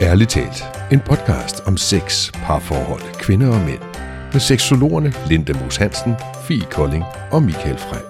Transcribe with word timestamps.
Ærligt 0.00 0.30
talt, 0.30 0.64
en 0.92 1.00
podcast 1.00 1.60
om 1.66 1.76
sex, 1.76 2.32
parforhold, 2.32 3.02
kvinder 3.20 3.48
og 3.48 3.60
mænd. 3.60 3.78
Med 4.32 4.40
seksologerne 4.40 5.12
Linda 5.28 5.52
Moos 5.52 5.76
Hansen, 5.76 6.14
Fie 6.48 6.66
Kolding 6.70 7.04
og 7.30 7.42
Michael 7.42 7.78
Frey. 7.78 8.00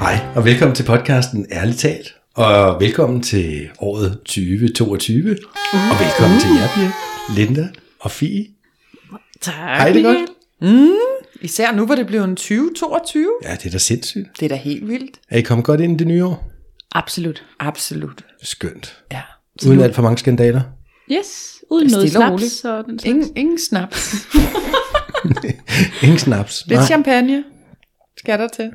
Hej, 0.00 0.34
og 0.36 0.44
velkommen 0.44 0.74
til 0.76 0.84
podcasten 0.84 1.46
Ærligt 1.52 1.78
talt. 1.78 2.14
Og 2.34 2.80
velkommen 2.80 3.22
til 3.22 3.68
året 3.78 4.18
2022. 4.24 5.30
Og 5.72 5.96
velkommen 6.04 6.40
til 6.40 6.50
jer, 6.60 6.68
Pia, 6.74 6.90
Linda 7.34 7.68
og 8.00 8.10
Fie. 8.10 8.46
Tak. 9.40 9.54
Hej, 9.54 9.92
det 9.92 10.04
er 10.04 10.12
godt. 10.12 11.10
Især 11.40 11.72
nu, 11.72 11.86
hvor 11.86 11.94
det 11.94 12.06
blev 12.06 12.22
en 12.22 12.36
2022. 12.36 13.26
Ja, 13.44 13.52
det 13.52 13.66
er 13.66 13.70
da 13.70 13.78
sindssygt. 13.78 14.28
Det 14.40 14.44
er 14.44 14.48
da 14.48 14.56
helt 14.56 14.88
vildt. 14.88 15.20
Er 15.30 15.38
I 15.38 15.42
kommet 15.42 15.64
godt 15.64 15.80
ind 15.80 15.92
i 15.92 15.96
det 15.96 16.06
nye 16.06 16.24
år? 16.24 16.57
Absolut. 16.94 17.44
Absolut. 17.60 18.24
Skønt. 18.42 19.02
Ja. 19.12 19.20
Uden 19.66 19.80
alt 19.80 19.94
for 19.94 20.02
mange 20.02 20.18
skandaler. 20.18 20.60
Yes, 21.12 21.54
uden 21.70 21.90
noget 21.90 22.16
og 22.16 22.30
roligt. 22.32 22.52
snaps 22.52 22.64
og 22.64 22.84
den 22.84 22.98
slags. 22.98 23.06
Ingen, 23.10 23.36
ingen 23.36 23.58
snaps. 23.58 24.14
Ingen 26.02 26.18
snaps. 26.18 26.64
Lidt 26.66 26.78
Nej, 26.78 26.86
champagne 26.86 27.44
skal 28.16 28.38
der 28.38 28.48
til. 28.48 28.70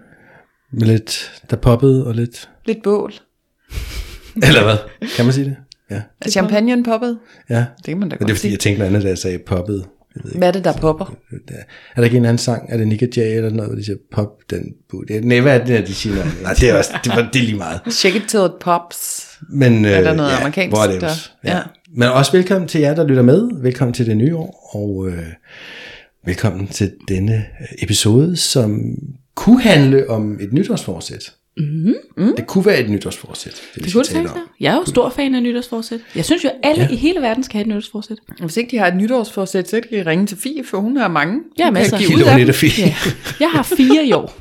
med 0.74 0.88
lidt, 0.88 1.42
der 1.50 1.56
poppede 1.56 2.08
og 2.08 2.14
lidt... 2.16 2.50
Lidt 2.66 2.84
bål. 2.84 3.14
Eller 4.48 4.64
hvad? 4.64 4.78
Kan 5.16 5.26
man 5.26 5.34
sige 5.34 5.46
det? 5.46 5.56
Ja. 5.92 6.02
Er 6.22 6.30
champagnen 6.30 6.84
poppet? 6.84 7.20
Ja. 7.50 7.56
Det 7.78 7.86
kan 7.86 7.98
man 8.00 8.10
da 8.10 8.14
Men 8.16 8.20
det 8.20 8.24
er 8.24 8.28
godt 8.28 8.30
fordi, 8.30 8.40
sige. 8.40 8.52
jeg 8.52 8.60
tænkte 8.60 8.80
noget 8.80 8.90
andet, 8.90 9.04
da 9.04 9.08
jeg 9.10 9.18
sagde 9.18 9.40
poppede. 9.40 9.86
Jeg 10.16 10.24
ved 10.24 10.32
ikke. 10.32 10.38
Hvad 10.38 10.48
er 10.48 10.52
det, 10.52 10.64
der 10.64 10.74
popper? 10.74 11.16
Der- 11.48 11.54
Er 11.56 11.62
der 11.96 12.04
ikke 12.04 12.18
en 12.18 12.26
anden 12.26 12.38
sang? 12.38 12.66
Er 12.70 12.78
det 12.78 12.88
Nick 12.88 13.18
Jay 13.18 13.38
eller 13.38 13.50
noget, 13.50 13.70
hvor 13.70 13.76
de 13.76 13.86
siger 13.86 13.98
pop 14.12 14.28
den? 14.50 14.64
Det- 15.08 15.24
Nej, 15.26 15.40
hvad 15.40 15.54
er 15.54 15.58
det, 15.66 15.68
der, 15.68 15.86
de 15.86 15.94
siger? 15.94 16.16
Nej, 16.44 16.54
det 16.54 16.70
er, 16.70 16.78
også, 16.78 16.92
det, 17.04 17.12
var, 17.16 17.30
det 17.34 17.40
er 17.42 17.46
lige 17.46 17.58
meget. 17.58 17.80
Shake 17.90 18.18
it 18.18 18.24
till 18.28 18.40
it 18.46 18.52
pops. 18.62 19.28
Men, 19.50 19.86
Er 19.86 20.02
der 20.02 20.12
øh, 20.12 20.18
noget 20.18 20.32
ja, 20.32 20.38
amerikansk 20.40 20.78
whatevs. 20.78 21.02
der? 21.02 21.50
Ja. 21.52 21.56
Ja. 21.56 21.62
Men 21.98 22.08
også 22.10 22.32
velkommen 22.32 22.68
til 22.68 22.82
jer, 22.82 22.96
der 22.96 23.08
lytter 23.08 23.24
med. 23.24 23.50
Velkommen 23.62 23.94
til 23.94 24.06
det 24.06 24.18
nye 24.18 24.36
år, 24.36 24.70
og 24.76 25.08
øh, 25.10 25.24
velkommen 26.26 26.68
til 26.68 26.94
denne 27.08 27.36
øh, 27.36 27.68
episode, 27.84 28.38
som 28.38 28.82
kunne 29.36 29.62
handle 29.62 30.10
om 30.10 30.38
et 30.42 30.54
nytårsforsæt. 30.54 31.34
Mm-hmm. 31.58 32.36
Det 32.36 32.48
kunne 32.48 32.66
være 32.66 32.80
et 32.80 32.90
nytårsforsæt, 32.90 33.62
det, 33.76 33.84
Det 33.84 33.94
kunne 33.94 34.04
det 34.04 34.14
være. 34.24 34.42
Jeg 34.60 34.72
er 34.74 34.76
jo 34.78 34.86
stor 34.86 35.10
fan 35.10 35.36
af 35.36 35.44
nytårsforsæt. 35.44 36.00
Jeg 36.16 36.26
synes 36.26 36.44
jo, 36.44 36.50
alle 36.64 36.84
Ja. 36.84 36.90
i 36.92 36.96
hele 36.96 37.22
verden 37.22 37.44
skal 37.44 37.54
have 37.54 37.62
et 37.62 37.68
nytårsforsæt. 37.68 38.18
Hvis 38.40 38.58
ikke 38.58 38.72
de 38.72 38.78
har 38.78 38.88
et 38.88 38.96
nytårsforsæt, 38.96 39.70
så 39.70 39.82
kan 39.90 40.00
de 40.06 40.10
ringe 40.10 40.26
til 40.26 40.38
Fie, 40.38 40.64
for 40.64 40.78
hun 40.78 40.98
har 40.98 41.08
mange. 41.08 41.40
Ja, 41.60 41.66
Hun 41.66 41.74
kan 41.74 41.82
masser. 41.82 41.98
give 41.98 42.16
ud 42.18 42.22
af 42.48 42.56
fint. 42.56 42.78
Ja. 42.80 42.96
Jeg 43.40 43.50
har 43.52 43.64
fire 43.64 44.06
i 44.06 44.12
år. 44.12 44.40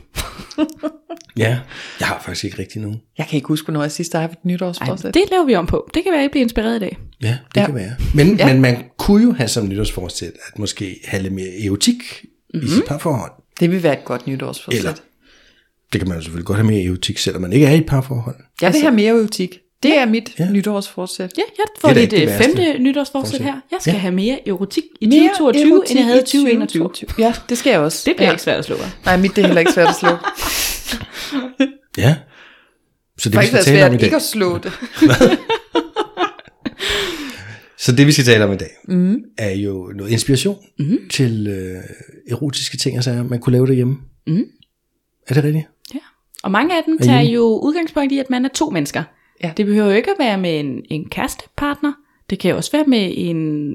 ja, 1.37 1.59
jeg 2.01 2.09
har 2.09 2.23
faktisk 2.25 2.45
ikke 2.45 2.59
rigtig 2.59 2.81
nogen. 2.83 3.01
Jeg 3.19 3.27
kan 3.27 3.37
ikke 3.37 3.49
huske, 3.49 3.67
hvornår 3.67 3.83
jeg 3.83 3.93
sidst 3.93 4.13
har 4.13 4.21
haft 4.21 4.33
et 4.33 4.37
Ej, 4.37 4.41
nytårsforsæt. 4.45 5.15
det 5.15 5.23
laver 5.31 5.45
vi 5.45 5.55
om 5.55 5.67
på. 5.67 5.91
Det 5.95 6.03
kan 6.03 6.13
være, 6.13 6.21
at 6.23 6.27
I 6.27 6.29
bliver 6.31 6.43
inspireret 6.45 6.77
i 6.77 6.81
dag. 6.81 6.99
Ja, 7.23 7.37
det 7.55 7.61
ja. 7.61 7.67
Kan 7.67 7.75
være. 7.75 7.91
Men, 8.15 8.37
ja. 8.37 8.47
Ja. 8.47 8.53
men 8.53 8.63
man 8.63 8.85
kunne 8.99 9.23
jo 9.25 9.33
have 9.33 9.49
som 9.49 9.69
nytårsforsæt, 9.69 10.33
at 10.53 10.59
måske 10.59 11.01
have 11.05 11.23
lidt 11.23 11.35
mere 11.35 11.65
erotik 11.67 12.03
mm-hmm. 12.55 12.67
i 12.67 12.71
sit 12.71 12.85
parforhold. 12.89 13.33
Det 13.61 13.71
vil 13.71 13.83
være 13.83 13.99
et 13.99 14.05
godt 14.05 14.27
nytårsforsæt. 14.27 14.79
Eller, 14.79 14.93
det 15.93 16.01
kan 16.01 16.09
man 16.09 16.17
jo 16.19 16.23
selvfølgelig 16.23 16.47
godt 16.47 16.59
have 16.59 16.67
mere 16.67 16.85
erotik, 16.85 17.19
selvom 17.19 17.43
man 17.43 17.53
ikke 17.53 17.67
er 17.67 17.71
i 17.75 17.79
et 17.79 17.87
parforhold. 17.87 18.37
Jeg 18.61 18.73
vil 18.73 18.81
have 18.81 18.95
mere 18.95 19.19
erotik. 19.19 19.59
Det 19.83 19.99
er 19.99 20.07
mit 20.07 20.31
Ja. 20.39 20.51
nytårsforsæt. 20.51 21.33
Ja, 21.39 21.43
jeg 21.59 21.65
får 21.81 21.89
Det 21.93 22.03
er 22.03 22.07
det 22.07 22.29
værste. 22.29 22.45
femte 22.45 22.79
nytårsforsæt 22.79 23.31
Forsæt. 23.31 23.47
her. 23.47 23.55
Jeg 23.71 23.79
skal 23.81 23.93
Ja. 23.93 23.99
have 23.99 24.15
mere 24.15 24.49
erotik 24.49 24.83
i 25.01 25.07
Mere 25.07 25.19
2022, 25.39 25.71
erotik 25.73 25.91
end 25.91 25.99
jeg 25.99 26.07
havde 26.07 26.19
i 26.19 26.23
i 26.23 26.25
2021. 26.27 26.83
2022. 26.83 27.25
Ja, 27.27 27.35
det 27.49 27.59
skal 27.59 27.71
jeg 27.71 27.81
også. 27.81 28.03
Det 28.07 28.17
bliver 28.17 28.27
ja. 28.29 28.33
ikke 28.33 28.43
svært 28.43 28.59
at 28.59 28.65
slå. 28.65 28.77
Nej, 29.05 29.17
mit 29.17 29.37
det 29.37 29.43
er 29.43 29.47
heller 29.47 29.61
ikke 29.61 29.73
svært 29.73 29.89
at 29.89 29.95
slå. 30.01 30.09
Ja. 31.99 32.17
Så 33.19 33.29
det, 33.29 33.33
Det 33.39 33.43
vi 33.43 33.47
skal 33.47 33.65
tale 33.65 33.87
om 33.87 33.93
i 33.95 33.99
svært 33.99 34.01
dag, 34.01 34.03
ikke 34.07 34.17
at 34.17 34.23
slå 34.23 34.59
det. 34.59 34.73
så 37.79 37.93
det 37.93 38.07
vi 38.07 38.13
skal 38.13 38.25
tale 38.25 38.45
om 38.45 38.53
i 38.53 38.57
dag, 38.57 38.71
mm. 38.89 39.17
er 39.39 39.51
jo 39.51 39.93
noget 39.97 40.11
inspiration 40.11 40.57
mm. 40.79 40.99
til 41.11 41.47
øh, 41.47 41.83
erotiske 42.31 42.77
ting 42.77 42.99
og 42.99 43.05
sager, 43.05 43.23
man 43.23 43.41
kunne 43.41 43.53
lave 43.53 43.67
derhjemme. 43.67 43.97
Mm. 44.27 44.45
Er 45.29 45.35
det 45.35 45.45
rigtigt? 45.45 45.67
Og 46.43 46.51
mange 46.51 46.77
af 46.77 46.83
dem 46.87 46.99
tager 46.99 47.19
enige? 47.19 47.35
jo 47.35 47.61
udgangspunkt 47.63 48.13
i, 48.13 48.19
at 48.19 48.31
man 48.31 48.45
er 48.45 48.49
to 48.49 48.71
mennesker. 48.71 49.03
Ja. 49.43 49.53
Det 49.57 49.67
behøver 49.67 49.87
jo 49.87 49.97
ikke 49.97 50.11
at 50.11 50.17
være 50.19 50.39
med 50.39 50.61
en, 50.61 50.83
en 50.91 51.09
kærestepartner. 51.09 51.93
Det 52.31 52.39
kan 52.39 52.51
jo 52.51 52.57
også 52.57 52.73
være 52.73 52.85
med 52.87 53.13
en, 53.17 53.75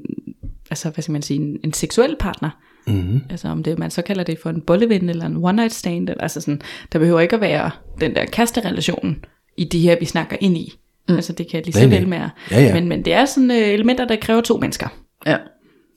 altså 0.70 0.90
hvad 0.90 1.02
skal 1.02 1.12
man 1.12 1.22
sige, 1.22 1.40
en, 1.40 1.60
en 1.64 1.72
seksuel 1.72 2.16
partner. 2.20 2.50
Mm. 2.86 3.20
Altså 3.30 3.48
om 3.48 3.62
det, 3.62 3.78
man 3.78 3.90
så 3.90 4.02
kalder 4.02 4.24
det 4.24 4.38
for 4.42 4.50
en 4.50 4.60
bolleven 4.60 5.08
eller 5.08 5.26
en 5.26 5.36
one 5.36 5.56
night 5.56 5.72
stand. 5.72 6.08
Eller, 6.08 6.22
altså 6.22 6.40
sådan, 6.40 6.60
der 6.92 6.98
behøver 6.98 7.20
ikke 7.20 7.34
at 7.34 7.40
være 7.40 7.70
den 8.00 8.14
der 8.14 8.24
kæresterelation 8.24 9.24
i 9.56 9.64
de 9.64 9.80
her, 9.80 9.96
vi 9.98 10.04
snakker 10.04 10.36
ind 10.40 10.56
i. 10.56 10.72
Mm. 11.08 11.14
Altså 11.14 11.32
det 11.32 11.48
kan 11.50 11.62
lige 11.64 11.72
så 11.72 11.88
vel 11.88 12.08
med. 12.08 12.18
Ja, 12.50 12.60
ja. 12.60 12.74
Men, 12.74 12.88
men 12.88 13.04
det 13.04 13.12
er 13.12 13.24
sådan 13.24 13.50
uh, 13.50 13.56
elementer, 13.56 14.04
der 14.04 14.16
kræver 14.16 14.40
to 14.40 14.56
mennesker. 14.56 14.88
Ja. 15.26 15.36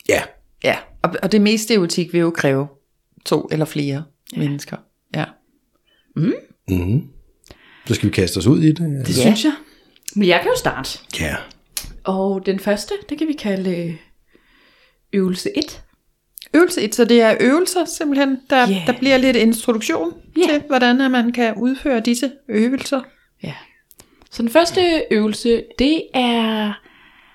Ja. 0.10 0.22
ja. 0.64 0.78
Og, 1.02 1.16
og 1.24 1.32
det 1.32 1.42
meste 1.42 1.74
erotik 1.74 2.14
vil 2.14 2.20
jo 2.20 2.30
kræve 2.30 2.68
to 3.26 3.48
eller 3.52 3.66
flere 3.66 4.04
ja. 4.36 4.40
mennesker. 4.40 4.78
Ja. 5.16 5.26
Mm. 6.16 6.34
Så 7.88 7.94
skal 7.94 8.10
vi 8.10 8.14
kaste 8.14 8.38
os 8.38 8.48
ud 8.48 8.62
i 8.62 8.68
det. 8.68 8.78
Det 8.80 9.18
Ja. 9.18 9.22
synes 9.22 9.44
jeg. 9.46 9.54
Men 10.16 10.28
jeg 10.28 10.40
kan 10.42 10.50
jo 10.52 10.58
starte. 10.58 11.00
Ja. 11.20 11.36
Og 12.04 12.46
den 12.46 12.60
første, 12.60 12.94
det 13.10 13.18
kan 13.18 13.28
vi 13.28 13.34
kalde 13.34 13.76
øh, 13.88 13.96
øvelse 15.14 15.50
1. 15.58 15.82
Øvelse 16.54 16.82
1, 16.82 16.96
så 16.96 17.06
det 17.06 17.22
er 17.22 17.36
øvelser 17.40 17.86
simpelthen. 17.86 18.38
Der, 18.50 18.70
yeah. 18.70 18.88
der 18.88 18.94
bliver 19.00 19.18
lidt 19.18 19.38
introduktion 19.38 20.14
Ja. 20.38 20.42
til, 20.54 20.64
hvordan 20.68 21.12
man 21.12 21.32
kan 21.32 21.54
udføre 21.58 22.00
disse 22.00 22.32
øvelser. 22.50 23.02
Ja. 23.44 23.54
Så 24.32 24.42
den 24.42 24.50
første 24.52 25.04
øvelse, 25.12 25.64
det 25.80 26.04
er, 26.14 26.74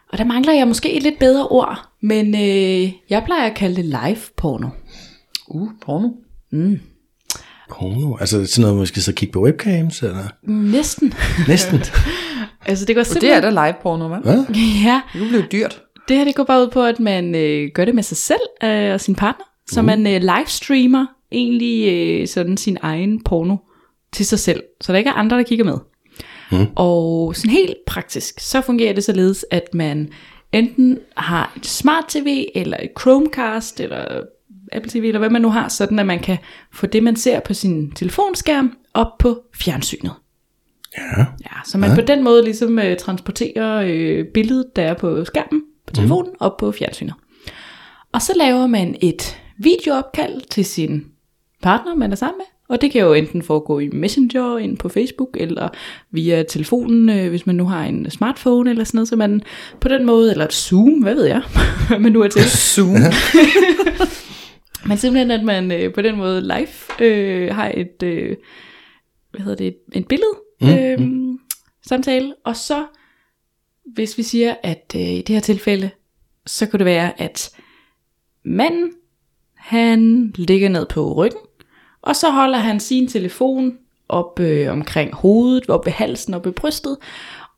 og 0.08 0.19
der 0.19 0.25
mangler 0.25 0.52
jeg 0.52 0.69
måske 0.69 0.92
et 0.92 1.02
lidt 1.02 1.19
bedre 1.19 1.48
ord, 1.48 1.88
men 2.02 2.34
øh, 2.34 2.92
jeg 3.10 3.22
plejer 3.25 3.50
at 3.50 3.56
kalde 3.56 3.76
det 3.76 3.84
live 3.84 4.19
porno. 4.36 4.69
Uh, 5.48 5.70
porno. 5.80 6.08
Porno. 7.71 8.16
Altså 8.21 8.47
sådan 8.47 8.62
noget, 8.62 8.77
man 8.77 8.87
skal 8.87 9.03
så 9.03 9.12
kigge 9.12 9.32
på 9.32 9.43
webcams, 9.43 10.03
eller 10.03 10.25
Næsten. 10.43 11.15
næsten. 11.49 11.78
altså 12.66 12.84
det 12.84 12.97
går 12.97 13.00
Og 13.00 13.06
det 13.06 13.16
er 13.16 13.21
simpelthen... 13.21 13.43
da 13.54 13.66
live 13.66 13.75
porno, 13.82 14.16
hva'? 14.16 14.22
Hvad? 14.22 14.44
Ja, 14.84 15.00
Det 15.12 15.28
bliver 15.28 15.43
dyrt. 15.53 15.82
det 16.09 16.16
her 16.16 16.25
det 16.25 16.34
går 16.34 16.44
bare 16.44 16.62
ud 16.62 16.71
på, 16.71 16.82
at 16.82 17.00
man 17.00 17.34
øh, 17.34 17.69
gør 17.75 17.84
det 17.84 17.94
med 17.94 18.03
sig 18.03 18.16
selv 18.16 18.41
øh, 18.65 18.93
og 18.93 19.00
sin 19.00 19.15
partner. 19.15 19.44
Så 19.71 19.82
man 19.82 20.06
øh, 20.06 20.21
livestreamer 20.21 21.06
egentlig 21.32 21.88
øh, 21.93 22.28
sådan 22.28 22.56
sin 22.56 22.78
egen 22.82 23.22
porno 23.25 23.56
til 24.12 24.26
sig 24.26 24.38
selv, 24.38 24.62
så 24.81 24.93
der 24.93 24.99
ikke 24.99 25.10
er 25.10 25.15
andre, 25.15 25.37
der 25.37 25.43
kigger 25.43 25.65
med. 25.65 25.78
Mm. 26.53 26.66
Og 26.76 27.37
sådan 27.37 27.50
helt 27.50 27.75
praktisk, 27.87 28.41
så 28.41 28.60
fungerer 28.60 28.93
det 28.93 29.05
således, 29.05 29.44
at 29.50 29.62
man 29.75 30.09
enten 30.53 30.99
har 31.16 31.53
et 31.56 31.66
smart 31.66 32.05
tv, 32.09 32.47
eller 32.55 32.76
et 32.82 32.91
Chromecast, 33.00 33.81
eller 33.81 34.21
Apple 34.72 34.91
TV, 34.91 35.04
eller 35.04 35.19
hvad 35.19 35.31
man 35.31 35.43
nu 35.43 35.50
har, 35.50 35.69
sådan 35.69 35.99
at 35.99 36.06
man 36.06 36.19
kan 36.19 36.38
få 36.72 36.87
det, 36.87 37.03
man 37.03 37.16
ser 37.16 37.41
på 37.41 37.54
sin 37.54 37.91
telefonskærm, 37.91 38.77
op 38.94 39.19
på 39.19 39.43
fjernsynet. 39.54 40.12
Ja. 40.99 41.19
Ja, 41.21 41.60
så 41.65 41.78
man 41.78 41.91
ja. 41.91 41.94
på 41.94 42.00
den 42.00 42.25
måde 42.25 42.44
ligesom 42.44 42.78
øh, 42.78 42.97
transporterer 42.97 43.82
øh, 43.87 44.25
billedet, 44.34 44.66
der 44.76 44.82
er 44.82 44.94
på 44.94 45.25
skærmen 45.25 45.62
på 45.87 45.93
telefonen, 45.93 46.31
mm. 46.31 46.37
op 46.41 46.56
på 46.56 46.72
fjernsynet. 46.72 47.15
Og 48.12 48.22
så 48.22 48.32
laver 48.37 48.66
man 48.66 48.97
et 49.00 49.41
videoopkald 49.59 50.41
til 50.50 50.65
sin 50.65 51.05
partner, 51.62 51.94
man 51.94 52.12
er 52.12 52.16
sammen 52.16 52.38
med. 52.38 52.47
Og 52.69 52.81
det 52.81 52.93
kan 52.93 53.00
jo 53.00 53.12
enten 53.12 53.43
foregå 53.43 53.78
i 53.78 53.88
Messenger, 53.88 54.59
ind 54.59 54.78
på 54.78 54.88
Facebook, 54.88 55.37
eller 55.41 55.69
via 56.10 56.43
telefonen, 56.43 57.09
øh, 57.09 57.28
hvis 57.28 57.47
man 57.47 57.56
nu 57.56 57.65
har 57.65 57.84
en 57.84 58.10
smartphone 58.10 58.71
eller 58.71 58.84
sådan 58.84 58.99
noget, 58.99 59.09
så 59.09 59.16
man 59.16 59.43
på 59.81 59.88
den 59.88 60.06
måde, 60.06 60.31
eller 60.31 60.44
et 60.44 60.53
Zoom, 60.53 60.93
hvad 60.93 61.15
ved 61.15 61.25
jeg, 61.25 61.43
hvad 61.88 61.99
man 61.99 62.12
nu 62.12 62.22
er 62.22 62.28
til. 62.28 62.50
Zoom. 62.50 62.97
Men 64.88 64.98
simpelthen, 64.98 65.30
at 65.30 65.44
man 65.44 65.72
øh, 65.72 65.92
på 65.92 66.02
den 66.02 66.16
måde 66.16 66.41
live 66.41 67.06
øh, 67.06 67.54
har 67.54 67.72
et, 67.74 68.02
øh, 68.02 68.36
hvad 69.30 69.41
hedder 69.41 69.56
det, 69.56 69.76
et 69.92 70.08
billede 70.08 70.34
Mm, 70.60 70.69
øh, 70.69 71.38
samtale, 71.86 72.34
og 72.44 72.56
så, 72.56 72.86
hvis 73.94 74.19
vi 74.19 74.22
siger, 74.22 74.55
at 74.62 74.93
øh, 74.96 75.00
i 75.00 75.22
det 75.22 75.28
her 75.28 75.40
tilfælde, 75.40 75.90
så 76.46 76.66
kunne 76.66 76.78
det 76.78 76.84
være, 76.84 77.20
at 77.20 77.50
manden, 78.44 78.93
han 79.55 80.32
ligger 80.34 80.69
ned 80.69 80.87
på 80.87 81.12
ryggen, 81.12 81.40
og 82.02 82.16
så 82.16 82.31
holder 82.31 82.58
han 82.58 82.81
sin 82.81 83.08
telefon 83.08 83.78
op 84.08 84.40
øh, 84.40 84.72
omkring 84.72 85.14
hovedet, 85.14 85.70
op 85.70 85.87
ved 85.87 85.93
halsen, 85.93 86.34
op 86.34 86.46
ved 86.46 86.52
brystet, 86.52 86.96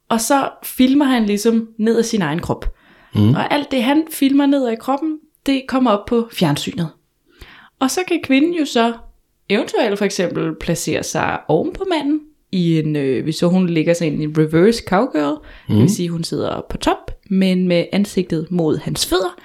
og 0.09 0.21
så 0.21 0.51
filmer 0.65 1.05
han 1.05 1.27
ligesom 1.27 1.69
ned 1.79 1.99
af 1.99 2.05
sin 2.05 2.23
egen 2.23 2.41
krop. 2.41 2.75
Mm. 3.15 3.35
Og 3.35 3.55
alt 3.55 3.71
det, 3.71 3.83
han 3.83 4.07
filmer 4.11 4.47
ned 4.47 4.67
af 4.67 4.79
kroppen, 4.79 5.19
det 5.47 5.63
kommer 5.69 5.91
op 5.91 6.07
på 6.07 6.29
fjernsynet. 6.33 6.89
Og 7.81 7.91
så 7.91 8.01
kan 8.09 8.21
kvinden 8.23 8.55
jo 8.55 8.65
så 8.65 8.93
eventuelt 9.49 9.99
for 9.99 10.05
eksempel 10.05 10.55
placere 10.61 11.03
sig 11.03 11.39
oven 11.49 11.73
på 11.73 11.85
manden, 11.91 12.21
i 12.53 12.79
en, 12.79 12.97
øh, 12.97 13.23
hvis 13.23 13.37
så 13.37 13.47
hun 13.47 13.67
ligger 13.67 13.95
sig 13.95 14.07
ind 14.07 14.21
i 14.21 14.25
en 14.25 14.35
reverse 14.39 14.83
cowgirl, 14.87 15.39
mm. 15.69 15.75
det 15.75 15.83
vil 15.83 15.95
sige, 15.95 16.09
hun 16.09 16.25
sidder 16.25 16.61
på 16.71 16.77
top, 16.77 17.11
men 17.31 17.69
med 17.69 17.85
ansigtet 17.93 18.47
mod 18.51 18.79
hans 18.79 19.07
fødder, 19.07 19.37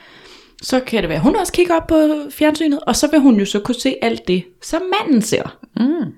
så 0.61 0.79
kan 0.79 1.01
det 1.01 1.09
være, 1.09 1.17
at 1.17 1.23
hun 1.23 1.35
også 1.35 1.53
kigger 1.53 1.75
op 1.75 1.87
på 1.87 2.09
fjernsynet, 2.31 2.79
og 2.79 2.95
så 2.95 3.07
vil 3.11 3.19
hun 3.19 3.39
jo 3.39 3.45
så 3.45 3.59
kunne 3.59 3.75
se 3.75 3.95
alt 4.01 4.27
det, 4.27 4.43
som 4.61 4.81
manden 4.99 5.21
ser. 5.21 5.57
Mm. 5.77 6.13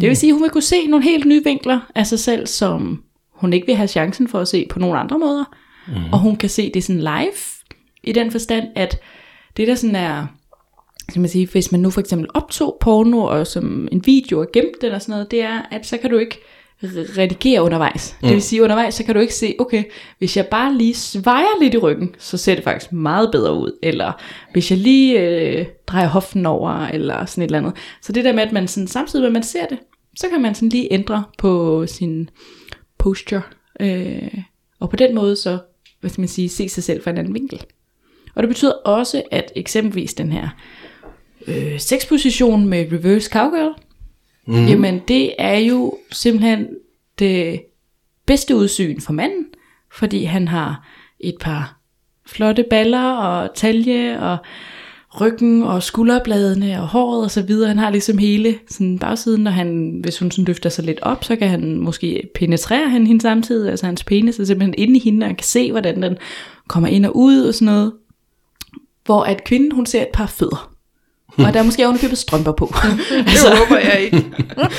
Det 0.00 0.08
vil 0.08 0.16
sige, 0.16 0.30
at 0.30 0.34
hun 0.34 0.42
vil 0.42 0.50
kunne 0.50 0.62
se 0.62 0.86
nogle 0.86 1.04
helt 1.04 1.26
nye 1.26 1.44
vinkler 1.44 1.80
af 1.94 2.06
sig 2.06 2.18
selv, 2.18 2.46
som 2.46 3.02
hun 3.34 3.52
ikke 3.52 3.66
vil 3.66 3.74
have 3.74 3.88
chancen 3.88 4.28
for 4.28 4.40
at 4.40 4.48
se 4.48 4.66
på 4.70 4.78
nogle 4.78 4.98
andre 4.98 5.18
måder. 5.18 5.44
Mm. 5.88 6.12
Og 6.12 6.18
hun 6.18 6.36
kan 6.36 6.48
se 6.48 6.70
det 6.74 6.84
sådan 6.84 7.00
live, 7.00 7.32
i 8.02 8.12
den 8.12 8.30
forstand, 8.30 8.64
at 8.76 9.00
det 9.56 9.68
der 9.68 9.74
sådan 9.74 9.96
er, 9.96 10.26
skal 11.10 11.20
man 11.20 11.28
sige, 11.28 11.48
hvis 11.52 11.72
man 11.72 11.80
nu 11.80 11.90
for 11.90 12.00
eksempel 12.00 12.28
optog 12.34 12.76
porno 12.80 13.24
og 13.24 13.46
som 13.46 13.88
en 13.92 14.02
video 14.06 14.40
og 14.40 14.46
gemte 14.52 14.86
den 14.86 14.92
og 14.92 15.02
sådan 15.02 15.12
noget, 15.12 15.30
det 15.30 15.42
er, 15.42 15.62
at 15.70 15.86
så 15.86 15.96
kan 15.96 16.10
du 16.10 16.18
ikke 16.18 16.38
redigere 17.18 17.62
undervejs. 17.62 18.16
Mm. 18.20 18.26
Det 18.28 18.34
vil 18.34 18.42
sige, 18.42 18.62
undervejs, 18.62 18.94
så 18.94 19.04
kan 19.04 19.14
du 19.14 19.20
ikke 19.20 19.34
se, 19.34 19.54
okay, 19.58 19.84
hvis 20.18 20.36
jeg 20.36 20.46
bare 20.46 20.74
lige 20.74 20.94
svejer 20.94 21.60
lidt 21.60 21.74
i 21.74 21.78
ryggen, 21.78 22.14
så 22.18 22.36
ser 22.36 22.54
det 22.54 22.64
faktisk 22.64 22.92
meget 22.92 23.28
bedre 23.32 23.54
ud. 23.54 23.78
Eller 23.82 24.12
hvis 24.52 24.70
jeg 24.70 24.78
lige 24.78 25.20
øh, 25.20 25.66
drejer 25.86 26.08
hoften 26.08 26.46
over, 26.46 26.86
eller 26.86 27.24
sådan 27.24 27.42
et 27.42 27.48
eller 27.48 27.58
andet. 27.58 27.72
Så 28.02 28.12
det 28.12 28.24
der 28.24 28.32
med, 28.32 28.42
at 28.42 28.52
man 28.52 28.68
sådan, 28.68 28.86
samtidig 28.86 29.22
med, 29.22 29.28
at 29.28 29.32
man 29.32 29.42
ser 29.42 29.66
det, 29.66 29.78
så 30.16 30.28
kan 30.28 30.42
man 30.42 30.54
sådan 30.54 30.68
lige 30.68 30.92
ændre 30.92 31.24
på 31.38 31.84
sin 31.86 32.30
posture. 32.98 33.42
Øh, 33.80 34.34
og 34.80 34.90
på 34.90 34.96
den 34.96 35.14
måde 35.14 35.36
så, 35.36 35.58
hvad 36.00 36.10
skal 36.10 36.20
man 36.20 36.28
sige, 36.28 36.48
se 36.48 36.68
sig 36.68 36.84
selv 36.84 37.02
fra 37.02 37.10
en 37.10 37.18
anden 37.18 37.34
vinkel. 37.34 37.64
Og 38.34 38.42
det 38.42 38.48
betyder 38.48 38.72
også, 38.72 39.22
at 39.30 39.52
eksempelvis 39.56 40.14
den 40.14 40.32
her 40.32 40.48
øh, 41.46 41.80
sexposition 41.80 42.68
med 42.68 42.92
reverse 42.92 43.30
cowgirl, 43.30 43.74
mm. 44.46 44.66
jamen 44.66 45.00
det 45.08 45.34
er 45.38 45.58
jo 45.58 45.98
simpelthen 46.12 46.66
det 47.18 47.62
bedste 48.26 48.56
udsyn 48.56 49.00
for 49.00 49.12
manden, 49.12 49.44
fordi 49.92 50.24
han 50.24 50.48
har 50.48 50.86
et 51.20 51.34
par 51.40 51.80
flotte 52.26 52.64
baller 52.70 53.12
og 53.12 53.54
talje 53.54 54.20
og 54.20 54.38
ryggen 55.20 55.62
og 55.62 55.82
skulderbladene 55.82 56.80
og 56.80 56.88
håret 56.88 57.24
og 57.24 57.30
så 57.30 57.42
videre. 57.42 57.68
Han 57.68 57.78
har 57.78 57.90
ligesom 57.90 58.18
hele 58.18 58.58
sådan 58.68 58.98
bagsiden, 58.98 59.46
og 59.46 59.52
han, 59.52 60.00
hvis 60.02 60.18
hun 60.18 60.30
sådan 60.30 60.44
løfter 60.44 60.70
sig 60.70 60.84
lidt 60.84 61.00
op, 61.02 61.24
så 61.24 61.36
kan 61.36 61.48
han 61.48 61.78
måske 61.78 62.28
penetrere 62.34 62.88
han 62.88 63.06
hende 63.06 63.20
samtidig, 63.20 63.70
altså 63.70 63.86
hans 63.86 64.04
penis 64.04 64.38
er 64.38 64.44
simpelthen 64.44 64.74
inde 64.78 64.96
i 64.96 64.98
hende, 64.98 65.24
og 65.24 65.28
han 65.28 65.36
kan 65.36 65.46
se, 65.46 65.70
hvordan 65.70 66.02
den 66.02 66.16
kommer 66.68 66.88
ind 66.88 67.06
og 67.06 67.16
ud 67.16 67.40
og 67.40 67.54
sådan 67.54 67.74
noget. 67.74 67.92
Hvor 69.04 69.22
at 69.22 69.44
kvinden, 69.44 69.72
hun 69.72 69.86
ser 69.86 70.02
et 70.02 70.08
par 70.12 70.26
fødder. 70.26 70.69
Og 71.46 71.54
der 71.54 71.60
er 71.60 71.64
måske 71.64 71.84
ovenikøbet 71.86 72.18
strømper 72.18 72.52
på. 72.52 72.66
Det 73.10 73.58
håber 73.58 73.78
jeg 73.78 74.00
ikke. 74.00 74.26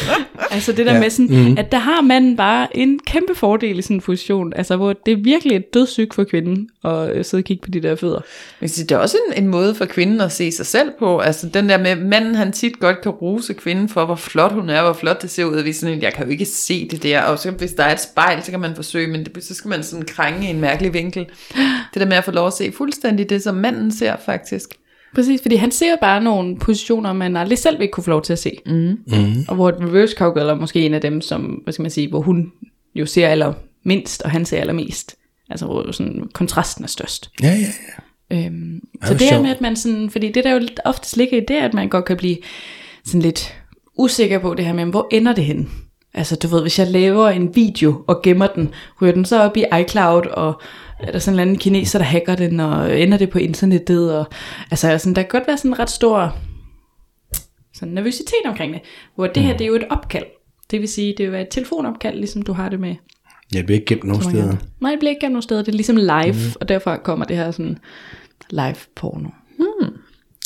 altså 0.51 0.71
det 0.71 0.85
der 0.85 0.93
ja. 0.93 0.99
med 0.99 1.09
sådan, 1.09 1.49
mm. 1.49 1.57
at 1.57 1.71
der 1.71 1.77
har 1.77 2.01
manden 2.01 2.37
bare 2.37 2.77
en 2.77 2.99
kæmpe 2.99 3.35
fordel 3.35 3.79
i 3.79 3.81
sådan 3.81 3.97
en 3.97 4.01
fusion, 4.01 4.53
altså 4.55 4.75
hvor 4.75 4.93
det 5.05 5.11
er 5.11 5.17
virkelig 5.23 5.55
et 5.55 5.73
dødssyg 5.73 6.09
for 6.13 6.23
kvinden 6.23 6.69
at 6.83 7.09
øh, 7.09 7.25
sidde 7.25 7.41
og 7.41 7.45
kigge 7.45 7.63
på 7.63 7.71
de 7.71 7.81
der 7.81 7.95
fødder. 7.95 8.19
Sige, 8.65 8.87
det 8.87 8.95
er 8.95 8.99
også 8.99 9.17
en, 9.27 9.43
en 9.43 9.49
måde 9.49 9.75
for 9.75 9.85
kvinden 9.85 10.21
at 10.21 10.31
se 10.31 10.51
sig 10.51 10.65
selv 10.65 10.91
på, 10.99 11.19
altså 11.19 11.47
den 11.47 11.69
der 11.69 11.77
med, 11.77 11.95
manden 11.95 12.35
han 12.35 12.51
tit 12.51 12.79
godt 12.79 13.01
kan 13.01 13.11
rose 13.11 13.53
kvinden 13.53 13.89
for, 13.89 14.05
hvor 14.05 14.15
flot 14.15 14.51
hun 14.51 14.69
er, 14.69 14.81
hvor 14.83 14.93
flot 14.93 15.21
det 15.21 15.29
ser 15.29 15.45
ud, 15.45 15.61
vi 15.61 15.73
sådan, 15.73 16.01
jeg 16.01 16.13
kan 16.13 16.25
jo 16.25 16.31
ikke 16.31 16.45
se 16.45 16.87
det 16.91 17.03
der, 17.03 17.21
og 17.21 17.39
så, 17.39 17.51
hvis 17.51 17.73
der 17.73 17.83
er 17.83 17.93
et 17.93 18.01
spejl, 18.01 18.43
så 18.43 18.51
kan 18.51 18.59
man 18.59 18.75
forsøge, 18.75 19.07
men 19.07 19.25
det, 19.25 19.43
så 19.43 19.55
skal 19.55 19.69
man 19.69 19.83
sådan 19.83 20.05
krænge 20.05 20.47
i 20.47 20.49
en 20.49 20.61
mærkelig 20.61 20.93
vinkel. 20.93 21.25
Det 21.93 22.01
der 22.01 22.05
med 22.05 22.17
at 22.17 22.23
få 22.23 22.31
lov 22.31 22.47
at 22.47 22.53
se 22.53 22.71
fuldstændig 22.71 23.29
det, 23.29 23.43
som 23.43 23.55
manden 23.55 23.91
ser 23.91 24.15
faktisk. 24.25 24.80
Præcis, 25.15 25.41
fordi 25.41 25.55
han 25.55 25.71
ser 25.71 25.95
bare 26.01 26.23
nogle 26.23 26.57
positioner, 26.57 27.13
man 27.13 27.37
aldrig 27.37 27.57
selv 27.57 27.79
vil 27.79 27.87
kunne 27.87 28.03
få 28.03 28.09
lov 28.09 28.21
til 28.21 28.33
at 28.33 28.39
se. 28.39 28.57
Mm. 28.65 28.97
Mm. 29.07 29.45
Og 29.47 29.55
hvor 29.55 29.69
et 29.69 29.75
reverse 29.79 30.15
cowgirl 30.17 30.49
er 30.49 30.55
måske 30.55 30.85
en 30.85 30.93
af 30.93 31.01
dem, 31.01 31.21
som, 31.21 31.41
hvad 31.41 31.73
skal 31.73 31.83
man 31.83 31.91
sige, 31.91 32.09
hvor 32.09 32.21
hun 32.21 32.51
jo 32.95 33.05
ser 33.05 33.27
allermindst, 33.27 34.21
og 34.21 34.31
han 34.31 34.45
ser 34.45 34.59
allermest. 34.59 35.15
Altså 35.49 35.65
hvor 35.65 35.91
sådan, 35.91 36.29
kontrasten 36.33 36.83
er 36.83 36.87
størst. 36.87 37.31
Ja, 37.43 37.47
ja, 37.47 37.55
ja. 37.59 38.45
Øhm, 38.45 38.81
så 39.03 39.13
det 39.13 39.31
er 39.31 39.41
med, 39.41 39.49
at 39.49 39.61
man 39.61 39.75
sådan, 39.75 40.09
fordi 40.09 40.31
det 40.31 40.43
der 40.43 40.53
jo 40.53 40.61
ofte 40.85 41.17
ligger 41.17 41.37
i 41.37 41.45
det, 41.47 41.55
at 41.55 41.73
man 41.73 41.89
godt 41.89 42.05
kan 42.05 42.17
blive 42.17 42.37
sådan 43.05 43.21
lidt 43.21 43.55
usikker 43.97 44.39
på 44.39 44.53
det 44.53 44.65
her 44.65 44.73
med, 44.73 44.85
hvor 44.85 45.07
ender 45.11 45.33
det 45.33 45.45
hen? 45.45 45.69
Altså 46.13 46.35
du 46.35 46.47
ved, 46.47 46.61
hvis 46.61 46.79
jeg 46.79 46.87
laver 46.87 47.29
en 47.29 47.55
video 47.55 48.03
og 48.07 48.21
gemmer 48.23 48.47
den, 48.47 48.69
ryger 49.01 49.13
den 49.13 49.25
så 49.25 49.41
op 49.41 49.57
i 49.57 49.65
iCloud, 49.81 50.25
og 50.25 50.61
er 51.01 51.11
der 51.11 51.19
sådan 51.19 51.33
en 51.33 51.39
eller 51.39 51.41
anden 51.41 51.57
kineser, 51.57 51.99
der 51.99 52.05
hacker 52.05 52.35
den, 52.35 52.59
og 52.59 52.99
ender 52.99 53.17
det 53.17 53.29
på 53.29 53.39
internettet, 53.39 54.17
og 54.17 54.25
altså 54.71 54.97
sådan, 54.97 55.15
der 55.15 55.21
kan 55.21 55.29
godt 55.29 55.47
være 55.47 55.57
sådan 55.57 55.71
en 55.71 55.79
ret 55.79 55.89
stor 55.89 56.35
sådan 57.73 57.93
nervøsitet 57.93 58.45
omkring 58.45 58.73
det, 58.73 58.81
hvor 59.15 59.27
det 59.27 59.43
her, 59.43 59.57
det 59.57 59.61
er 59.61 59.67
jo 59.67 59.75
et 59.75 59.87
opkald. 59.89 60.25
Det 60.71 60.81
vil 60.81 60.89
sige, 60.89 61.13
det 61.17 61.25
er 61.25 61.27
jo 61.27 61.35
et 61.35 61.47
telefonopkald, 61.51 62.17
ligesom 62.17 62.41
du 62.41 62.53
har 62.53 62.69
det 62.69 62.79
med. 62.79 62.95
Ja, 63.53 63.57
det 63.57 63.65
bliver 63.65 63.79
ikke 63.79 63.95
gemt 63.95 64.03
nogen 64.03 64.23
steder. 64.23 64.55
Nej, 64.81 64.91
det 64.91 64.99
bliver 64.99 65.09
ikke 65.09 65.21
gemt 65.21 65.33
nogen 65.33 65.41
steder. 65.41 65.61
Det 65.61 65.71
er 65.71 65.75
ligesom 65.75 65.95
live, 65.95 66.33
mm. 66.33 66.55
og 66.59 66.69
derfor 66.69 66.95
kommer 66.95 67.25
det 67.25 67.37
her 67.37 67.51
sådan 67.51 67.77
live 68.49 68.75
porno. 68.95 69.29
Hmm. 69.57 69.93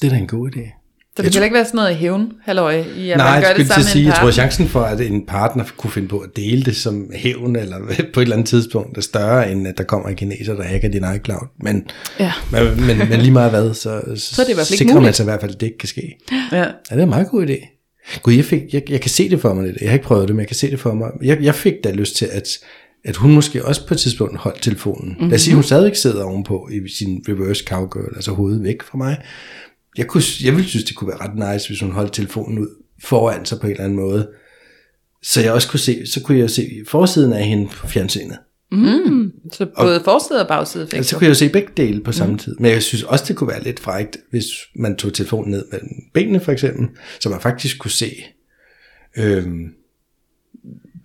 Det 0.01 0.07
er 0.07 0.11
da 0.11 0.17
en 0.17 0.27
god 0.27 0.51
idé. 0.55 0.84
Så 1.17 1.23
det 1.23 1.33
kan 1.33 1.43
ikke 1.43 1.53
være 1.53 1.65
sådan 1.65 1.75
noget 1.77 1.95
hævn, 1.95 2.31
halløj, 2.43 2.83
i 2.97 3.09
at 3.11 3.17
Nej, 3.17 3.31
man 3.31 3.41
gør 3.41 3.47
jeg 3.47 3.57
det 3.57 3.67
sammen 3.67 3.83
til 3.83 3.87
at 3.89 3.91
sige, 3.93 3.95
med 3.95 4.01
en 4.01 4.05
jeg 4.07 4.13
tror, 4.13 4.19
partner. 4.19 4.31
chancen 4.31 4.67
for, 4.67 4.81
at 4.81 5.01
en 5.01 5.25
partner 5.25 5.63
kunne 5.77 5.91
finde 5.91 6.07
på 6.07 6.17
at 6.19 6.29
dele 6.35 6.63
det 6.63 6.75
som 6.75 7.09
hævn, 7.15 7.55
eller 7.55 7.77
på 8.13 8.19
et 8.19 8.23
eller 8.23 8.35
andet 8.35 8.49
tidspunkt, 8.49 8.97
er 8.97 9.01
større, 9.01 9.51
end 9.51 9.67
at 9.67 9.77
der 9.77 9.83
kommer 9.83 10.09
en 10.09 10.15
kineser, 10.15 10.55
der 10.55 10.63
hacker 10.63 10.89
din 10.89 11.03
iCloud. 11.15 11.47
Men, 11.59 11.87
Ja. 12.19 12.31
men, 12.51 12.85
men, 12.87 12.97
men 13.09 13.19
lige 13.19 13.31
meget 13.31 13.49
hvad, 13.51 13.73
så, 13.73 14.01
Så 14.15 14.41
er 14.41 14.45
det 14.45 14.49
ikke 14.51 14.63
sikrer 14.65 14.99
man 14.99 15.13
sig 15.13 15.23
i 15.23 15.25
hvert 15.25 15.41
fald, 15.41 15.51
at 15.53 15.59
det 15.59 15.65
ikke 15.65 15.77
kan 15.77 15.89
ske. 15.89 16.17
Ja. 16.51 16.57
Ja, 16.57 16.63
det 16.63 16.99
er 16.99 17.03
en 17.03 17.09
meget 17.09 17.29
god 17.29 17.47
idé. 17.47 17.71
Gud, 18.23 18.33
jeg, 18.33 18.45
fik, 18.45 18.61
jeg, 18.73 18.81
jeg 18.89 19.01
kan 19.01 19.09
se 19.09 19.29
det 19.29 19.41
for 19.41 19.53
mig 19.53 19.63
lidt. 19.65 19.77
Jeg 19.81 19.89
har 19.89 19.93
ikke 19.93 20.05
prøvet 20.05 20.27
det, 20.27 20.35
men 20.35 20.39
jeg 20.39 20.47
kan 20.47 20.55
se 20.55 20.71
det 20.71 20.79
for 20.79 20.93
mig. 20.93 21.09
Jeg, 21.23 21.37
jeg 21.41 21.55
fik 21.55 21.73
da 21.83 21.91
lyst 21.91 22.15
til, 22.15 22.25
at, 22.31 22.47
at 23.05 23.15
hun 23.15 23.31
måske 23.33 23.65
også 23.65 23.87
på 23.87 23.93
et 23.93 23.99
tidspunkt 23.99 24.37
holdt 24.37 24.61
telefonen. 24.61 25.09
Mm-hmm. 25.09 25.27
Lad 25.29 25.35
os 25.35 25.41
sige, 25.41 25.53
hun 25.53 25.63
stadigvæk 25.63 25.95
sidder 25.95 26.23
ovenpå 26.23 26.69
i 26.71 26.89
sin 26.89 27.23
reverse 27.29 27.63
cowgirl, 27.67 28.15
altså 28.15 28.31
hovedet 28.31 28.63
væk 28.63 28.83
fra 28.83 28.97
mig. 28.97 29.17
Jeg, 29.97 30.07
kunne, 30.07 30.23
jeg 30.43 30.53
ville 30.55 30.69
synes, 30.69 30.83
det 30.83 30.95
kunne 30.95 31.07
være 31.07 31.17
ret 31.17 31.53
nice, 31.53 31.69
hvis 31.69 31.79
hun 31.79 31.91
holdt 31.91 32.13
telefonen 32.13 32.59
ud 32.59 32.67
foran 33.03 33.45
sig 33.45 33.59
på 33.59 33.67
en 33.67 33.71
eller 33.71 33.83
anden 33.83 33.99
måde. 33.99 34.29
Så 35.23 35.41
jeg 35.41 35.51
også 35.51 35.69
kunne 35.69 35.79
se, 35.79 36.05
så 36.05 36.21
kunne 36.21 36.37
jeg 36.37 36.49
se 36.49 36.69
forsiden 36.87 37.33
af 37.33 37.45
hende 37.45 37.67
på 37.67 37.87
fjernsynet. 37.87 38.37
Så 39.51 39.67
både 39.79 40.01
forside 40.03 40.41
og 40.41 40.47
bagside 40.47 40.87
fik 40.87 40.97
Altså, 40.97 41.09
så 41.09 41.15
kunne 41.15 41.25
jeg 41.25 41.29
jo 41.29 41.35
se 41.35 41.49
begge 41.49 41.69
dele 41.77 42.03
på 42.03 42.11
samme 42.11 42.37
tid. 42.37 42.55
Men 42.59 42.71
jeg 42.71 42.83
synes 42.83 43.03
også, 43.03 43.25
det 43.27 43.35
kunne 43.35 43.47
være 43.47 43.63
lidt 43.63 43.79
frægt, 43.79 44.17
hvis 44.31 44.45
man 44.75 44.95
tog 44.95 45.13
telefonen 45.13 45.51
ned 45.51 45.65
mellem 45.71 45.89
benene 46.13 46.39
for 46.39 46.51
eksempel, 46.51 46.87
så 47.19 47.29
man 47.29 47.41
faktisk 47.41 47.79
kunne 47.79 47.91
se 47.91 48.11
øhm, 49.17 49.67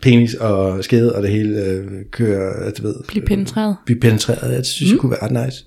penis 0.02 0.34
og 0.34 0.84
skede 0.84 1.16
og 1.16 1.22
det 1.22 1.30
hele 1.30 1.64
øh, 1.64 2.04
køre, 2.10 2.70
du 2.70 2.82
ved. 2.82 2.94
Blive 3.08 3.26
penetreret. 3.26 3.70
Øh, 3.70 3.84
blive 3.86 4.00
penetreret, 4.00 4.52
ja, 4.52 4.56
det 4.56 4.66
synes 4.66 4.90
mm. 4.90 4.94
jeg 4.94 5.00
kunne 5.00 5.10
være 5.10 5.22
ret 5.22 5.46
nice. 5.46 5.64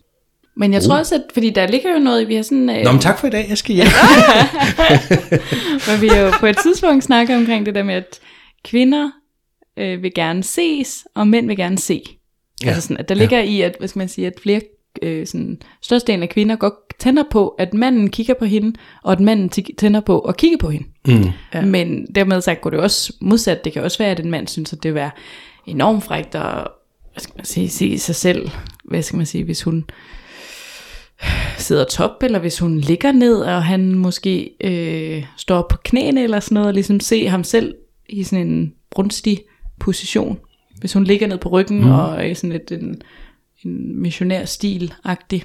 Men 0.55 0.73
jeg 0.73 0.81
tror 0.81 0.97
også, 0.97 1.15
at, 1.15 1.21
fordi 1.33 1.49
der 1.49 1.67
ligger 1.67 1.93
jo 1.93 1.99
noget, 1.99 2.27
vi 2.27 2.35
har 2.35 2.43
sådan... 2.43 2.69
Øh, 2.69 2.83
Nå, 2.83 2.91
men 2.91 3.01
tak 3.01 3.19
for 3.19 3.27
i 3.27 3.29
dag, 3.29 3.45
jeg 3.49 3.57
skal 3.57 3.75
hjem. 3.75 3.87
Men 5.87 6.01
vi 6.01 6.07
har 6.07 6.19
jo 6.19 6.31
på 6.39 6.45
et 6.45 6.57
tidspunkt 6.57 7.03
snakket 7.03 7.35
omkring 7.37 7.65
det 7.65 7.75
der 7.75 7.83
med, 7.83 7.95
at 7.95 8.19
kvinder 8.63 9.11
øh, 9.77 10.03
vil 10.03 10.13
gerne 10.13 10.43
ses, 10.43 11.05
og 11.15 11.27
mænd 11.27 11.47
vil 11.47 11.57
gerne 11.57 11.77
se. 11.77 12.01
Ja. 12.63 12.67
Altså 12.67 12.81
sådan, 12.81 12.97
at 12.97 13.09
der 13.09 13.15
ligger 13.15 13.39
ja. 13.39 13.43
i, 13.43 13.61
at, 13.61 13.75
hvad 13.79 13.87
skal 13.87 13.99
man 13.99 14.09
sige, 14.09 14.27
at 14.27 14.33
flere, 14.43 14.61
øh, 15.01 15.27
sådan, 15.27 15.61
størstedelen 15.81 16.23
af 16.23 16.29
kvinder 16.29 16.55
godt 16.55 16.73
tænder 16.99 17.23
på, 17.31 17.47
at 17.47 17.73
manden 17.73 18.09
kigger 18.09 18.33
på 18.33 18.45
hende, 18.45 18.73
og 19.03 19.11
at 19.11 19.19
manden 19.19 19.49
tænder 19.77 19.99
på 19.99 20.19
at 20.19 20.37
kigge 20.37 20.57
på 20.57 20.69
hende. 20.69 20.87
Mm. 21.07 21.29
Ja. 21.53 21.61
Men 21.61 22.07
dermed 22.15 22.41
sagt 22.41 22.61
går 22.61 22.69
det 22.69 22.79
også 22.79 23.13
modsat. 23.21 23.65
Det 23.65 23.73
kan 23.73 23.83
også 23.83 23.97
være, 23.97 24.11
at 24.11 24.19
en 24.19 24.31
mand 24.31 24.47
synes, 24.47 24.73
at 24.73 24.83
det 24.83 24.89
vil 24.89 24.95
være 24.95 25.11
enormt 25.65 26.03
frægt 26.03 26.35
at 26.35 26.67
hvad 27.13 27.21
skal 27.21 27.33
man 27.37 27.45
sige, 27.45 27.69
se 27.69 27.99
sig 27.99 28.15
selv, 28.15 28.49
hvad 28.85 29.01
skal 29.01 29.17
man 29.17 29.25
sige, 29.25 29.43
hvis 29.43 29.63
hun 29.63 29.85
sidder 31.63 31.83
top, 31.83 32.23
eller 32.23 32.39
hvis 32.39 32.59
hun 32.59 32.79
ligger 32.79 33.11
ned, 33.11 33.35
og 33.35 33.63
han 33.63 33.95
måske 33.95 34.51
øh, 34.63 35.25
står 35.37 35.67
på 35.69 35.77
knæene 35.83 36.23
eller 36.23 36.39
sådan 36.39 36.55
noget, 36.55 36.67
og 36.67 36.73
ligesom 36.73 36.99
se 36.99 37.27
ham 37.27 37.43
selv 37.43 37.75
i 38.09 38.23
sådan 38.23 38.47
en 38.47 38.73
brunstig 38.91 39.39
position. 39.79 40.39
Hvis 40.79 40.93
hun 40.93 41.03
ligger 41.03 41.27
ned 41.27 41.37
på 41.37 41.49
ryggen, 41.49 41.79
mm. 41.79 41.91
og 41.91 42.17
er 42.17 42.23
i 42.23 42.33
sådan 42.33 42.51
lidt 42.51 42.71
en, 42.71 43.01
en 43.65 44.01
missionær 44.01 44.45
stil-agtig, 44.45 45.43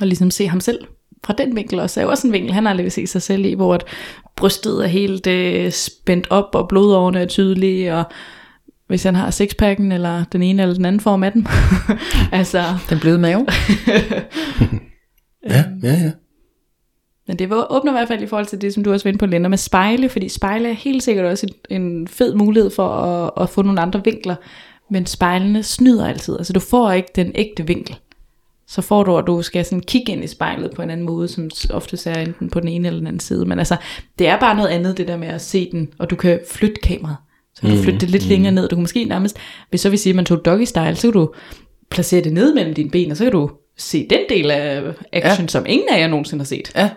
og 0.00 0.06
ligesom 0.06 0.30
se 0.30 0.48
ham 0.48 0.60
selv 0.60 0.78
fra 1.24 1.34
den 1.38 1.56
vinkel 1.56 1.80
også. 1.80 2.00
er 2.00 2.04
jo 2.04 2.10
også 2.10 2.26
en 2.26 2.32
vinkel, 2.32 2.52
han 2.52 2.66
aldrig 2.66 2.84
vil 2.84 2.92
se 2.92 3.06
sig 3.06 3.22
selv 3.22 3.44
i, 3.44 3.54
hvor 3.54 3.74
at 3.74 3.84
brystet 4.36 4.84
er 4.84 4.88
helt 4.88 5.26
øh, 5.26 5.72
spændt 5.72 6.26
op, 6.30 6.54
og 6.54 6.68
blodårene 6.68 7.20
er 7.20 7.26
tydelige, 7.26 7.94
og 7.94 8.04
hvis 8.86 9.02
han 9.02 9.14
har 9.14 9.30
sixpacken, 9.30 9.92
eller 9.92 10.24
den 10.24 10.42
ene 10.42 10.62
eller 10.62 10.74
den 10.74 10.84
anden 10.84 11.00
form 11.00 11.22
af 11.22 11.32
den. 11.32 11.46
altså, 12.38 12.64
Den 12.90 13.00
bløde 13.00 13.18
mave. 13.18 13.46
Ja, 15.48 15.64
ja, 15.82 15.92
ja. 15.92 16.10
Men 17.26 17.38
det 17.38 17.52
åbner 17.70 17.92
i 17.92 17.94
hvert 17.94 18.08
fald 18.08 18.22
i 18.22 18.26
forhold 18.26 18.46
til 18.46 18.60
det, 18.60 18.74
som 18.74 18.84
du 18.84 18.92
også 18.92 19.04
var 19.04 19.08
inde 19.08 19.18
på, 19.18 19.26
Linda, 19.26 19.48
med 19.48 19.58
spejle, 19.58 20.08
fordi 20.08 20.28
spejle 20.28 20.68
er 20.68 20.72
helt 20.72 21.02
sikkert 21.02 21.26
også 21.26 21.46
en, 21.70 21.82
en 21.82 22.08
fed 22.08 22.34
mulighed 22.34 22.70
for 22.70 22.88
at, 22.88 23.30
at 23.42 23.50
få 23.50 23.62
nogle 23.62 23.80
andre 23.80 24.04
vinkler, 24.04 24.34
men 24.90 25.06
spejlene 25.06 25.62
snyder 25.62 26.06
altid, 26.06 26.36
altså 26.38 26.52
du 26.52 26.60
får 26.60 26.92
ikke 26.92 27.08
den 27.16 27.32
ægte 27.34 27.66
vinkel. 27.66 27.96
Så 28.66 28.82
får 28.82 29.02
du, 29.02 29.16
at 29.16 29.26
du 29.26 29.42
skal 29.42 29.64
sådan 29.64 29.80
kigge 29.80 30.12
ind 30.12 30.24
i 30.24 30.26
spejlet 30.26 30.70
på 30.70 30.82
en 30.82 30.90
anden 30.90 31.06
måde, 31.06 31.28
som 31.28 31.50
ofte 31.70 32.10
er 32.10 32.20
enten 32.20 32.50
på 32.50 32.60
den 32.60 32.68
ene 32.68 32.88
eller 32.88 33.00
den 33.00 33.06
anden 33.06 33.20
side. 33.20 33.44
Men 33.44 33.58
altså, 33.58 33.76
det 34.18 34.28
er 34.28 34.40
bare 34.40 34.56
noget 34.56 34.68
andet, 34.68 34.98
det 34.98 35.08
der 35.08 35.16
med 35.16 35.28
at 35.28 35.40
se 35.40 35.70
den, 35.72 35.88
og 35.98 36.10
du 36.10 36.16
kan 36.16 36.40
flytte 36.50 36.80
kameraet. 36.82 37.16
Så 37.54 37.60
du 37.62 37.66
kan 37.66 37.82
flytte 37.82 37.98
det 37.98 38.10
lidt 38.10 38.26
længere 38.26 38.52
ned. 38.52 38.68
Du 38.68 38.76
kan 38.76 38.82
måske 38.82 39.04
nærmest, 39.04 39.36
hvis 39.70 39.80
så 39.80 39.90
vil 39.90 39.98
sige, 39.98 40.10
at 40.10 40.16
man 40.16 40.24
tog 40.24 40.44
doggy 40.44 40.64
style, 40.64 40.94
så 40.94 41.02
kan 41.02 41.12
du 41.12 41.32
placere 41.90 42.24
det 42.24 42.32
ned 42.32 42.54
mellem 42.54 42.74
dine 42.74 42.90
ben, 42.90 43.10
og 43.10 43.16
så 43.16 43.24
kan 43.24 43.32
du 43.32 43.50
se 43.78 44.06
den 44.10 44.18
del 44.28 44.50
af 44.50 44.82
action, 45.12 45.44
ja. 45.44 45.48
som 45.48 45.64
ingen 45.68 45.88
af 45.88 46.00
jer 46.00 46.06
nogensinde 46.06 46.42
har 46.42 46.46
set. 46.46 46.70
Ja. 46.76 46.88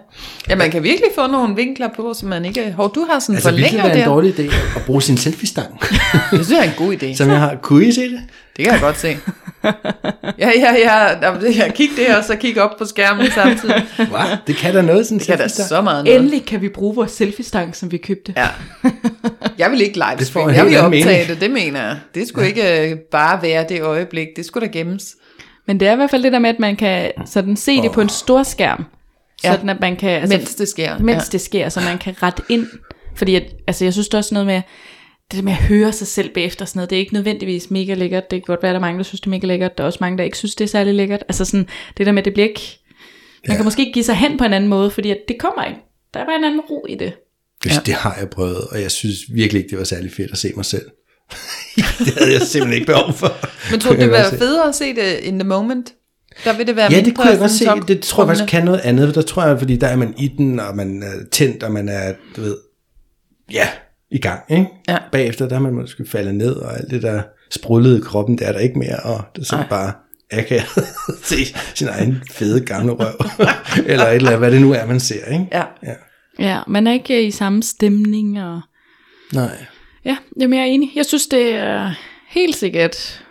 ja, 0.50 0.56
man 0.56 0.72
kan 0.72 0.84
virkelig 0.84 1.10
få 1.16 1.28
nogle 1.28 1.56
vinkler 1.56 1.90
på, 1.96 2.14
som 2.14 2.30
man 2.30 2.46
ikke... 2.46 2.72
Hov, 2.72 2.96
du 2.96 3.08
har 3.12 3.20
sådan 3.20 3.36
Altså, 3.36 3.52
ville 3.52 3.64
det 3.64 3.70
forlænger 3.70 3.88
være 3.90 3.98
en 3.98 4.04
der. 4.08 4.14
dårlig 4.14 4.40
idé 4.40 4.78
at 4.80 4.86
bruge 4.86 5.02
sin 5.02 5.18
selfie-stang, 5.18 5.80
Det 5.82 5.90
synes 6.32 6.50
jeg 6.50 6.60
er 6.60 6.64
en 6.64 6.88
god 6.88 6.94
idé. 6.94 7.16
som 7.16 7.30
jeg 7.30 7.40
har. 7.40 7.56
Kunne 7.62 7.86
I 7.86 7.92
se 7.92 8.02
det? 8.02 8.20
Det 8.58 8.66
kan 8.66 8.74
jeg 8.74 8.82
godt 8.82 8.98
se. 9.00 9.18
Ja, 10.40 10.50
ja, 10.56 10.74
ja. 10.74 11.32
Det- 11.42 11.58
Jeg 11.58 11.74
kig 11.76 11.90
det, 11.98 12.16
og 12.16 12.24
så 12.24 12.36
kig 12.36 12.62
op 12.62 12.70
på 12.78 12.86
skærmen 12.86 13.28
samtidig. 13.36 13.84
Hvad? 13.98 14.38
Det 14.48 14.56
kan 14.56 14.74
da 14.74 14.82
noget, 14.82 15.06
sådan 15.06 15.20
Det 15.20 15.28
kan 15.28 15.38
da 15.38 15.48
så 15.48 15.82
meget 15.82 16.06
noget. 16.06 16.20
Endelig 16.20 16.46
kan 16.46 16.62
vi 16.62 16.70
bruge 16.70 16.96
vores 16.96 17.12
selfie-stang, 17.12 17.76
som 17.76 17.92
vi 17.92 17.98
købte. 17.98 18.34
Ja. 18.38 18.48
Jeg 19.58 19.72
vil 19.72 19.82
ikke 19.82 20.00
Det 20.20 20.36
en 20.36 20.56
Jeg 20.56 20.66
vil 20.66 20.78
optage 20.78 21.06
mening. 21.06 21.28
det, 21.28 21.42
det 21.42 21.52
mener 21.52 21.82
jeg. 21.88 21.98
Det 22.16 22.28
skulle 22.28 22.48
ikke 22.48 22.90
øh, 22.92 22.98
bare 23.12 23.42
være 23.42 23.66
det 23.70 23.82
øjeblik. 23.82 24.28
Det 24.36 24.46
skulle 24.46 24.68
da 24.68 24.72
gemmes. 24.78 25.16
Men 25.68 25.80
det 25.80 25.88
er 25.88 25.94
i 25.94 25.96
hvert 25.96 26.10
fald 26.10 26.24
det 26.24 26.32
der 26.32 26.40
med, 26.40 26.50
at 26.50 26.60
man 26.60 26.76
kan 26.76 27.12
sådan 27.26 27.56
se 27.56 27.82
det 27.82 27.92
på 27.92 28.02
en 28.02 28.10
stor 28.10 28.44
skærm. 28.44 28.86
Ja. 29.44 29.52
Sådan 29.52 29.70
at 29.70 29.80
man 29.80 29.96
kan... 29.96 30.10
Altså, 30.10 30.38
Mens 30.38 30.56
det 30.56 30.68
sker. 30.68 31.00
mens 31.00 31.24
ja. 31.24 31.30
det 31.32 31.42
sker, 31.42 31.70
så 31.70 31.82
man 31.82 31.98
kan 31.98 32.24
rette 32.24 32.44
ind. 32.50 32.68
Fordi 33.16 33.36
at, 33.36 33.44
altså, 33.68 33.86
jeg 33.86 33.94
synes 33.94 34.08
det 34.08 34.14
er 34.14 34.18
også 34.18 34.34
noget 34.34 34.46
med, 34.46 34.62
det 35.32 35.38
der 35.38 35.44
med 35.44 35.52
at 35.52 35.58
høre 35.58 35.92
sig 35.92 36.08
selv 36.08 36.30
bagefter 36.34 36.66
og 36.66 36.70
sådan 36.70 36.78
noget, 36.78 36.90
det 36.90 36.96
er 36.96 37.00
ikke 37.00 37.14
nødvendigvis 37.14 37.72
mega 37.72 37.94
lækkert. 37.94 38.32
Det 38.32 38.38
kan 38.38 38.46
godt 38.54 38.64
være, 38.64 38.70
at 38.70 38.74
der 38.74 38.80
er 38.80 38.86
mange, 38.86 38.98
der 38.98 39.04
synes, 39.04 39.22
det 39.22 39.28
er 39.28 39.30
mega 39.30 39.48
lækkert. 39.48 39.78
Der 39.78 39.84
er 39.84 39.86
også 39.86 39.98
mange, 40.02 40.18
der 40.18 40.24
ikke 40.24 40.38
synes, 40.38 40.56
det 40.56 40.64
er 40.64 40.70
særlig 40.70 40.94
lækkert. 40.94 41.24
Altså 41.28 41.46
sådan, 41.46 41.68
det 41.98 42.06
der 42.06 42.12
med, 42.12 42.24
det 42.24 42.34
bliver 42.34 42.48
ikke... 42.48 42.80
Man 43.48 43.56
kan 43.56 43.66
måske 43.66 43.80
ikke 43.80 43.94
give 43.94 44.06
sig 44.06 44.16
hen 44.16 44.38
på 44.38 44.44
en 44.44 44.54
anden 44.54 44.70
måde, 44.70 44.92
fordi 44.92 45.12
at 45.12 45.18
det 45.28 45.40
kommer 45.40 45.64
ikke. 45.64 45.80
Der 46.14 46.20
er 46.20 46.26
bare 46.26 46.36
en 46.36 46.44
anden 46.44 46.62
ro 46.62 46.86
i 46.90 46.96
det. 46.96 47.14
Det, 47.64 47.72
det 47.86 47.94
har 47.94 48.16
jeg 48.20 48.30
prøvet, 48.30 48.68
og 48.72 48.82
jeg 48.82 48.92
synes 48.92 49.18
virkelig 49.34 49.60
ikke, 49.60 49.70
det 49.70 49.78
var 49.78 49.84
særlig 49.84 50.12
fedt 50.12 50.32
at 50.32 50.38
se 50.38 50.52
mig 50.56 50.66
selv. 50.66 50.86
det 52.06 52.14
havde 52.18 52.34
jeg 52.34 52.42
simpelthen 52.42 52.74
ikke 52.74 52.86
behov 52.86 53.14
for. 53.14 53.38
Men 53.72 53.80
tror 53.80 53.94
du, 53.94 54.00
det 54.00 54.12
var 54.12 54.30
federe 54.30 54.68
at 54.68 54.76
se 54.76 54.96
det 54.96 55.20
in 55.20 55.40
the 55.40 55.48
moment? 55.48 55.94
Der 56.44 56.58
vil 56.58 56.68
det 56.68 56.76
være 56.76 56.92
Ja, 56.92 57.02
det 57.02 57.16
kunne 57.16 57.30
jeg 57.30 57.40
godt 57.40 57.52
se. 57.52 57.66
Det 57.88 58.02
tror 58.02 58.24
jeg 58.24 58.28
faktisk 58.28 58.50
kan 58.50 58.66
noget 58.66 58.80
andet. 58.80 59.16
Der 59.16 59.22
tror 59.22 59.46
jeg, 59.46 59.60
fordi 59.60 59.76
der 59.76 59.88
er 59.88 59.96
man 59.96 60.14
i 60.18 60.28
den, 60.28 60.60
og 60.60 60.76
man 60.76 61.04
er 61.04 61.14
tændt, 61.32 61.64
og 61.64 61.72
man 61.72 61.90
er, 61.90 62.14
du 62.36 62.42
ved, 62.42 62.58
ja, 63.52 63.68
i 64.12 64.18
gang. 64.18 64.42
Ikke? 64.50 64.68
Ja. 64.88 64.98
Bagefter, 65.12 65.48
der 65.48 65.56
er 65.56 65.60
man 65.60 65.74
måske 65.74 66.06
faldet 66.06 66.36
ned, 66.36 66.56
og 66.56 66.78
alt 66.78 66.92
det 66.92 67.02
der 67.02 67.22
sprullede 67.52 67.98
i 67.98 68.02
kroppen, 68.02 68.38
det 68.38 68.48
er 68.48 68.52
der 68.52 68.60
ikke 68.60 68.80
mere, 68.80 69.00
og 69.04 69.24
det 69.36 69.42
er 69.42 69.46
sådan 69.46 69.62
Nej. 69.62 69.70
bare 69.70 69.94
akavet 70.32 70.78
at 70.78 70.84
se 71.24 71.36
sin 71.76 71.88
egen 71.88 72.24
fede 72.32 72.62
gamle 72.62 72.92
røv. 72.92 73.16
eller 73.86 74.08
et 74.08 74.16
eller 74.16 74.30
andet, 74.30 74.40
hvad 74.40 74.52
det 74.52 74.62
nu 74.62 74.74
er, 74.74 74.86
man 74.86 75.00
ser. 75.00 75.26
Ikke? 75.26 75.48
Ja. 75.52 75.64
ja. 75.84 75.94
Ja, 76.40 76.60
man 76.68 76.88
er 76.88 76.94
ikke 76.94 77.28
i 77.28 77.32
samme 77.32 77.64
stemning. 77.64 78.44
Og... 78.44 78.62
Nej. 79.34 79.66
Ja, 80.08 80.18
jamen 80.40 80.60
jeg 80.60 80.62
er 80.62 80.72
enig. 80.72 80.92
Jeg 80.96 81.06
synes, 81.06 81.28
det 81.28 81.56
er 81.56 81.94
helt 82.28 82.56
sikkert 82.56 83.26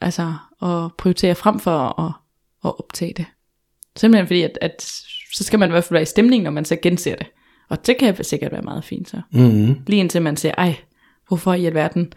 altså, 0.00 0.34
at 0.62 0.90
prioritere 0.98 1.34
frem 1.34 1.60
for 1.60 2.00
at, 2.00 2.12
at 2.64 2.78
optage 2.78 3.12
det. 3.16 3.26
Simpelthen 3.96 4.26
fordi, 4.26 4.42
at, 4.42 4.58
at 4.60 4.82
så 5.34 5.44
skal 5.44 5.58
man 5.58 5.68
i 5.68 5.72
hvert 5.72 5.84
fald 5.84 5.94
være 5.94 6.02
i 6.02 6.06
stemning, 6.06 6.42
når 6.42 6.50
man 6.50 6.64
så 6.64 6.76
genser 6.82 7.16
det. 7.16 7.26
Og 7.68 7.86
det 7.86 7.96
kan 7.98 8.24
sikkert 8.24 8.52
være 8.52 8.62
meget 8.62 8.84
fint 8.84 9.08
så. 9.08 9.20
Mm-hmm. 9.32 9.76
Lige 9.86 10.00
indtil 10.00 10.22
man 10.22 10.36
siger, 10.36 10.54
ej, 10.58 10.76
hvorfor 11.28 11.54
i 11.54 11.66
alverden 11.66 12.12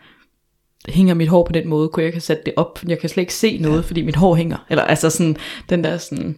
hænger 0.89 1.13
mit 1.13 1.27
hår 1.27 1.45
på 1.45 1.51
den 1.51 1.67
måde? 1.67 1.89
Kunne 1.89 2.01
jeg 2.01 2.07
ikke 2.07 2.15
have 2.15 2.21
sat 2.21 2.45
det 2.45 2.53
op? 2.57 2.79
Jeg 2.87 2.99
kan 2.99 3.09
slet 3.09 3.21
ikke 3.21 3.33
se 3.33 3.57
noget, 3.57 3.85
fordi 3.85 4.01
mit 4.01 4.15
hår 4.15 4.35
hænger. 4.35 4.65
Eller 4.69 4.83
altså 4.83 5.09
sådan, 5.09 5.37
den 5.69 5.83
der 5.83 5.97
sådan, 5.97 6.37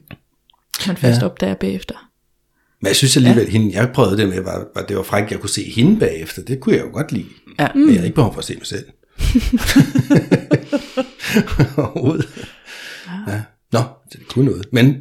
man 0.88 0.98
først 0.98 1.22
Ja. 1.22 1.26
opdager 1.26 1.56
bagefter. 1.56 2.10
Men 2.82 2.88
jeg 2.88 2.96
synes 2.96 3.18
alligevel, 3.18 3.44
ja. 3.46 3.50
hende, 3.52 3.76
jeg 3.76 3.92
prøvede 3.94 4.18
det 4.18 4.30
med, 4.30 4.42
var, 4.44 4.68
var, 4.76 4.82
det 4.82 4.98
var 4.98 5.04
frækt, 5.04 5.32
jeg 5.32 5.40
kunne 5.40 5.50
se 5.50 5.72
hende 5.76 6.00
bagefter. 6.00 6.42
Det 6.42 6.60
kunne 6.60 6.76
jeg 6.76 6.86
jo 6.86 6.90
godt 6.94 7.12
lide. 7.12 7.26
Ja. 7.60 7.68
Men 7.76 7.90
jeg 7.90 7.98
har 8.00 8.04
ikke 8.04 8.16
behov 8.16 8.34
for 8.34 8.40
at 8.40 8.46
se 8.46 8.56
mig 8.56 8.66
selv. 8.68 8.86
Overhovedet. 11.78 12.28
ja. 13.28 13.42
Nå, 13.72 13.80
så 14.12 14.18
det 14.18 14.28
kunne 14.28 14.46
noget. 14.46 14.66
Men 14.72 14.98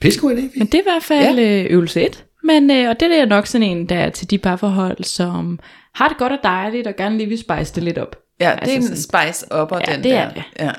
pissegod 0.00 0.32
idé. 0.32 0.58
Men 0.58 0.66
det 0.66 0.74
er 0.74 0.78
i 0.78 0.82
hvert 0.84 1.02
fald 1.02 1.38
ja. 1.38 1.66
øvelse 1.70 2.02
1. 2.06 2.24
Men, 2.44 2.70
øh, 2.70 2.88
og 2.90 3.00
det 3.00 3.20
er 3.20 3.26
nok 3.26 3.46
sådan 3.46 3.66
en, 3.66 3.88
der 3.88 3.96
er 3.96 4.10
til 4.10 4.30
de 4.30 4.38
parforhold, 4.38 5.04
som 5.04 5.58
har 5.94 6.08
det 6.08 6.16
godt 6.18 6.32
og 6.32 6.38
dejligt, 6.42 6.86
og 6.86 6.96
gerne 6.96 7.16
lige 7.18 7.28
vil 7.28 7.38
spice 7.38 7.74
det 7.74 7.82
lidt 7.82 7.98
op. 7.98 8.16
Ja, 8.40 8.44
det 8.44 8.52
er 8.52 8.56
Altså 8.60 8.76
en 8.76 8.82
sådan- 8.82 8.96
spice 9.32 9.46
up 9.62 9.72
og 9.72 9.80
Ja, 9.88 9.92
den 9.94 10.04
det 10.04 10.10
der. 10.12 10.18
er 10.20 10.32
det. 10.32 10.42
Ja. 10.60 10.70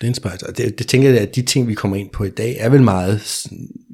Det 0.00 0.02
er 0.02 0.06
en 0.06 0.14
spice. 0.14 0.46
Og 0.48 0.56
det, 0.56 0.78
det 0.78 0.86
tænker 0.86 1.10
jeg, 1.10 1.18
at 1.20 1.36
de 1.36 1.42
ting, 1.42 1.68
vi 1.68 1.74
kommer 1.74 1.96
ind 1.96 2.10
på 2.10 2.24
i 2.24 2.30
dag, 2.30 2.56
er 2.58 2.68
vel 2.68 2.82
meget 2.82 3.20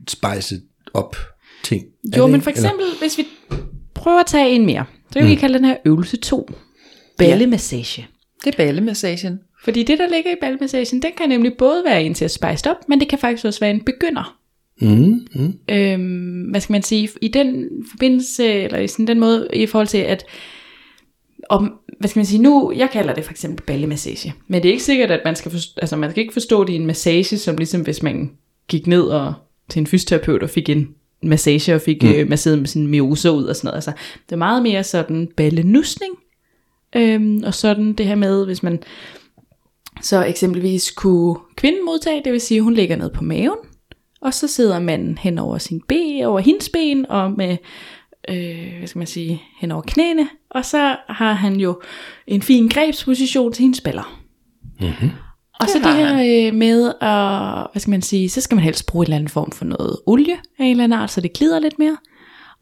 spicet 0.08 0.62
op 0.94 1.16
ting. 1.62 1.84
Jo, 2.16 2.22
det 2.22 2.30
men 2.32 2.42
for 2.42 2.50
Eller- 2.50 2.62
eksempel, 2.64 2.86
hvis 3.00 3.18
vi 3.18 3.26
prøver 3.94 4.20
at 4.20 4.26
tage 4.26 4.50
en 4.50 4.66
mere, 4.66 4.84
så 5.12 5.18
kan 5.18 5.22
mm. 5.22 5.30
vi 5.30 5.34
kalde 5.34 5.54
den 5.54 5.64
her 5.64 5.76
øvelse 5.84 6.16
2. 6.16 6.50
Ballemassage. 7.18 8.08
Det 8.44 8.54
er 8.54 8.56
ballemassagen. 8.56 9.40
Fordi 9.64 9.82
det, 9.82 9.98
der 9.98 10.08
ligger 10.08 10.30
i 10.30 10.36
ballemassagen, 10.40 11.02
den 11.02 11.10
kan 11.16 11.28
nemlig 11.28 11.52
både 11.58 11.82
være 11.84 12.04
en 12.04 12.14
til 12.14 12.24
at 12.24 12.30
spice 12.30 12.70
op, 12.70 12.88
men 12.88 13.00
det 13.00 13.08
kan 13.08 13.18
faktisk 13.18 13.44
også 13.44 13.60
være 13.60 13.70
en 13.70 13.84
begynder. 13.84 14.36
Mm, 14.80 15.26
mm. 15.34 15.54
øhm, 15.68 16.42
hvad 16.50 16.60
skal 16.60 16.72
man 16.72 16.82
sige, 16.82 17.08
i 17.22 17.28
den 17.28 17.68
forbindelse, 17.90 18.52
eller 18.52 18.78
i 18.78 18.88
sådan 18.88 19.06
den 19.06 19.20
måde, 19.20 19.48
i 19.52 19.66
forhold 19.66 19.86
til 19.86 19.98
at, 19.98 20.24
om, 21.48 21.72
hvad 21.98 22.08
skal 22.08 22.20
man 22.20 22.26
sige, 22.26 22.42
nu, 22.42 22.72
jeg 22.76 22.90
kalder 22.90 23.14
det 23.14 23.24
for 23.24 23.30
eksempel 23.30 23.66
ballemassage, 23.66 24.34
men 24.48 24.62
det 24.62 24.68
er 24.68 24.72
ikke 24.72 24.84
sikkert, 24.84 25.10
at 25.10 25.20
man 25.24 25.36
skal 25.36 25.50
forstå, 25.50 25.80
altså 25.80 25.96
man 25.96 26.10
skal 26.10 26.20
ikke 26.20 26.32
forstå 26.32 26.64
det 26.64 26.72
i 26.72 26.76
en 26.76 26.86
massage, 26.86 27.38
som 27.38 27.56
ligesom 27.56 27.80
hvis 27.80 28.02
man 28.02 28.30
gik 28.68 28.86
ned 28.86 29.02
og 29.02 29.34
til 29.70 29.80
en 29.80 29.86
fysioterapeut 29.86 30.42
og 30.42 30.50
fik 30.50 30.68
en 30.68 30.88
massage 31.22 31.74
og 31.74 31.80
fik 31.80 32.02
mm. 32.02 32.08
øh, 32.08 32.28
masseret 32.28 32.58
med 32.58 32.66
sin 32.66 32.86
mioser 32.86 33.30
ud 33.30 33.44
og 33.44 33.56
sådan 33.56 33.66
noget. 33.68 33.76
Altså, 33.76 33.92
det 34.26 34.32
er 34.32 34.36
meget 34.36 34.62
mere 34.62 34.84
sådan 34.84 35.28
ballenusning, 35.36 36.12
øhm, 36.96 37.42
og 37.46 37.54
sådan 37.54 37.92
det 37.92 38.06
her 38.06 38.14
med, 38.14 38.44
hvis 38.44 38.62
man 38.62 38.82
så 40.02 40.24
eksempelvis 40.24 40.90
kunne 40.90 41.36
kvinden 41.56 41.84
modtage, 41.84 42.22
det 42.24 42.32
vil 42.32 42.40
sige, 42.40 42.58
at 42.58 42.64
hun 42.64 42.74
ligger 42.74 42.96
ned 42.96 43.10
på 43.10 43.24
maven, 43.24 43.58
og 44.20 44.34
så 44.34 44.46
sidder 44.46 44.80
manden 44.80 45.18
hen 45.18 45.38
over 45.38 45.58
sin 45.58 45.80
ben, 45.88 46.24
over 46.24 46.40
hendes 46.40 46.68
ben, 46.68 47.06
og 47.08 47.32
med, 47.32 47.56
øh, 48.28 48.78
hvad 48.78 48.86
skal 48.88 48.98
man 48.98 49.06
sige, 49.06 49.42
hen 49.60 49.70
over 49.70 49.82
knæene, 49.82 50.28
og 50.50 50.64
så 50.64 50.96
har 51.08 51.32
han 51.32 51.56
jo 51.56 51.80
en 52.26 52.42
fin 52.42 52.68
grebsposition 52.68 53.52
til 53.52 53.62
hendes 53.62 53.80
baller. 53.80 54.22
Mm-hmm. 54.80 55.10
Og 55.60 55.68
så 55.68 55.78
Det 55.78 55.84
det 55.84 55.92
har 55.92 56.14
her 56.14 56.48
øh, 56.48 56.54
med, 56.54 56.88
at, 57.00 57.66
hvad 57.72 57.80
skal 57.80 57.90
man 57.90 58.02
sige, 58.02 58.28
så 58.28 58.40
skal 58.40 58.54
man 58.54 58.64
helst 58.64 58.86
bruge 58.86 59.02
en 59.02 59.06
eller 59.06 59.16
anden 59.16 59.28
form 59.28 59.52
for 59.52 59.64
noget 59.64 59.96
olie 60.06 60.36
af 60.58 60.64
en 60.64 60.70
eller 60.70 60.84
anden 60.84 60.98
art, 60.98 61.10
så 61.10 61.20
det 61.20 61.32
glider 61.32 61.58
lidt 61.58 61.78
mere. 61.78 61.96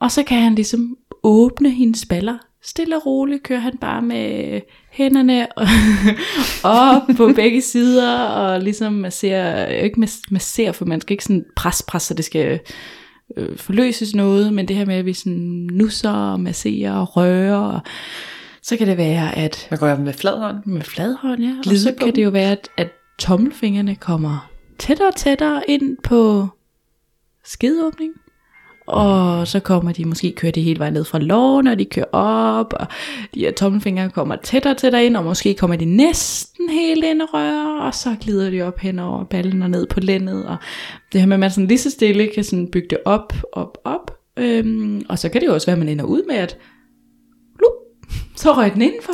Og 0.01 0.13
så 0.13 0.23
kan 0.23 0.43
han 0.43 0.55
ligesom 0.55 0.97
åbne 1.23 1.71
hendes 1.71 2.07
baller. 2.07 2.39
Stille 2.63 2.97
og 2.97 3.07
roligt 3.07 3.43
kører 3.43 3.61
han 3.61 3.79
bare 3.81 4.03
med 4.03 4.61
hænderne 4.91 5.47
op 6.65 7.03
på 7.17 7.33
begge 7.37 7.61
sider, 7.63 8.19
og 8.19 8.61
ligesom 8.61 8.93
masserer, 8.93 9.67
ikke 9.67 10.01
mas- 10.01 10.23
masserer, 10.31 10.73
for 10.73 10.85
man 10.85 11.01
skal 11.01 11.13
ikke 11.15 11.25
sådan 11.25 11.45
pres, 11.57 11.83
pres, 11.89 12.03
så 12.03 12.15
det 12.15 12.25
skal 12.25 12.61
øh, 13.37 13.57
forløses 13.57 14.15
noget, 14.15 14.53
men 14.53 14.69
det 14.69 14.77
her 14.77 14.85
med, 14.85 14.95
at 14.95 15.07
vi 15.07 15.13
sådan 15.13 15.69
nusser 15.73 16.11
og 16.11 16.41
masserer 16.41 16.93
og 16.93 17.17
rører, 17.17 17.57
og 17.57 17.81
så 18.69 18.77
kan 18.77 18.87
det 18.89 18.97
være, 18.97 19.39
at 19.39 19.69
Man 19.71 19.81
gør 19.81 19.97
med 19.97 20.13
flad 20.13 20.39
hånd. 20.39 20.57
med 20.67 20.83
flad 20.83 21.15
hånd, 21.15 21.43
ja. 21.43 21.55
Og 21.59 21.63
Glide 21.63 21.81
så 21.81 21.93
på 21.99 22.05
kan 22.05 22.15
det 22.15 22.25
jo 22.25 22.31
være, 22.31 22.53
at, 22.53 22.69
at 22.77 22.89
tommelfingrene 23.19 23.95
kommer 23.95 24.51
tættere 24.79 25.09
og 25.09 25.17
tættere 25.17 25.63
ind 25.69 25.97
på 26.03 26.47
skedeåbning. 27.45 28.13
Og 28.87 29.49
så 29.49 29.61
kommer 29.61 29.93
de 29.93 30.05
måske, 30.05 30.33
kører 30.33 30.53
de 30.53 30.63
hele 30.63 30.79
vejen 30.79 30.93
ned 30.93 31.05
fra 31.05 31.19
låren, 31.19 31.67
og 31.67 31.79
de 31.79 31.85
kører 31.85 32.07
op, 32.13 32.73
og 32.73 32.87
de 33.35 33.41
her 33.41 33.53
tommelfingre 33.53 34.11
kommer 34.11 34.37
tættere 34.37 34.73
og 34.73 34.77
tættere 34.77 35.07
ind, 35.07 35.17
og 35.17 35.25
måske 35.25 35.55
kommer 35.55 35.77
de 35.77 35.85
næsten 35.85 36.71
helt 36.71 37.05
ind 37.05 37.23
og 37.23 37.29
rører, 37.35 37.81
og 37.81 37.95
så 37.95 38.17
glider 38.21 38.51
de 38.51 38.63
op 38.63 38.79
hen 38.79 38.99
over 38.99 39.25
ballen 39.25 39.63
og 39.63 39.71
ned 39.71 39.87
på 39.87 40.01
lændet, 40.01 40.47
og 40.47 40.57
det 41.13 41.21
her 41.21 41.29
med, 41.29 41.37
at 41.37 41.41
man 41.41 41.51
sådan 41.51 41.69
lige 41.69 41.79
så 41.79 41.91
stille 41.91 42.31
kan 42.35 42.45
sådan 42.45 42.71
bygge 42.71 42.89
det 42.91 42.99
op, 43.05 43.33
op, 43.53 43.79
op, 43.85 44.19
øhm, 44.37 45.03
og 45.09 45.19
så 45.19 45.29
kan 45.29 45.41
det 45.41 45.47
jo 45.47 45.55
også 45.55 45.67
være, 45.67 45.75
at 45.75 45.79
man 45.79 45.89
ender 45.89 46.05
ud 46.05 46.23
med, 46.29 46.37
at 46.37 46.57
så 48.37 48.53
røg 48.53 48.75
den 48.75 48.83
indenfor. 48.83 49.13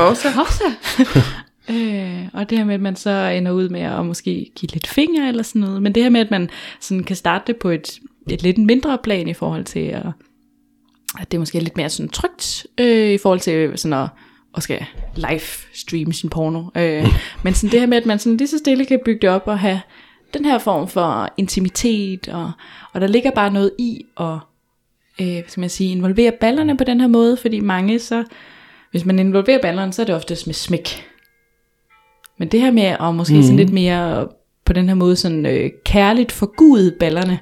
Også. 0.00 0.30
Hossa. 0.38 0.64
øh, 1.74 2.28
og 2.32 2.50
det 2.50 2.58
her 2.58 2.64
med, 2.64 2.74
at 2.74 2.80
man 2.80 2.96
så 2.96 3.10
ender 3.10 3.52
ud 3.52 3.68
med 3.68 3.80
at 3.80 4.06
måske 4.06 4.50
give 4.56 4.70
lidt 4.72 4.86
finger 4.86 5.28
eller 5.28 5.42
sådan 5.42 5.60
noget. 5.60 5.82
Men 5.82 5.94
det 5.94 6.02
her 6.02 6.10
med, 6.10 6.20
at 6.20 6.30
man 6.30 6.50
sådan 6.80 7.04
kan 7.04 7.16
starte 7.16 7.44
det 7.46 7.56
på 7.56 7.68
et, 7.70 7.98
et 8.30 8.42
lidt 8.42 8.58
mindre 8.58 8.98
plan 9.02 9.28
i 9.28 9.34
forhold 9.34 9.64
til, 9.64 9.80
at, 9.80 10.06
at 11.20 11.30
det 11.30 11.36
er 11.36 11.38
måske 11.38 11.60
lidt 11.60 11.76
mere 11.76 11.90
sådan 11.90 12.08
trygt, 12.08 12.66
øh, 12.80 13.10
i 13.10 13.18
forhold 13.18 13.40
til 13.40 13.78
sådan 13.78 13.98
at, 13.98 14.08
at 14.56 14.62
skal 14.62 14.86
live 15.16 15.40
streame 15.74 16.12
sin 16.12 16.30
porno. 16.30 16.62
Øh, 16.76 17.06
men 17.42 17.54
sådan 17.54 17.72
det 17.72 17.80
her 17.80 17.86
med, 17.86 17.98
at 17.98 18.06
man 18.06 18.18
sådan 18.18 18.36
lige 18.36 18.48
så 18.48 18.58
stille 18.58 18.84
kan 18.84 19.00
bygge 19.04 19.20
det 19.20 19.30
op 19.30 19.42
og 19.46 19.58
have 19.58 19.80
den 20.34 20.44
her 20.44 20.58
form 20.58 20.88
for 20.88 21.28
intimitet, 21.36 22.28
og, 22.28 22.52
og 22.92 23.00
der 23.00 23.06
ligger 23.06 23.30
bare 23.30 23.52
noget 23.52 23.70
i 23.78 24.04
at 24.20 24.38
øh, 25.20 25.32
hvad 25.32 25.42
skal 25.48 25.60
man 25.60 25.70
sige, 25.70 25.92
involvere 25.92 26.32
ballerne 26.40 26.76
på 26.76 26.84
den 26.84 27.00
her 27.00 27.08
måde, 27.08 27.36
fordi 27.36 27.60
mange 27.60 27.98
så, 27.98 28.24
hvis 28.90 29.04
man 29.04 29.18
involverer 29.18 29.62
ballerne, 29.62 29.92
så 29.92 30.02
er 30.02 30.06
det 30.06 30.14
oftest 30.14 30.46
med 30.46 30.54
smæk. 30.54 31.04
Men 32.38 32.48
det 32.48 32.60
her 32.60 32.70
med 32.70 32.82
at 32.82 33.14
måske 33.14 33.34
mm. 33.34 33.42
sådan 33.42 33.56
lidt 33.56 33.72
mere 33.72 34.28
på 34.64 34.72
den 34.72 34.88
her 34.88 34.94
måde 34.94 35.16
sådan 35.16 35.46
øh, 35.46 35.70
kærligt 35.84 36.32
forgude 36.32 36.96
ballerne, 37.00 37.38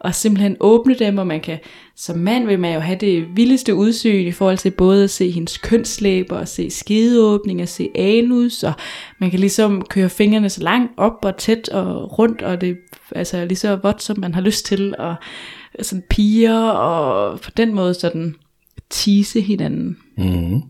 og 0.00 0.14
simpelthen 0.14 0.56
åbne 0.60 0.94
dem, 0.94 1.18
og 1.18 1.26
man 1.26 1.40
kan, 1.40 1.58
som 1.96 2.18
mand 2.18 2.46
vil 2.46 2.58
man 2.58 2.74
jo 2.74 2.80
have 2.80 2.98
det 2.98 3.36
vildeste 3.36 3.74
udsyn 3.74 4.26
i 4.26 4.32
forhold 4.32 4.58
til 4.58 4.70
både 4.70 5.04
at 5.04 5.10
se 5.10 5.30
hendes 5.30 5.58
kønslæber, 5.58 6.36
og 6.36 6.48
se 6.48 6.70
skedeåbning, 6.70 7.62
og 7.62 7.68
se 7.68 7.88
anus, 7.94 8.62
og 8.62 8.72
man 9.18 9.30
kan 9.30 9.40
ligesom 9.40 9.82
køre 9.82 10.08
fingrene 10.08 10.50
så 10.50 10.62
langt 10.62 10.92
op 10.96 11.18
og 11.22 11.36
tæt 11.36 11.68
og 11.68 12.18
rundt, 12.18 12.42
og 12.42 12.60
det 12.60 12.76
altså 13.12 13.44
lige 13.44 13.58
så 13.58 13.76
vådt, 13.76 14.02
som 14.02 14.18
man 14.18 14.34
har 14.34 14.40
lyst 14.40 14.66
til, 14.66 14.94
og 14.98 15.14
sådan 15.82 16.04
piger, 16.10 16.60
og 16.60 17.40
på 17.40 17.50
den 17.56 17.74
måde 17.74 17.94
sådan 17.94 18.34
tease 18.90 19.40
hinanden. 19.40 19.96
Mm. 20.18 20.60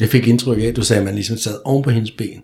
Jeg 0.00 0.08
fik 0.08 0.26
indtryk 0.26 0.58
af, 0.58 0.66
at 0.66 0.76
du 0.76 0.84
sagde, 0.84 1.00
at 1.00 1.04
man 1.04 1.14
ligesom 1.14 1.36
sad 1.36 1.58
oven 1.64 1.82
på 1.82 1.90
hendes 1.90 2.10
ben. 2.10 2.42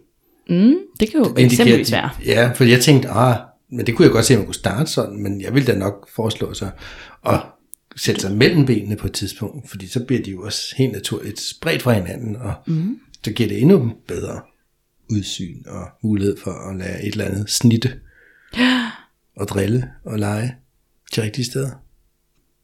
Mm, 0.51 0.75
det 1.01 1.11
kan 1.11 1.21
jo 1.21 1.25
indikerer 1.25 1.45
eksempelvis 1.45 1.93
være. 1.93 2.11
Ja, 2.25 2.53
for 2.53 2.65
jeg 2.65 2.81
tænkte, 2.81 3.09
ah, 3.09 3.37
men 3.71 3.87
det 3.87 3.97
kunne 3.97 4.05
jeg 4.05 4.13
godt 4.13 4.25
se, 4.25 4.35
at 4.35 4.39
man 4.39 4.47
kunne 4.47 4.55
starte 4.55 4.91
sådan, 4.91 5.23
men 5.23 5.41
jeg 5.41 5.55
ville 5.55 5.73
da 5.73 5.79
nok 5.79 6.09
foreslå 6.15 6.55
sig 6.55 6.71
at 7.27 7.41
sætte 7.97 8.21
sig 8.21 8.33
mellem 8.37 8.67
benene 8.67 8.97
på 8.97 9.07
et 9.07 9.13
tidspunkt, 9.13 9.71
fordi 9.71 9.87
så 9.87 10.05
bliver 10.05 10.23
de 10.23 10.31
jo 10.31 10.43
også 10.43 10.75
helt 10.77 10.93
naturligt 10.93 11.41
spredt 11.41 11.83
fra 11.83 11.93
hinanden, 11.93 12.37
og 12.37 12.55
mm. 12.67 12.99
så 13.25 13.33
giver 13.33 13.49
det 13.49 13.61
endnu 13.61 13.93
bedre 14.09 14.41
udsyn 15.11 15.63
og 15.67 15.87
mulighed 16.03 16.37
for 16.45 16.71
at 16.71 16.77
lade 16.77 17.03
et 17.03 17.13
eller 17.13 17.25
andet 17.25 17.51
snitte 17.51 17.93
og 19.37 19.49
drille 19.49 19.89
og 20.05 20.19
lege 20.19 20.57
de 21.17 21.23
rigtige 21.23 21.45
steder. 21.45 21.71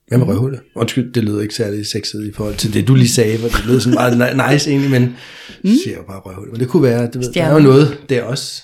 Hvad 0.09 0.19
med 0.19 0.27
røvhullet? 0.27 0.61
Undskyld, 0.75 1.13
det 1.13 1.25
lyder 1.25 1.43
ikke 1.43 1.55
særlig 1.55 1.87
sexet 1.87 2.29
i 2.29 2.33
forhold 2.33 2.55
til 2.55 2.75
det, 2.75 2.89
du 2.89 2.95
lige 2.95 3.09
sagde, 3.09 3.39
for 3.39 3.49
det 3.49 3.67
lød 3.67 3.81
sådan 3.81 3.95
meget 3.95 4.19
ni- 4.37 4.53
nice 4.53 4.71
egentlig, 4.71 4.91
men 4.91 5.17
mm. 5.65 5.71
siger 5.85 5.97
jo 5.97 6.03
bare 6.03 6.21
røvhullet. 6.21 6.53
Men 6.53 6.61
det 6.61 6.69
kunne 6.69 6.83
være, 6.83 7.07
du 7.07 7.19
ved, 7.19 7.33
der 7.33 7.45
er 7.45 7.53
jo 7.53 7.59
noget 7.59 7.99
der 8.09 8.23
også. 8.23 8.63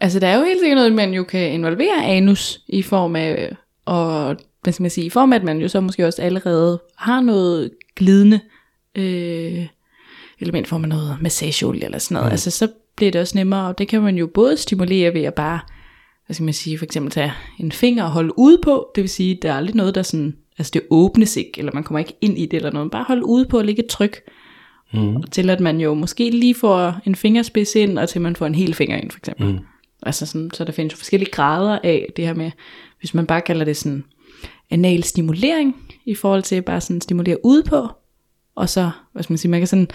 Altså, 0.00 0.18
der 0.18 0.26
er 0.26 0.38
jo 0.38 0.44
helt 0.44 0.60
sikkert 0.60 0.76
noget, 0.76 0.92
man 0.92 1.14
jo 1.14 1.24
kan 1.24 1.52
involvere 1.52 2.04
anus 2.04 2.60
i 2.68 2.82
form 2.82 3.16
af, 3.16 3.56
og 3.84 4.36
hvad 4.62 4.72
skal 4.72 4.82
man 4.82 4.90
sige, 4.90 5.04
i 5.04 5.10
form 5.10 5.32
af, 5.32 5.36
at 5.36 5.44
man 5.44 5.58
jo 5.58 5.68
så 5.68 5.80
måske 5.80 6.06
også 6.06 6.22
allerede 6.22 6.82
har 6.96 7.20
noget 7.20 7.70
glidende 7.96 8.40
øh, 8.96 9.66
element 10.40 10.68
form 10.68 10.82
af 10.84 10.88
noget 10.88 11.16
massageolie 11.20 11.84
eller 11.84 11.98
sådan 11.98 12.14
noget. 12.14 12.28
Mm. 12.28 12.32
Altså, 12.32 12.50
så 12.50 12.68
bliver 12.96 13.12
det 13.12 13.20
også 13.20 13.38
nemmere, 13.38 13.68
og 13.68 13.78
det 13.78 13.88
kan 13.88 14.02
man 14.02 14.16
jo 14.16 14.26
både 14.34 14.56
stimulere 14.56 15.14
ved 15.14 15.22
at 15.22 15.34
bare, 15.34 15.60
hvad 16.28 16.34
skal 16.34 16.44
man 16.44 16.54
sige, 16.54 16.78
for 16.78 16.84
eksempel 16.84 17.12
tage 17.12 17.32
en 17.58 17.72
finger 17.72 18.04
og 18.04 18.10
holde 18.10 18.38
ude 18.38 18.58
på, 18.62 18.90
det 18.94 19.02
vil 19.02 19.08
sige, 19.08 19.38
der 19.42 19.52
er 19.52 19.56
aldrig 19.56 19.76
noget, 19.76 19.94
der 19.94 20.02
sådan, 20.02 20.36
altså 20.58 20.70
det 20.74 20.82
åbnes 20.90 21.36
ikke, 21.36 21.52
eller 21.56 21.72
man 21.74 21.84
kommer 21.84 21.98
ikke 21.98 22.16
ind 22.20 22.38
i 22.38 22.46
det 22.46 22.56
eller 22.56 22.70
noget, 22.70 22.90
bare 22.90 23.04
holde 23.08 23.26
ude 23.26 23.46
på 23.46 23.58
og 23.58 23.64
lægge 23.64 23.84
et 23.84 23.90
tryk, 23.90 24.20
mm. 24.92 25.22
til 25.22 25.50
at 25.50 25.60
man 25.60 25.80
jo 25.80 25.94
måske 25.94 26.30
lige 26.30 26.54
får 26.54 27.00
en 27.04 27.14
fingerspids 27.14 27.74
ind, 27.74 27.98
og 27.98 28.08
til 28.08 28.20
man 28.20 28.36
får 28.36 28.46
en 28.46 28.54
hel 28.54 28.74
finger 28.74 28.96
ind, 28.96 29.10
for 29.10 29.18
eksempel. 29.18 29.46
Mm. 29.46 29.58
Altså 30.02 30.26
sådan, 30.26 30.50
så 30.54 30.64
der 30.64 30.72
findes 30.72 30.92
jo 30.92 30.96
forskellige 30.96 31.30
grader 31.30 31.78
af 31.84 32.12
det 32.16 32.26
her 32.26 32.34
med, 32.34 32.50
hvis 32.98 33.14
man 33.14 33.26
bare 33.26 33.40
kalder 33.40 33.64
det 33.64 33.76
sådan 33.76 34.04
anal 34.70 35.02
stimulering, 35.02 35.76
i 36.06 36.14
forhold 36.14 36.42
til 36.42 36.62
bare 36.62 36.80
sådan 36.80 37.00
stimulere 37.00 37.36
ude 37.44 37.62
på, 37.62 37.88
og 38.54 38.68
så, 38.68 38.90
hvad 39.12 39.22
skal 39.22 39.32
man 39.32 39.38
sige, 39.38 39.50
man 39.50 39.60
kan 39.60 39.66
sådan 39.66 39.88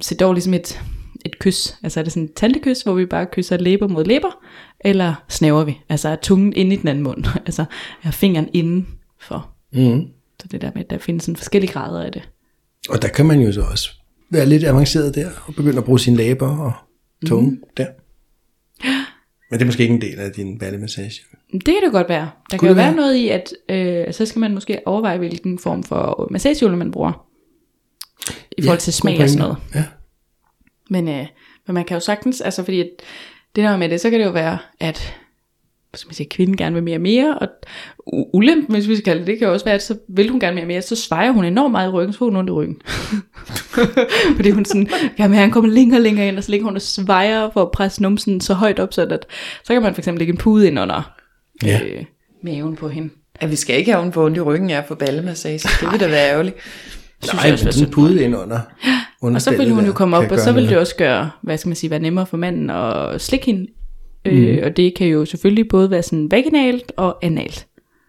se 0.00 0.16
dog 0.16 0.32
ligesom 0.32 0.54
et, 0.54 0.82
et 1.24 1.38
kys, 1.38 1.74
altså 1.82 2.00
er 2.00 2.04
det 2.04 2.12
sådan 2.12 2.24
et 2.24 2.34
tantekys, 2.34 2.82
hvor 2.82 2.94
vi 2.94 3.06
bare 3.06 3.26
kysser 3.32 3.56
læber 3.56 3.88
mod 3.88 4.04
læber, 4.04 4.44
eller 4.80 5.14
snæver 5.28 5.64
vi, 5.64 5.80
altså 5.88 6.08
er 6.08 6.16
tungen 6.16 6.52
inde 6.56 6.74
i 6.74 6.78
den 6.78 6.88
anden 6.88 7.04
mund, 7.04 7.24
altså 7.46 7.64
er 8.02 8.10
fingeren 8.10 8.48
inden 8.52 8.88
for. 9.20 9.50
Mm. 9.72 10.06
Så 10.40 10.48
det 10.50 10.62
der 10.62 10.70
med, 10.74 10.84
at 10.84 10.90
der 10.90 10.98
findes 10.98 11.24
sådan 11.24 11.36
forskellige 11.36 11.72
grader 11.72 12.02
af 12.02 12.12
det. 12.12 12.28
Og 12.88 13.02
der 13.02 13.08
kan 13.08 13.26
man 13.26 13.40
jo 13.40 13.52
så 13.52 13.62
også 13.62 13.90
være 14.30 14.46
lidt 14.46 14.64
avanceret 14.64 15.14
der, 15.14 15.30
og 15.46 15.54
begynde 15.54 15.78
at 15.78 15.84
bruge 15.84 16.00
sine 16.00 16.16
læber 16.16 16.58
og 16.58 16.72
tunge 17.28 17.50
mm. 17.50 17.62
der. 17.76 17.86
Men 19.50 19.58
det 19.58 19.62
er 19.62 19.66
måske 19.66 19.82
ikke 19.82 19.94
en 19.94 20.00
del 20.00 20.18
af 20.18 20.32
din 20.32 20.58
ballemassage. 20.58 21.20
Det 21.52 21.64
kan 21.64 21.74
det 21.84 21.92
godt 21.92 22.08
være. 22.08 22.30
Der 22.50 22.58
Kunne 22.58 22.58
kan 22.58 22.68
jo 22.68 22.74
være 22.74 22.86
være? 22.86 22.96
noget 22.96 23.14
i, 23.14 23.28
at 23.28 23.52
øh, 23.68 24.12
så 24.14 24.26
skal 24.26 24.40
man 24.40 24.54
måske 24.54 24.80
overveje, 24.86 25.18
hvilken 25.18 25.58
form 25.58 25.82
for 25.82 26.28
massageolie 26.30 26.76
man 26.76 26.90
bruger. 26.90 27.26
I 28.58 28.62
forhold 28.62 28.78
til 28.78 28.92
smag 28.92 29.22
og 29.22 29.28
sådan 29.28 29.42
noget. 29.42 29.56
Ja. 29.74 29.84
Men, 30.90 31.08
øh, 31.08 31.26
men 31.66 31.74
man 31.74 31.84
kan 31.84 31.94
jo 31.94 32.00
sagtens, 32.00 32.40
altså 32.40 32.64
fordi 32.64 32.80
at 32.80 32.88
det 33.56 33.64
der 33.64 33.76
med 33.76 33.88
det, 33.88 34.00
så 34.00 34.10
kan 34.10 34.20
det 34.20 34.26
jo 34.26 34.30
være, 34.30 34.58
at 34.80 35.14
som 35.94 36.10
jeg 36.10 36.16
siger, 36.16 36.28
kvinden 36.30 36.56
gerne 36.56 36.74
vil 36.74 36.82
mere 36.82 36.96
og 36.96 37.00
mere, 37.00 37.38
og 37.38 37.48
ulempen, 38.34 38.74
hvis 38.74 38.88
vi 38.88 38.96
skal 38.96 39.04
kalde 39.04 39.20
det, 39.20 39.26
det 39.26 39.38
kan 39.38 39.46
jo 39.46 39.52
også 39.52 39.64
være, 39.64 39.74
at 39.74 39.82
så 39.82 39.98
vil 40.08 40.28
hun 40.28 40.40
gerne 40.40 40.54
mere 40.54 40.64
og 40.64 40.68
mere, 40.68 40.82
så 40.82 40.96
svejer 40.96 41.30
hun 41.30 41.44
enormt 41.44 41.72
meget 41.72 41.88
i 41.88 41.90
ryggen, 41.90 42.12
så 42.12 42.18
får 42.18 42.24
hun 42.24 42.36
ondt 42.36 42.50
i 42.50 42.52
ryggen. 42.52 42.76
fordi 44.36 44.50
hun 44.50 44.64
sådan, 44.64 44.88
have, 45.16 45.34
han 45.34 45.50
kommer 45.50 45.70
længere 45.70 45.98
og 45.98 46.02
længere 46.02 46.28
ind, 46.28 46.36
og 46.38 46.44
så 46.44 46.50
ligger 46.50 46.64
hun 46.64 46.76
og 46.76 46.82
svejer 46.82 47.50
for 47.50 47.62
at 47.62 47.70
presse 47.70 48.02
numsen 48.02 48.40
så 48.40 48.54
højt 48.54 48.78
op, 48.78 48.92
så, 48.92 49.02
at, 49.02 49.26
så 49.64 49.72
kan 49.72 49.82
man 49.82 49.94
for 49.94 50.00
eksempel 50.00 50.18
lægge 50.18 50.32
en 50.32 50.38
pude 50.38 50.66
ind 50.66 50.78
under 50.80 51.12
Ja. 51.62 51.80
øh, 51.84 52.04
maven 52.44 52.76
på 52.76 52.88
hende. 52.88 53.10
At 53.40 53.50
vi 53.50 53.56
skal 53.56 53.76
ikke 53.76 53.92
have 53.92 54.02
hun 54.02 54.12
på 54.12 54.24
ondt 54.24 54.36
i 54.36 54.40
ryggen 54.40 54.70
af 54.70 54.84
for 54.88 54.94
ballemassage. 54.94 55.68
Det 55.80 55.92
vil 55.92 56.00
da 56.00 56.08
være 56.08 56.30
ærgerligt. 56.30 56.56
Nej, 57.34 57.48
men 57.48 57.58
sådan 57.58 57.84
en 57.84 57.90
pude 57.90 58.24
ind 58.24 58.36
under. 58.36 58.44
under 58.44 58.60
Og 59.22 59.42
så 59.42 59.56
vil 59.56 59.70
hun 59.70 59.86
jo 59.86 59.92
komme 59.92 60.16
op, 60.16 60.30
og 60.30 60.38
så 60.38 60.52
vil 60.52 60.68
det 60.68 60.78
også 60.78 60.96
gøre, 60.96 61.30
hvad 61.42 61.58
skal 61.58 61.68
man 61.68 61.76
sige, 61.76 61.90
være 61.90 62.00
nemmere 62.00 62.26
for 62.26 62.36
manden 62.36 62.70
at 62.70 63.20
slikke 63.20 63.46
hende. 63.46 63.66
Mm. 64.24 64.30
Øh, 64.30 64.62
og 64.64 64.76
det 64.76 64.94
kan 64.94 65.06
jo 65.06 65.24
selvfølgelig 65.24 65.68
både 65.68 65.90
være 65.90 66.02
sådan 66.02 66.30
vaginalt 66.30 66.92
og 66.96 67.18
analt. 67.22 67.66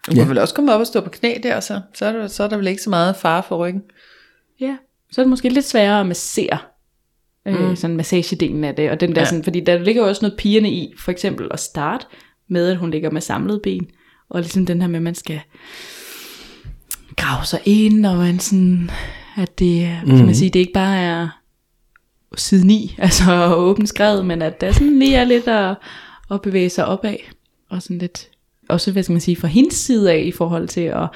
Du 0.07 0.15
kan 0.15 0.29
vel 0.29 0.37
også 0.37 0.53
komme 0.53 0.73
op 0.73 0.79
og 0.79 0.87
stå 0.87 1.01
på 1.01 1.09
knæ 1.09 1.33
der, 1.43 1.59
så, 1.59 1.81
så, 1.93 2.05
er, 2.05 2.11
der, 2.11 2.27
så 2.27 2.43
er 2.43 2.47
der 2.47 2.57
vel 2.57 2.67
ikke 2.67 2.81
så 2.81 2.89
meget 2.89 3.15
fare 3.15 3.43
for 3.47 3.57
ryggen. 3.57 3.81
Ja, 4.59 4.75
så 5.11 5.21
er 5.21 5.25
det 5.25 5.29
måske 5.29 5.49
lidt 5.49 5.65
sværere 5.65 5.99
at 5.99 6.05
massere. 6.05 6.57
Øh, 7.47 7.69
mm. 7.69 7.75
Sådan 7.75 7.97
massagedelen 7.97 8.63
af 8.63 8.75
det. 8.75 8.91
Og 8.91 8.99
den 8.99 9.09
der 9.09 9.15
Ja. 9.15 9.21
ja. 9.21 9.25
sådan, 9.29 9.43
fordi 9.43 9.59
der 9.59 9.77
ligger 9.79 10.01
jo 10.01 10.07
også 10.07 10.21
noget 10.21 10.37
pigerne 10.37 10.71
i, 10.71 10.93
for 10.99 11.11
eksempel 11.11 11.47
at 11.51 11.59
starte 11.59 12.05
med, 12.49 12.67
at 12.71 12.77
hun 12.77 12.91
ligger 12.91 13.11
med 13.11 13.21
samlet 13.21 13.61
ben. 13.63 13.87
Og 14.29 14.41
ligesom 14.41 14.65
den 14.65 14.81
her 14.81 14.87
med, 14.87 14.95
at 14.95 15.03
man 15.03 15.15
skal 15.15 15.39
grave 17.15 17.45
sig 17.45 17.59
ind, 17.65 18.05
og 18.05 18.17
man 18.17 18.39
sådan, 18.39 18.89
at 19.35 19.59
det, 19.59 19.99
mm. 20.05 20.15
kan 20.15 20.25
man 20.25 20.35
sige, 20.35 20.49
det 20.49 20.59
ikke 20.59 20.73
bare 20.73 20.97
er 20.97 21.29
side 22.37 22.67
9, 22.67 22.95
altså 22.97 23.55
åbent 23.55 23.89
skrevet, 23.89 24.25
men 24.25 24.41
at 24.41 24.61
der 24.61 24.71
sådan 24.71 24.99
lige 24.99 25.15
er 25.15 25.23
lidt 25.23 25.47
at, 25.47 25.77
at 26.31 26.41
bevæge 26.41 26.69
sig 26.69 26.85
opad, 26.85 27.17
og 27.69 27.81
sådan 27.81 27.97
lidt, 27.97 28.29
også 28.69 28.91
hvad 28.91 29.03
skal 29.03 29.13
man 29.13 29.21
sige, 29.21 29.35
fra 29.35 29.47
hendes 29.47 29.73
side 29.73 30.11
af, 30.11 30.23
i 30.25 30.31
forhold 30.31 30.67
til 30.67 30.81
at, 30.81 31.07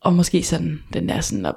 og 0.00 0.12
måske 0.12 0.42
sådan, 0.42 0.82
den 0.92 1.08
der 1.08 1.20
sådan 1.20 1.46
at 1.46 1.54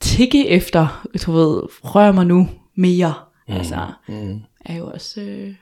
tikke 0.00 0.48
efter, 0.48 1.06
du 1.26 1.32
ved, 1.32 1.62
rør 1.84 2.12
mig 2.12 2.26
nu 2.26 2.48
mere, 2.74 3.14
mm. 3.48 3.54
altså, 3.54 3.86
mm. 4.08 4.40
er 4.64 4.76
jo 4.76 4.86
også 4.86 5.20
øh, 5.20 5.54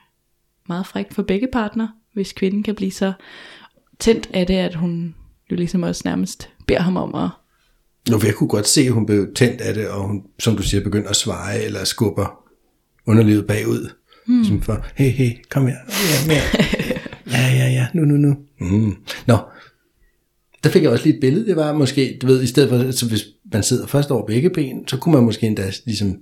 meget 0.69 0.87
frækt 0.87 1.15
for 1.15 1.23
begge 1.23 1.49
partner, 1.53 1.89
hvis 2.13 2.33
kvinden 2.33 2.63
kan 2.63 2.75
blive 2.75 2.91
så 2.91 3.13
tændt 3.99 4.31
af 4.33 4.47
det, 4.47 4.55
at 4.55 4.75
hun 4.75 5.15
jo 5.51 5.57
ligesom 5.57 5.83
også 5.83 6.03
nærmest 6.05 6.51
beder 6.67 6.81
ham 6.81 6.97
om 6.97 7.15
at 7.15 7.29
Nu, 8.11 8.21
jeg 8.25 8.35
kunne 8.35 8.49
godt 8.49 8.69
se, 8.69 8.81
at 8.81 8.93
hun 8.93 9.07
blev 9.07 9.35
tændt 9.35 9.61
af 9.61 9.75
det, 9.75 9.89
og 9.89 10.09
hun, 10.09 10.23
som 10.39 10.57
du 10.57 10.63
siger, 10.63 10.85
begynder 10.85 11.09
at 11.09 11.17
sveje 11.17 11.59
eller 11.59 11.85
skubber 11.85 12.43
underlivet 13.07 13.47
bagud. 13.47 13.91
Hmm. 14.27 14.45
Som 14.45 14.63
for, 14.63 14.87
hey, 14.95 15.11
hey, 15.11 15.31
kom 15.51 15.67
her. 15.67 15.77
Ja, 15.89 16.27
mere. 16.27 16.43
ja, 17.39 17.55
ja, 17.55 17.71
ja, 17.71 17.87
nu, 17.95 18.05
nu, 18.05 18.17
nu. 18.17 18.37
Mm. 18.61 18.95
Nå, 19.27 19.39
der 20.65 20.71
fik 20.71 20.83
jeg 20.83 20.91
også 20.91 21.05
lige 21.05 21.15
et 21.15 21.21
billede. 21.21 21.47
Det 21.47 21.57
var 21.57 21.73
måske, 21.73 22.19
du 22.23 22.27
ved, 22.27 22.43
i 22.43 22.47
stedet 22.47 22.69
for, 22.69 22.79
altså 22.79 23.09
hvis 23.09 23.25
man 23.53 23.63
sidder 23.63 23.87
først 23.87 24.11
over 24.11 24.27
begge 24.27 24.51
ben, 24.51 24.89
så 24.89 24.97
kunne 24.97 25.15
man 25.15 25.25
måske 25.25 25.47
endda 25.47 25.73
ligesom 25.85 26.19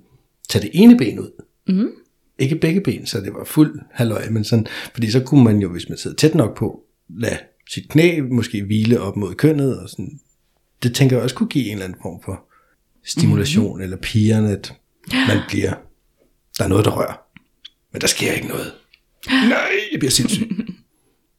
tage 0.49 0.61
det 0.61 0.71
ene 0.73 0.97
ben 0.97 1.19
ud. 1.19 1.43
Mm. 1.67 1.87
Ikke 2.39 2.55
begge 2.55 2.81
ben, 2.81 3.05
så 3.05 3.21
det 3.21 3.33
var 3.33 3.43
fuld 3.43 3.79
halvøje, 3.91 4.29
men 4.29 4.43
sådan, 4.43 4.67
fordi 4.93 5.11
så 5.11 5.19
kunne 5.19 5.43
man 5.43 5.59
jo, 5.59 5.71
hvis 5.71 5.89
man 5.89 5.97
sidder 5.97 6.15
tæt 6.15 6.35
nok 6.35 6.57
på, 6.57 6.81
lade 7.19 7.37
sit 7.69 7.89
knæ 7.89 8.21
måske 8.21 8.63
hvile 8.63 8.99
op 8.99 9.15
mod 9.17 9.33
kønnet, 9.35 9.79
og 9.79 9.89
sådan, 9.89 10.19
det 10.83 10.95
tænker 10.95 11.15
jeg 11.15 11.23
også 11.23 11.35
kunne 11.35 11.49
give 11.49 11.65
en 11.65 11.71
eller 11.71 11.85
anden 11.85 11.99
form 12.01 12.21
for 12.25 12.43
stimulation, 13.05 13.65
mm-hmm. 13.67 13.83
eller 13.83 13.97
pigerne, 13.97 14.51
at 14.51 14.73
man 15.27 15.37
bliver, 15.49 15.73
der 16.57 16.63
er 16.63 16.67
noget, 16.67 16.85
der 16.85 16.91
rører, 16.91 17.21
men 17.93 18.01
der 18.01 18.07
sker 18.07 18.31
ikke 18.33 18.47
noget. 18.47 18.73
Nej, 19.49 19.69
jeg 19.91 19.99
bliver 19.99 20.11
sindssyg. 20.11 20.49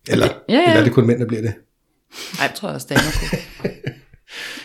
Eller, 0.09 0.26
Ja, 0.48 0.55
ja. 0.55 0.62
eller 0.62 0.81
er 0.81 0.85
det 0.85 0.92
kun 0.92 1.07
mænd, 1.07 1.20
der 1.20 1.26
bliver 1.26 1.42
det? 1.42 1.55
Nej, 2.38 2.46
jeg 2.46 2.55
tror 2.55 2.68
også, 2.68 2.87
damer 2.90 3.00
kunne. 3.20 3.72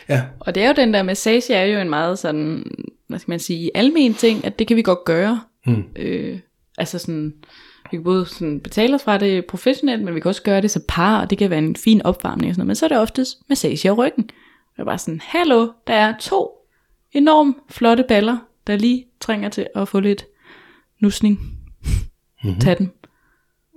Ja, 0.09 0.23
Og 0.39 0.55
det 0.55 0.63
er 0.63 0.67
jo 0.67 0.73
den 0.77 0.93
der 0.93 1.03
massage 1.03 1.53
er 1.53 1.65
jo 1.65 1.79
en 1.79 1.89
meget 1.89 2.19
sådan, 2.19 2.63
hvad 3.07 3.19
skal 3.19 3.31
man 3.31 3.39
sige, 3.39 3.71
almen 3.75 4.13
ting, 4.13 4.45
at 4.45 4.59
det 4.59 4.67
kan 4.67 4.77
vi 4.77 4.81
godt 4.81 5.05
gøre. 5.05 5.41
Mm. 5.65 5.83
Øh, 5.95 6.39
altså 6.77 6.99
sådan, 6.99 7.33
vi 7.91 7.97
kan 7.97 8.03
både 8.03 8.25
sådan 8.25 8.59
betale 8.59 8.95
os 8.95 9.03
fra 9.03 9.17
det 9.17 9.45
professionelt, 9.45 10.03
men 10.03 10.15
vi 10.15 10.19
kan 10.19 10.29
også 10.29 10.43
gøre 10.43 10.61
det 10.61 10.71
som 10.71 10.81
par, 10.87 11.21
og 11.21 11.29
det 11.29 11.37
kan 11.37 11.49
være 11.49 11.59
en 11.59 11.75
fin 11.75 12.01
opvarmning 12.01 12.49
og 12.49 12.55
sådan 12.55 12.59
noget. 12.59 12.67
Men 12.67 12.75
så 12.75 12.85
er 12.85 12.89
det 12.89 12.97
oftest 12.97 13.37
massage 13.49 13.89
af 13.89 13.97
ryggen. 13.97 14.29
Det 14.77 14.81
er 14.81 14.85
bare 14.85 14.97
sådan, 14.97 15.21
hallo, 15.23 15.71
der 15.87 15.93
er 15.93 16.17
to 16.19 16.51
enormt 17.11 17.57
flotte 17.69 18.05
baller, 18.07 18.37
der 18.67 18.75
lige 18.75 19.05
trænger 19.19 19.49
til 19.49 19.67
at 19.75 19.87
få 19.87 19.99
lidt 19.99 20.25
nusning. 20.99 21.39
Mm-hmm. 22.43 22.59
Tag 22.59 22.77
den. 22.77 22.91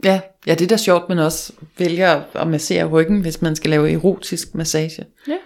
Ja, 0.05 0.21
ja, 0.47 0.55
det 0.55 0.65
er 0.65 0.69
da 0.69 0.77
sjovt, 0.77 1.09
man 1.09 1.19
også 1.19 1.53
vælger 1.79 2.23
at 2.35 2.49
massere 2.49 2.85
ryggen, 2.85 3.21
hvis 3.21 3.43
man 3.43 3.57
skal 3.57 3.71
lave 3.71 3.93
erotisk 3.93 4.55
massage. 4.55 5.07
Ja. 5.29 5.37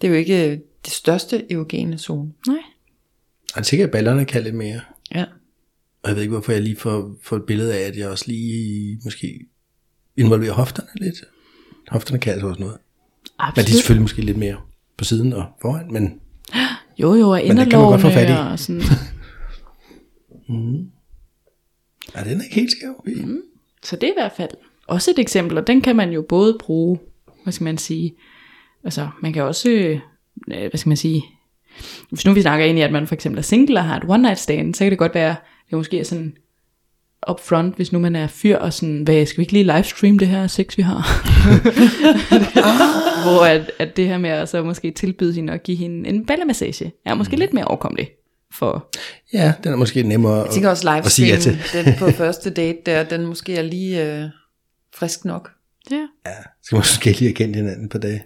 Det 0.00 0.06
er 0.06 0.12
jo 0.12 0.18
ikke 0.18 0.62
det 0.84 0.92
største 0.92 1.52
erogene 1.52 1.98
zone. 1.98 2.32
Nej. 2.46 2.56
og 3.56 3.66
sikkert 3.66 3.86
at 3.86 3.92
ballerne 3.92 4.24
kan 4.24 4.42
lidt 4.42 4.54
mere. 4.54 4.80
Ja. 5.14 5.24
Og 6.02 6.08
jeg 6.08 6.14
ved 6.16 6.22
ikke, 6.22 6.32
hvorfor 6.32 6.52
jeg 6.52 6.62
lige 6.62 6.76
får, 6.76 7.14
får 7.22 7.36
et 7.36 7.44
billede 7.46 7.74
af, 7.74 7.86
at 7.86 7.96
jeg 7.96 8.08
også 8.08 8.24
lige 8.28 9.00
måske 9.04 9.46
involverer 10.16 10.52
hofterne 10.52 10.88
lidt. 10.94 11.16
Hofterne 11.88 12.20
kan 12.20 12.32
altså 12.32 12.46
også 12.46 12.60
noget. 12.60 12.76
Men 12.76 12.82
de 13.28 13.42
er 13.42 13.46
Absolut. 13.48 13.68
selvfølgelig 13.68 14.02
måske 14.02 14.22
lidt 14.22 14.36
mere 14.36 14.56
på 15.00 15.04
siden 15.04 15.32
og 15.32 15.44
foran, 15.62 15.92
men 15.92 16.20
Jo, 16.98 17.14
jo, 17.14 17.30
og 17.30 17.42
inderlovene 17.42 18.40
og 18.50 18.58
sådan. 18.58 18.82
ja, 22.14 22.24
den 22.30 22.40
er 22.40 22.44
ikke 22.44 22.54
helt 22.54 22.70
skæv. 22.70 23.04
Mm. 23.06 23.40
Så 23.82 23.96
det 23.96 24.02
er 24.02 24.10
i 24.10 24.16
hvert 24.16 24.32
fald 24.36 24.50
også 24.86 25.10
et 25.10 25.18
eksempel, 25.18 25.58
og 25.58 25.66
den 25.66 25.80
kan 25.80 25.96
man 25.96 26.10
jo 26.10 26.22
både 26.28 26.56
bruge, 26.60 26.98
hvad 27.42 27.52
skal 27.52 27.64
man 27.64 27.78
sige, 27.78 28.14
altså 28.84 29.08
man 29.22 29.32
kan 29.32 29.42
også, 29.42 29.70
øh, 29.70 30.00
hvad 30.46 30.76
skal 30.76 30.90
man 30.90 30.96
sige, 30.96 31.24
hvis 32.08 32.26
nu 32.26 32.32
vi 32.32 32.42
snakker 32.42 32.66
ind 32.66 32.78
i, 32.78 32.82
at 32.82 32.92
man 32.92 33.06
for 33.06 33.14
eksempel 33.14 33.38
er 33.38 33.42
single 33.42 33.78
og 33.78 33.84
har 33.84 33.96
et 33.96 34.04
one 34.08 34.22
night 34.22 34.38
stand, 34.38 34.74
så 34.74 34.84
kan 34.84 34.90
det 34.90 34.98
godt 34.98 35.14
være, 35.14 35.36
det 35.70 35.78
måske 35.78 35.98
er 35.98 36.04
sådan 36.04 36.36
upfront, 37.30 37.76
hvis 37.76 37.92
nu 37.92 37.98
man 37.98 38.16
er 38.16 38.26
fyr 38.26 38.56
og 38.56 38.72
sådan, 38.72 39.02
hvad, 39.02 39.26
skal 39.26 39.38
vi 39.38 39.42
ikke 39.42 39.52
lige 39.52 39.76
livestream 39.76 40.18
det 40.18 40.28
her 40.28 40.46
sex, 40.46 40.76
vi 40.76 40.82
har? 40.82 41.02
Hvor 43.24 43.44
at, 43.44 43.70
at 43.78 43.96
det 43.96 44.06
her 44.06 44.18
med 44.18 44.30
at 44.30 44.48
så 44.48 44.62
måske 44.62 44.90
tilbyde 44.90 45.34
hende 45.34 45.52
og 45.52 45.62
give 45.62 45.76
hende 45.76 46.08
en 46.08 46.26
ballemassage, 46.26 46.92
er 47.06 47.14
måske 47.14 47.36
lidt 47.36 47.52
mere 47.52 47.64
overkommeligt 47.64 48.10
for, 48.52 48.90
Ja, 49.32 49.52
den 49.64 49.72
er 49.72 49.76
måske 49.76 50.02
nemmere 50.02 50.42
Jeg 50.42 50.50
tænker 50.50 50.70
også 50.70 50.90
at 50.90 51.06
sige 51.06 51.28
ja 51.28 51.40
til. 51.40 51.58
den 51.72 51.94
på 51.98 52.10
første 52.10 52.50
date 52.50 52.78
der, 52.86 53.02
den 53.02 53.26
måske 53.26 53.56
er 53.56 53.62
lige 53.62 54.04
øh, 54.04 54.24
frisk 54.94 55.24
nok. 55.24 55.50
ja. 55.90 56.06
Ja, 56.26 56.32
skal 56.62 56.76
måske 56.76 57.06
lige 57.06 57.18
have 57.18 57.32
kendt 57.32 57.56
hinanden 57.56 57.88
på 57.88 57.98
dage. 57.98 58.22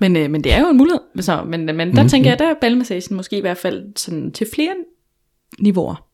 Men, 0.00 0.16
øh, 0.16 0.30
men 0.30 0.44
det 0.44 0.52
er 0.52 0.60
jo 0.60 0.68
en 0.68 0.76
mulighed. 0.76 1.00
Så, 1.20 1.44
men, 1.44 1.66
men 1.66 1.78
der 1.78 1.84
mm-hmm. 1.84 2.08
tænker 2.08 2.30
jeg, 2.30 2.38
der 2.38 2.50
er 2.50 2.54
balmassagen 2.60 3.16
måske 3.16 3.38
i 3.38 3.40
hvert 3.40 3.58
fald 3.58 3.84
sådan 3.96 4.32
til 4.32 4.46
flere 4.54 4.74
niveauer. 5.58 6.05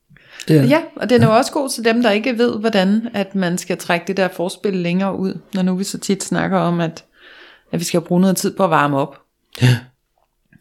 Er, 0.48 0.62
Ja, 0.64 0.80
og 0.96 1.10
den 1.10 1.22
er 1.22 1.26
jo 1.26 1.36
også 1.36 1.52
god 1.52 1.68
til 1.68 1.84
dem, 1.84 2.02
der 2.02 2.10
ikke 2.10 2.38
ved, 2.38 2.58
hvordan 2.58 3.08
at 3.14 3.34
man 3.34 3.58
skal 3.58 3.76
trække 3.78 4.04
det 4.06 4.16
der 4.16 4.28
forspil 4.28 4.72
længere 4.74 5.16
ud, 5.18 5.38
når 5.54 5.62
nu 5.62 5.74
vi 5.76 5.84
så 5.84 5.98
tit 5.98 6.24
snakker 6.24 6.58
om, 6.58 6.80
at, 6.80 7.04
at 7.72 7.80
vi 7.80 7.84
skal 7.84 8.00
bruge 8.00 8.20
noget 8.20 8.36
tid 8.36 8.56
på 8.56 8.64
at 8.64 8.70
varme 8.70 8.98
op. 8.98 9.16
ja, 9.62 9.76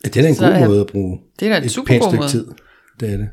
det 0.06 0.17
er 0.17 0.22
da 0.22 0.28
en 0.28 0.36
Så 0.36 0.50
god 0.52 0.67
måde 0.67 0.82
at 0.82 0.88
bruge 0.88 1.20
Det 1.39 1.46
er 1.48 1.52
da 1.52 1.58
en 1.58 1.63
et 1.63 1.72
super 1.72 2.00
god 2.00 2.13
måde. 2.15 2.28
tid. 2.30 2.48
Det 3.00 3.13
er 3.13 3.17
det. 3.17 3.30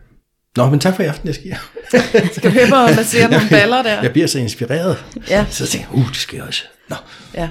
Nå, 0.56 0.70
men 0.70 0.80
tak 0.80 0.96
for 0.96 1.02
i 1.02 1.06
aften, 1.06 1.26
jeg 1.26 1.34
skal. 1.34 1.56
Skal 2.36 2.54
vi 2.54 2.58
at 2.58 2.70
massere 2.96 3.30
nogle 3.30 3.46
baller 3.50 3.82
der? 3.82 4.02
Jeg 4.02 4.12
bliver 4.12 4.26
så 4.26 4.38
inspireret. 4.38 5.04
Ja. 5.30 5.46
Så 5.50 5.66
tænker 5.66 5.88
jeg, 5.92 5.98
uh, 5.98 6.08
det 6.08 6.16
skal 6.16 6.36
jeg 6.36 6.44
også. 6.46 6.64
Nå. 6.90 6.96
Ja, 7.34 7.48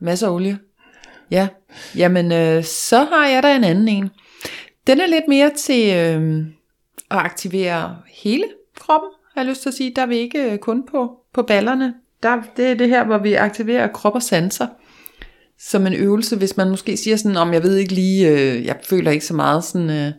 masser 0.00 0.26
af 0.28 0.32
olie. 0.32 0.58
Ja, 1.30 1.48
jamen 1.96 2.32
øh, 2.32 2.64
så 2.64 3.04
har 3.04 3.26
jeg 3.28 3.42
da 3.42 3.56
en 3.56 3.64
anden 3.64 3.88
en. 3.88 4.10
Den 4.86 5.00
er 5.00 5.06
lidt 5.06 5.24
mere 5.28 5.50
til 5.58 5.94
øh, 5.94 6.44
at 7.10 7.16
aktivere 7.16 7.96
hele 8.06 8.44
kroppen, 8.80 9.10
har 9.34 9.40
jeg 9.42 9.48
lyst 9.48 9.62
til 9.62 9.68
at 9.68 9.74
sige. 9.74 9.92
Der 9.96 10.02
er 10.02 10.06
vi 10.06 10.16
ikke 10.16 10.52
øh, 10.52 10.58
kun 10.58 10.86
på, 10.86 11.12
på 11.34 11.42
ballerne. 11.42 11.94
Der, 12.22 12.42
det 12.56 12.66
er 12.66 12.74
det 12.74 12.88
her, 12.88 13.04
hvor 13.04 13.18
vi 13.18 13.34
aktiverer 13.34 13.86
krop 13.86 14.14
og 14.14 14.22
sanser 14.22 14.66
som 15.58 15.86
en 15.86 15.94
øvelse, 15.94 16.36
hvis 16.36 16.56
man 16.56 16.70
måske 16.70 16.96
siger 16.96 17.16
sådan, 17.16 17.36
om 17.36 17.52
jeg 17.52 17.62
ved 17.62 17.76
ikke 17.76 17.94
lige, 17.94 18.28
øh, 18.28 18.64
jeg 18.64 18.76
føler 18.88 19.10
ikke 19.10 19.24
så 19.24 19.34
meget 19.34 19.64
sådan 19.64 19.90
øh, 19.90 20.12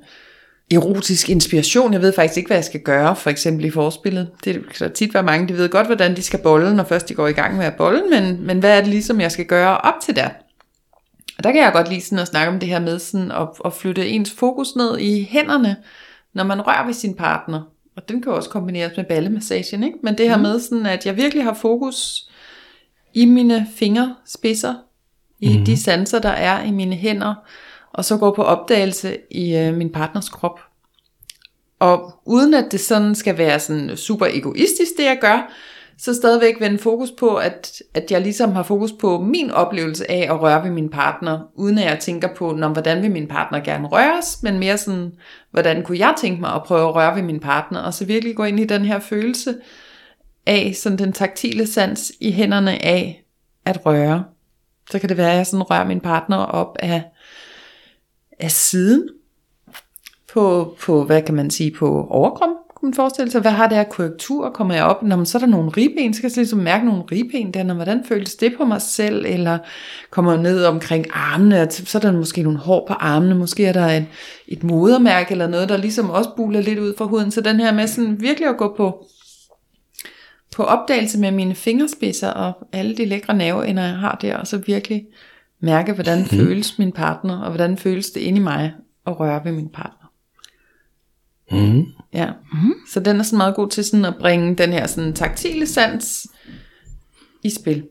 erotisk 0.71 1.29
inspiration, 1.29 1.93
jeg 1.93 2.01
ved 2.01 2.13
faktisk 2.13 2.37
ikke, 2.37 2.47
hvad 2.47 2.57
jeg 2.57 2.65
skal 2.65 2.79
gøre, 2.79 3.15
for 3.15 3.29
eksempel 3.29 3.65
i 3.65 3.69
forspillet. 3.69 4.29
Det 4.43 4.61
kan 4.77 4.93
tit 4.93 5.13
være 5.13 5.23
mange, 5.23 5.47
de 5.47 5.57
ved 5.57 5.69
godt, 5.69 5.87
hvordan 5.87 6.15
de 6.15 6.21
skal 6.21 6.39
bolle, 6.39 6.75
når 6.75 6.83
først 6.83 7.09
de 7.09 7.13
går 7.13 7.27
i 7.27 7.31
gang 7.31 7.57
med 7.57 7.65
at 7.65 7.75
bolle, 7.75 8.03
men, 8.09 8.45
men 8.45 8.59
hvad 8.59 8.77
er 8.77 8.81
det 8.81 8.89
ligesom, 8.89 9.21
jeg 9.21 9.31
skal 9.31 9.45
gøre 9.45 9.77
op 9.77 9.93
til 10.01 10.15
der? 10.15 10.29
Og 11.37 11.43
der 11.43 11.51
kan 11.51 11.61
jeg 11.61 11.73
godt 11.73 11.89
lide 11.89 12.01
sådan 12.01 12.19
at 12.19 12.27
snakke 12.27 12.53
om 12.53 12.59
det 12.59 12.69
her 12.69 12.79
med 12.79 12.99
sådan 12.99 13.31
at, 13.31 13.47
at 13.65 13.73
flytte 13.73 14.07
ens 14.07 14.31
fokus 14.31 14.75
ned 14.75 14.97
i 14.97 15.27
hænderne, 15.31 15.75
når 16.35 16.43
man 16.43 16.67
rører 16.67 16.85
ved 16.85 16.93
sin 16.93 17.15
partner. 17.15 17.61
Og 17.95 18.09
den 18.09 18.21
kan 18.21 18.31
også 18.31 18.49
kombineres 18.49 18.97
med 18.97 19.05
ballemassagen, 19.05 19.83
ikke? 19.83 19.97
Men 20.03 20.17
det 20.17 20.29
her 20.29 20.37
med 20.37 20.59
sådan, 20.59 20.85
at 20.85 21.05
jeg 21.05 21.15
virkelig 21.15 21.43
har 21.43 21.53
fokus 21.53 22.29
i 23.13 23.25
mine 23.25 23.67
fingerspidser, 23.75 24.73
i 25.39 25.49
mm-hmm. 25.49 25.65
de 25.65 25.77
sanser, 25.77 26.19
der 26.19 26.29
er 26.29 26.63
i 26.63 26.71
mine 26.71 26.95
hænder, 26.95 27.33
og 27.93 28.05
så 28.05 28.17
går 28.17 28.33
på 28.33 28.43
opdagelse 28.43 29.17
i 29.31 29.55
øh, 29.55 29.73
min 29.73 29.91
partners 29.91 30.29
krop. 30.29 30.59
Og 31.79 32.13
uden 32.25 32.53
at 32.53 32.65
det 32.71 32.79
sådan 32.79 33.15
skal 33.15 33.37
være 33.37 33.59
sådan 33.59 33.97
super 33.97 34.25
egoistisk, 34.25 34.91
det 34.97 35.03
jeg 35.03 35.17
gør, 35.21 35.51
så 35.97 36.13
stadigvæk 36.13 36.59
vende 36.59 36.77
fokus 36.77 37.11
på, 37.11 37.35
at, 37.35 37.81
at 37.93 38.11
jeg 38.11 38.21
ligesom 38.21 38.51
har 38.51 38.63
fokus 38.63 38.91
på 38.91 39.19
min 39.19 39.51
oplevelse 39.51 40.11
af 40.11 40.27
at 40.33 40.41
røre 40.41 40.63
ved 40.63 40.71
min 40.71 40.89
partner, 40.89 41.39
uden 41.53 41.77
at 41.77 41.85
jeg 41.85 41.99
tænker 41.99 42.33
på, 42.35 42.51
når, 42.51 42.69
hvordan 42.69 43.01
vil 43.01 43.11
min 43.11 43.27
partner 43.27 43.59
gerne 43.59 43.87
røres, 43.87 44.43
men 44.43 44.59
mere 44.59 44.77
sådan, 44.77 45.11
hvordan 45.51 45.83
kunne 45.83 45.99
jeg 45.99 46.13
tænke 46.17 46.41
mig 46.41 46.53
at 46.53 46.63
prøve 46.63 46.87
at 46.87 46.95
røre 46.95 47.15
ved 47.15 47.23
min 47.23 47.39
partner, 47.39 47.79
og 47.79 47.93
så 47.93 48.05
virkelig 48.05 48.35
gå 48.35 48.43
ind 48.43 48.59
i 48.59 48.65
den 48.65 48.85
her 48.85 48.99
følelse 48.99 49.55
af 50.45 50.71
sådan 50.75 50.97
den 50.97 51.13
taktile 51.13 51.67
sans 51.67 52.11
i 52.19 52.31
hænderne 52.31 52.85
af 52.85 53.25
at 53.65 53.85
røre. 53.85 54.23
Så 54.91 54.99
kan 54.99 55.09
det 55.09 55.17
være, 55.17 55.31
at 55.31 55.37
jeg 55.37 55.47
sådan 55.47 55.63
rører 55.63 55.87
min 55.87 55.99
partner 55.99 56.37
op 56.37 56.77
af, 56.79 57.03
af 58.39 58.51
siden, 58.51 59.09
på, 60.33 60.75
på, 60.81 61.03
hvad 61.03 61.21
kan 61.21 61.35
man 61.35 61.51
sige, 61.51 61.71
på 61.71 62.07
overkrop, 62.09 62.49
man 62.85 62.93
forestille 62.93 63.31
sig. 63.31 63.41
Hvad 63.41 63.51
har 63.51 63.67
det 63.67 63.77
her 63.77 63.83
korrektur? 63.83 64.49
Kommer 64.49 64.73
jeg 64.73 64.83
op? 64.83 65.03
Når 65.03 65.15
man, 65.15 65.25
så 65.25 65.37
er 65.37 65.39
der 65.39 65.47
nogle 65.47 65.69
ribben, 65.69 66.13
så 66.13 66.21
kan 66.21 66.29
jeg 66.29 66.37
ligesom 66.37 66.59
mærke 66.59 66.85
nogle 66.85 67.03
ribben 67.11 67.53
der, 67.53 67.63
når, 67.63 67.73
hvordan 67.73 68.03
føles 68.07 68.35
det 68.35 68.53
på 68.57 68.65
mig 68.65 68.81
selv? 68.81 69.25
Eller 69.25 69.57
kommer 70.09 70.31
jeg 70.31 70.41
ned 70.41 70.65
omkring 70.65 71.05
armene, 71.13 71.61
og 71.61 71.67
så 71.71 71.97
er 71.97 72.01
der 72.01 72.11
måske 72.11 72.43
nogle 72.43 72.59
hår 72.59 72.85
på 72.87 72.93
armene, 72.93 73.35
måske 73.35 73.65
er 73.65 73.73
der 73.73 73.85
et, 73.85 74.05
et 74.47 74.63
modermærke 74.63 75.31
eller 75.31 75.47
noget, 75.47 75.69
der 75.69 75.77
ligesom 75.77 76.09
også 76.09 76.29
buler 76.35 76.61
lidt 76.61 76.79
ud 76.79 76.93
fra 76.97 77.05
huden. 77.05 77.31
Så 77.31 77.41
den 77.41 77.59
her 77.59 77.73
med 77.73 77.87
sådan 77.87 78.21
virkelig 78.21 78.49
at 78.49 78.57
gå 78.57 78.73
på, 78.77 79.05
på 80.55 80.63
opdagelse 80.63 81.19
med 81.19 81.31
mine 81.31 81.55
fingerspidser 81.55 82.29
og 82.29 82.67
alle 82.73 82.97
de 82.97 83.05
lækre 83.05 83.33
nerveender, 83.37 83.83
jeg 83.83 83.97
har 83.97 84.17
der, 84.21 84.37
og 84.37 84.47
så 84.47 84.57
virkelig 84.57 85.05
mærke, 85.59 85.93
hvordan 85.93 86.19
mm. 86.19 86.25
føles 86.25 86.79
min 86.79 86.91
partner, 86.91 87.41
og 87.41 87.49
hvordan 87.49 87.77
føles 87.77 88.09
det 88.11 88.21
inde 88.21 88.37
i 88.37 88.43
mig 88.43 88.73
at 89.07 89.19
røre 89.19 89.45
ved 89.45 89.51
min 89.51 89.69
partner. 89.69 90.11
Mm. 91.51 91.85
Ja. 92.15 92.29
Mm. 92.53 92.73
Så 92.89 92.99
den 92.99 93.19
er 93.19 93.23
sådan 93.23 93.37
meget 93.37 93.55
god 93.55 93.69
til 93.69 93.83
sådan 93.83 94.05
at 94.05 94.15
bringe 94.19 94.55
den 94.55 94.73
her 94.73 94.87
sådan 94.87 95.13
taktile 95.13 95.67
sans 95.67 96.27
i 97.43 97.49
spil. 97.49 97.83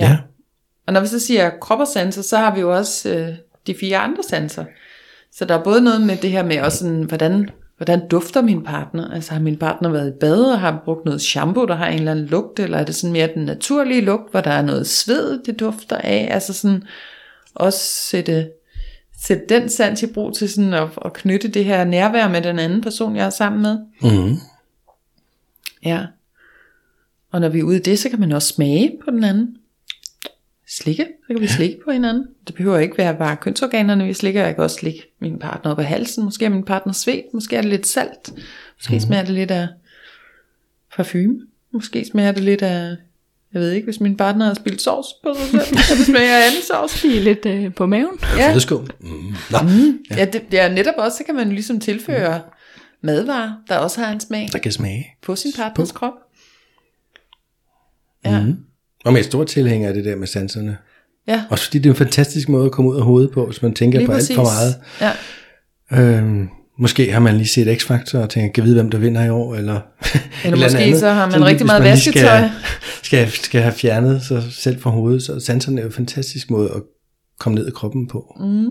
Ja. 0.00 0.18
Og 0.86 0.92
når 0.92 1.00
vi 1.00 1.06
så 1.06 1.18
siger 1.18 1.50
krop 1.60 1.80
og 1.80 1.88
sanser, 1.88 2.22
så 2.22 2.36
har 2.36 2.54
vi 2.54 2.60
jo 2.60 2.76
også 2.76 3.08
øh, 3.14 3.28
de 3.66 3.74
fire 3.80 3.98
andre 3.98 4.22
sanser. 4.28 4.64
Så 5.32 5.44
der 5.44 5.58
er 5.58 5.62
både 5.62 5.80
noget 5.80 6.00
med 6.00 6.16
det 6.16 6.30
her 6.30 6.44
med 6.44 6.60
også 6.60 6.78
sådan, 6.78 7.02
hvordan, 7.02 7.50
hvordan 7.76 8.08
dufter 8.08 8.42
min 8.42 8.64
partner? 8.64 9.10
Altså 9.10 9.32
har 9.32 9.40
min 9.40 9.56
partner 9.56 9.90
været 9.90 10.08
i 10.08 10.18
bad 10.20 10.44
og 10.44 10.60
har 10.60 10.82
brugt 10.84 11.04
noget 11.04 11.20
shampoo, 11.20 11.66
der 11.66 11.74
har 11.74 11.86
en 11.86 11.98
eller 11.98 12.10
anden 12.10 12.26
lugt, 12.26 12.60
eller 12.60 12.78
er 12.78 12.84
det 12.84 12.94
sådan 12.94 13.12
mere 13.12 13.30
den 13.34 13.44
naturlige 13.44 14.00
lugt, 14.00 14.30
hvor 14.30 14.40
der 14.40 14.50
er 14.50 14.62
noget 14.62 14.86
sved, 14.86 15.42
det 15.46 15.60
dufter 15.60 15.96
af? 15.96 16.28
Altså 16.30 16.52
sådan 16.52 16.82
også 17.54 17.80
sætte, 17.80 18.50
sætte 19.22 19.44
den 19.48 19.68
sans 19.68 20.02
i 20.02 20.06
brug 20.06 20.34
til 20.34 20.50
sådan 20.50 20.74
at, 20.74 20.88
at 21.04 21.12
knytte 21.12 21.48
det 21.48 21.64
her 21.64 21.84
nærvær 21.84 22.28
med 22.28 22.42
den 22.42 22.58
anden 22.58 22.80
person, 22.80 23.16
jeg 23.16 23.26
er 23.26 23.30
sammen 23.30 23.62
med. 23.62 23.78
Mm. 24.02 24.36
Ja. 25.84 26.06
Og 27.30 27.40
når 27.40 27.48
vi 27.48 27.58
er 27.58 27.62
ude 27.62 27.76
i 27.76 27.80
det, 27.80 27.98
så 27.98 28.08
kan 28.08 28.20
man 28.20 28.32
også 28.32 28.48
smage 28.48 28.98
på 29.04 29.10
den 29.10 29.24
anden. 29.24 29.56
Slikke, 30.68 31.06
så 31.26 31.34
kan 31.34 31.40
vi 31.40 31.46
slikke 31.46 31.78
på 31.84 31.90
hinanden. 31.90 32.26
Det 32.46 32.54
behøver 32.54 32.78
ikke 32.78 32.98
være 32.98 33.16
bare 33.16 33.36
kønsorganerne, 33.36 34.04
vi 34.04 34.14
slikker. 34.14 34.44
Jeg 34.44 34.54
kan 34.54 34.64
også 34.64 34.76
slikke 34.76 35.06
min 35.18 35.38
partner 35.38 35.72
op 35.72 35.78
ad 35.78 35.84
halsen. 35.84 36.24
Måske 36.24 36.44
er 36.44 36.48
min 36.48 36.64
partner 36.64 36.92
svedt. 36.92 37.34
Måske 37.34 37.56
er 37.56 37.60
det 37.60 37.70
lidt 37.70 37.86
salt. 37.86 38.32
Måske 38.78 38.94
mm. 38.94 39.00
smager 39.00 39.24
det 39.24 39.34
lidt 39.34 39.50
af 39.50 39.68
parfume. 40.96 41.46
Måske 41.70 42.04
smager 42.04 42.32
det 42.32 42.42
lidt 42.42 42.62
af, 42.62 42.96
jeg 43.52 43.62
ved 43.62 43.72
ikke, 43.72 43.84
hvis 43.84 44.00
min 44.00 44.16
partner 44.16 44.46
har 44.46 44.54
spildt 44.54 44.82
sovs 44.82 45.06
på 45.22 45.34
sig 45.34 45.50
selv. 45.50 45.78
så 45.88 45.94
det 45.94 46.06
smager 46.06 46.36
af 46.36 46.46
anden 46.46 46.62
sovs. 46.62 47.02
Lige 47.04 47.20
lidt 47.20 47.46
øh, 47.46 47.74
på 47.74 47.86
maven. 47.86 48.18
Ja, 48.36 48.48
Flødeskum. 48.48 48.88
Mm. 49.00 49.34
Nå, 49.50 49.58
ja, 50.10 50.24
det, 50.24 50.42
ja, 50.52 50.68
netop 50.74 50.94
også, 50.98 51.16
så 51.16 51.24
kan 51.24 51.34
man 51.34 51.48
ligesom 51.48 51.80
tilføre 51.80 52.40
madvarer, 53.02 53.52
der 53.68 53.76
også 53.76 54.00
har 54.00 54.12
en 54.12 54.20
smag 54.20 54.48
der 54.52 54.58
kan 54.58 54.72
smage. 54.72 55.06
på 55.22 55.36
sin 55.36 55.52
partners 55.56 55.92
krop. 55.92 56.12
Ja. 58.24 58.40
Mm. 58.40 58.56
Og 59.04 59.12
med 59.12 59.20
et 59.20 59.26
stort 59.26 59.46
tilhænger 59.46 59.88
af 59.88 59.94
det 59.94 60.04
der 60.04 60.16
med 60.16 60.26
sanserne. 60.26 60.76
Ja, 61.26 61.44
Også 61.50 61.64
fordi 61.64 61.78
det 61.78 61.86
er 61.86 61.90
en 61.90 61.96
fantastisk 61.96 62.48
måde 62.48 62.66
at 62.66 62.72
komme 62.72 62.90
ud 62.90 62.96
af 62.96 63.02
hovedet 63.02 63.30
på, 63.30 63.46
hvis 63.46 63.62
man 63.62 63.74
tænker 63.74 63.98
lige 63.98 64.06
på 64.06 64.12
præcis. 64.12 64.30
alt 64.30 64.36
for 64.36 64.42
meget. 64.42 64.74
Ja. 65.90 66.18
Øhm, 66.18 66.48
måske 66.80 67.12
har 67.12 67.20
man 67.20 67.36
lige 67.36 67.48
set 67.48 67.68
X-Factor 67.82 68.18
og 68.18 68.30
tænker, 68.30 68.52
kan 68.52 68.64
vide, 68.64 68.74
hvem 68.74 68.90
der 68.90 68.98
vinder 68.98 69.24
i 69.24 69.28
år? 69.28 69.54
Eller, 69.54 69.72
Eller 69.72 70.20
andet 70.44 70.60
måske 70.60 70.78
andet. 70.78 71.00
så 71.00 71.08
har 71.08 71.24
man 71.26 71.32
Sådan, 71.32 71.46
rigtig 71.46 71.62
hvis 71.62 71.66
meget 71.66 71.82
lige 71.82 71.90
vasketøj. 71.90 72.38
Skal, 73.02 73.28
skal, 73.28 73.30
skal 73.44 73.60
have 73.60 73.72
fjernet 73.74 74.22
sig 74.22 74.42
selv 74.50 74.80
fra 74.80 74.90
hovedet, 74.90 75.22
så 75.22 75.40
sanserne 75.40 75.78
er 75.78 75.82
jo 75.82 75.88
en 75.88 75.92
fantastisk 75.94 76.50
måde 76.50 76.70
at 76.70 76.82
komme 77.38 77.58
ned 77.58 77.68
i 77.68 77.70
kroppen 77.70 78.08
på. 78.08 78.36
Mm. 78.40 78.66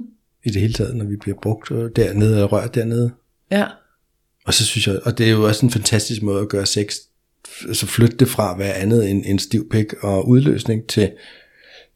I 0.46 0.50
det 0.50 0.62
hele 0.62 0.74
taget, 0.74 0.96
når 0.96 1.06
vi 1.06 1.16
bliver 1.22 1.38
brugt 1.42 1.72
og 1.72 1.90
dernede 1.96 2.44
og 2.44 2.52
rørt 2.52 2.76
dernede. 2.76 3.12
Ja, 3.52 3.66
Og 4.46 4.54
så 4.54 4.66
synes 4.66 4.88
jeg, 4.88 5.00
og 5.04 5.18
det 5.18 5.26
er 5.28 5.32
jo 5.32 5.48
også 5.48 5.66
en 5.66 5.72
fantastisk 5.72 6.22
måde 6.22 6.42
at 6.42 6.50
gøre 6.50 6.66
sex, 6.66 6.96
altså 7.68 7.86
flytte 7.86 8.18
det 8.18 8.28
fra 8.28 8.54
at 8.54 8.60
være 8.60 8.74
andet 8.74 9.10
end 9.10 9.24
en 9.26 9.40
stiv 9.40 9.70
pik 9.72 9.94
og 10.02 10.28
udløsning 10.28 10.88
til, 10.88 11.12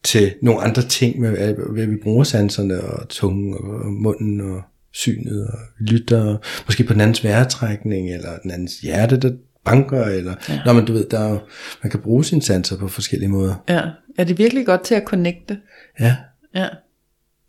til 0.03 0.33
nogle 0.41 0.61
andre 0.61 0.81
ting, 0.81 1.19
med, 1.19 1.53
hvad 1.69 1.85
vi 1.85 1.95
bruger 2.03 2.23
sanserne 2.23 2.81
og 2.81 3.09
tungen 3.09 3.53
og 3.53 3.91
munden 3.93 4.41
og 4.41 4.61
synet 4.93 5.47
og 5.47 5.59
lytter, 5.79 6.37
måske 6.65 6.83
på 6.83 6.93
den 6.93 7.01
andens 7.01 7.23
vejrtrækning, 7.23 8.13
eller 8.13 8.37
den 8.39 8.51
andens 8.51 8.79
hjerte, 8.79 9.17
der 9.17 9.31
banker, 9.65 10.05
eller, 10.05 10.35
ja. 10.49 10.59
når 10.65 10.73
man, 10.73 10.85
du 10.85 10.93
ved, 10.93 11.09
der 11.09 11.19
er, 11.19 11.29
jo- 11.29 11.39
man 11.83 11.91
kan 11.91 11.99
bruge 12.01 12.25
sine 12.25 12.41
sanser 12.41 12.77
på 12.77 12.87
forskellige 12.87 13.29
måder. 13.29 13.55
ja. 13.69 13.81
Er 14.17 14.23
det 14.23 14.37
virkelig 14.37 14.65
godt 14.65 14.81
til 14.83 14.95
at 14.95 15.03
connecte? 15.05 15.59
Ja, 15.99 16.15
Ja. 16.55 16.69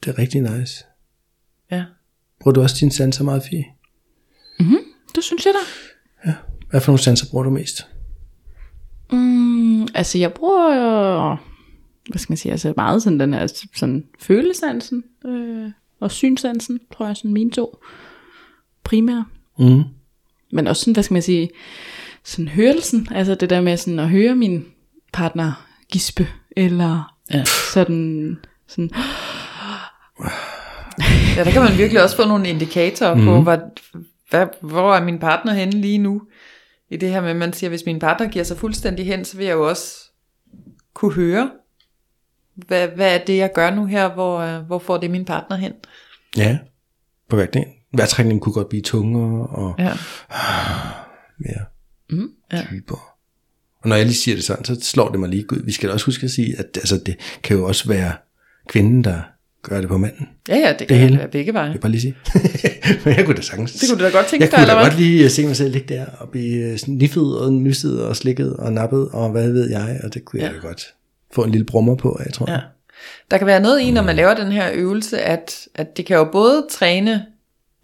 Det 0.04 0.10
er 0.10 0.18
rigtig 0.18 0.40
nice. 0.40 0.84
Ja. 1.70 1.84
Bruger 2.40 2.52
du 2.52 2.62
også 2.62 2.76
dine 2.80 2.92
sanser 2.92 3.24
meget, 3.24 3.42
Fie? 3.42 3.64
Det 5.14 5.24
synes 5.24 5.46
jeg 5.46 5.54
da. 6.24 6.32
Hvad 6.70 6.80
for 6.80 6.92
nogle 6.92 7.02
sanser 7.02 7.26
bruger 7.30 7.44
du 7.44 7.50
mest? 7.50 7.86
Mm, 9.12 9.82
altså 9.94 10.18
jeg 10.18 10.32
bruger, 10.32 11.36
hvad 12.10 12.18
skal 12.18 12.32
man 12.32 12.36
sige, 12.36 12.52
altså 12.52 12.74
meget 12.76 13.02
sådan 13.02 13.20
den 13.20 13.34
her 13.34 13.46
sådan 13.74 14.04
følesansen 14.20 15.04
øh, 15.26 15.70
og 16.04 16.10
synsansen, 16.10 16.80
tror 16.96 17.06
jeg, 17.06 17.16
sådan 17.16 17.32
mine 17.32 17.50
to 17.50 17.78
primære. 18.84 19.24
Mm. 19.58 19.82
Men 20.52 20.66
også 20.66 20.80
sådan, 20.80 20.92
hvad 20.94 21.02
skal 21.02 21.14
man 21.14 21.22
sige, 21.22 21.50
sådan 22.24 22.48
hørelsen, 22.48 23.08
altså 23.10 23.34
det 23.34 23.50
der 23.50 23.60
med 23.60 23.76
sådan 23.76 23.98
at 23.98 24.08
høre 24.08 24.34
min 24.34 24.64
partner 25.12 25.66
gispe, 25.92 26.28
eller 26.56 27.14
Ja. 27.30 27.44
sådan, 27.44 28.36
sådan, 28.68 28.90
Ja, 31.36 31.44
der 31.44 31.50
kan 31.50 31.62
man 31.62 31.78
virkelig 31.78 32.02
også 32.02 32.16
få 32.16 32.24
nogle 32.24 32.48
indikatorer 32.48 33.14
mm. 33.14 33.24
på, 33.24 33.40
hvad, 33.42 33.58
hvad, 34.30 34.46
hvor 34.60 34.94
er 34.94 35.04
min 35.04 35.18
partner 35.18 35.52
henne 35.52 35.80
lige 35.80 35.98
nu. 35.98 36.22
I 36.90 36.96
det 36.96 37.10
her 37.10 37.20
med, 37.20 37.30
at 37.30 37.36
man 37.36 37.52
siger, 37.52 37.70
hvis 37.70 37.86
min 37.86 37.98
partner 37.98 38.28
giver 38.28 38.44
sig 38.44 38.56
fuldstændig 38.56 39.06
hen, 39.06 39.24
så 39.24 39.36
vil 39.36 39.46
jeg 39.46 39.54
jo 39.54 39.68
også 39.68 40.10
kunne 40.94 41.12
høre, 41.12 41.50
hvad, 42.56 42.88
hvad 42.88 43.14
er 43.14 43.18
det, 43.24 43.36
jeg 43.36 43.50
gør 43.54 43.74
nu 43.74 43.84
her, 43.86 44.10
hvor, 44.14 44.38
øh, 44.38 44.60
hvor 44.66 44.78
får 44.78 44.96
det 44.96 45.10
min 45.10 45.24
partner 45.24 45.56
hen. 45.56 45.72
Ja, 46.36 46.58
på 47.28 47.36
vejrtrækning. 47.36 47.66
Vejrtrækning 47.96 48.40
kunne 48.40 48.52
godt 48.52 48.68
blive 48.68 48.82
tungere 48.82 49.46
og 49.46 49.74
Ja. 49.78 49.92
mere 51.38 51.64
mm, 52.10 52.28
Ja. 52.52 52.62
dybere. 52.70 52.98
Og 53.82 53.88
når 53.88 53.96
jeg 53.96 54.04
lige 54.06 54.16
siger 54.16 54.34
det 54.34 54.44
sådan, 54.44 54.64
så 54.64 54.78
slår 54.82 55.08
det 55.10 55.20
mig 55.20 55.28
lige 55.28 55.52
ud. 55.52 55.62
Vi 55.64 55.72
skal 55.72 55.88
da 55.88 55.92
også 55.94 56.06
huske 56.06 56.24
at 56.24 56.30
sige, 56.30 56.58
at 56.58 56.66
altså, 56.74 57.00
det 57.06 57.16
kan 57.42 57.56
jo 57.56 57.64
også 57.66 57.88
være 57.88 58.12
kvinden, 58.68 59.04
der 59.04 59.20
gør 59.62 59.80
det 59.80 59.88
på 59.88 59.98
manden. 59.98 60.28
Ja, 60.48 60.56
ja, 60.56 60.68
det, 60.70 60.78
Det 60.78 60.88
kan 60.88 60.96
hele. 60.96 61.18
være 61.18 61.28
begge 61.28 61.54
veje. 61.54 61.66
Det 61.68 61.72
jeg 61.74 61.80
bare 61.80 61.90
lige 61.92 62.00
sige. 62.00 62.14
Men 63.04 63.16
jeg 63.16 63.24
kunne 63.24 63.36
da 63.36 63.42
sagtens. 63.42 63.72
Det 63.72 63.88
kunne 63.90 63.98
du 63.98 64.04
da 64.04 64.10
godt 64.10 64.26
tænke 64.26 64.42
jeg 64.44 64.50
dig, 64.50 64.56
kunne 64.58 64.62
eller 64.62 64.74
da 64.74 64.80
hvad? 64.80 64.90
godt 64.90 65.00
lige 65.00 65.30
se 65.30 65.46
mig 65.46 65.56
selv 65.56 65.72
ligge 65.72 65.94
der 65.94 66.06
og 66.06 66.28
blive 66.28 66.78
sniffet 66.78 67.38
og 67.40 67.52
nysset 67.52 68.04
og 68.06 68.16
slikket 68.16 68.56
og 68.56 68.72
nappet 68.72 69.08
og 69.08 69.30
hvad 69.30 69.52
ved 69.52 69.70
jeg. 69.70 70.00
Og 70.04 70.14
det 70.14 70.24
kunne 70.24 70.42
jeg 70.42 70.50
Ja. 70.50 70.56
da 70.56 70.66
godt 70.66 70.94
få 71.34 71.44
en 71.44 71.50
lille 71.50 71.66
brummer 71.66 71.94
på, 71.94 72.20
jeg 72.24 72.32
tror. 72.32 72.50
Ja. 72.50 72.60
Der 73.30 73.38
kan 73.38 73.46
være 73.46 73.60
noget 73.60 73.80
i, 73.80 73.90
når 73.90 74.02
man 74.02 74.16
laver 74.16 74.34
den 74.34 74.52
her 74.52 74.70
øvelse, 74.74 75.20
at, 75.20 75.68
at 75.74 75.96
det 75.96 76.06
kan 76.06 76.16
jo 76.16 76.24
både 76.24 76.66
træne 76.70 77.26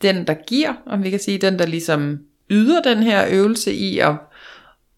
den, 0.03 0.27
der 0.27 0.35
giver, 0.47 0.73
om 0.87 1.03
vi 1.03 1.11
kan 1.11 1.21
sige, 1.21 1.39
den, 1.39 1.59
der 1.59 1.67
ligesom 1.67 2.19
yder 2.51 2.83
den 2.83 3.03
her 3.03 3.27
øvelse 3.31 3.73
i 3.73 3.99
at, 3.99 4.15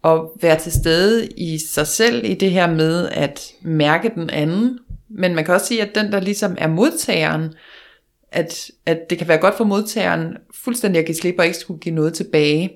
at 0.05 0.21
være 0.41 0.59
til 0.59 0.73
stede 0.73 1.27
i 1.27 1.59
sig 1.59 1.87
selv, 1.87 2.25
i 2.25 2.35
det 2.35 2.51
her 2.51 2.71
med 2.71 3.09
at 3.09 3.41
mærke 3.63 4.13
den 4.15 4.31
anden. 4.31 4.79
Men 5.11 5.35
man 5.35 5.45
kan 5.45 5.55
også 5.55 5.67
sige, 5.67 5.83
at 5.83 5.95
den, 5.95 6.13
der 6.13 6.21
ligesom 6.21 6.55
er 6.59 6.69
modtageren, 6.69 7.55
at, 8.33 8.71
at 8.87 8.99
det 9.11 9.19
kan 9.19 9.29
være 9.29 9.39
godt 9.39 9.57
for 9.57 9.65
modtageren 9.65 10.37
fuldstændig 10.55 11.01
at 11.01 11.07
give 11.07 11.17
slip 11.17 11.35
og 11.39 11.47
ikke 11.47 11.59
skulle 11.59 11.81
give 11.81 11.95
noget 11.95 12.15
tilbage. 12.15 12.71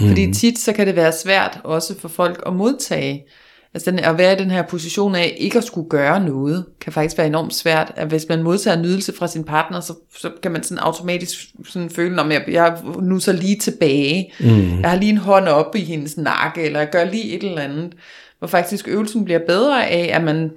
Mm. 0.00 0.08
Fordi 0.08 0.32
tit 0.32 0.58
så 0.58 0.72
kan 0.72 0.86
det 0.86 0.96
være 0.96 1.12
svært 1.12 1.60
også 1.64 1.98
for 1.98 2.08
folk 2.08 2.42
at 2.46 2.52
modtage. 2.52 3.26
Altså 3.74 3.90
den, 3.90 3.98
at 3.98 4.18
være 4.18 4.32
i 4.32 4.36
den 4.36 4.50
her 4.50 4.62
position 4.62 5.14
af 5.14 5.34
ikke 5.36 5.58
at 5.58 5.64
skulle 5.64 5.88
gøre 5.88 6.24
noget, 6.24 6.64
kan 6.80 6.92
faktisk 6.92 7.18
være 7.18 7.26
enormt 7.26 7.54
svært. 7.54 7.92
At 7.96 8.08
hvis 8.08 8.26
man 8.28 8.42
modtager 8.42 8.82
nydelse 8.82 9.12
fra 9.16 9.28
sin 9.28 9.44
partner, 9.44 9.80
så, 9.80 9.94
så 10.18 10.30
kan 10.42 10.52
man 10.52 10.62
sådan 10.62 10.78
automatisk 10.78 11.46
sådan 11.68 11.90
føle, 11.90 12.20
om 12.20 12.32
jeg, 12.32 12.44
jeg 12.48 12.66
er 12.66 13.00
nu 13.00 13.18
så 13.18 13.32
lige 13.32 13.58
tilbage. 13.58 14.32
Mm. 14.40 14.80
Jeg 14.80 14.90
har 14.90 14.96
lige 14.96 15.10
en 15.10 15.18
hånd 15.18 15.48
op 15.48 15.76
i 15.76 15.80
hendes 15.80 16.16
nakke, 16.16 16.62
eller 16.62 16.78
jeg 16.78 16.90
gør 16.90 17.04
lige 17.04 17.32
et 17.32 17.44
eller 17.44 17.62
andet. 17.62 17.92
Hvor 18.38 18.48
faktisk 18.48 18.88
øvelsen 18.88 19.24
bliver 19.24 19.40
bedre 19.46 19.88
af, 19.88 20.10
at 20.16 20.24
man, 20.24 20.50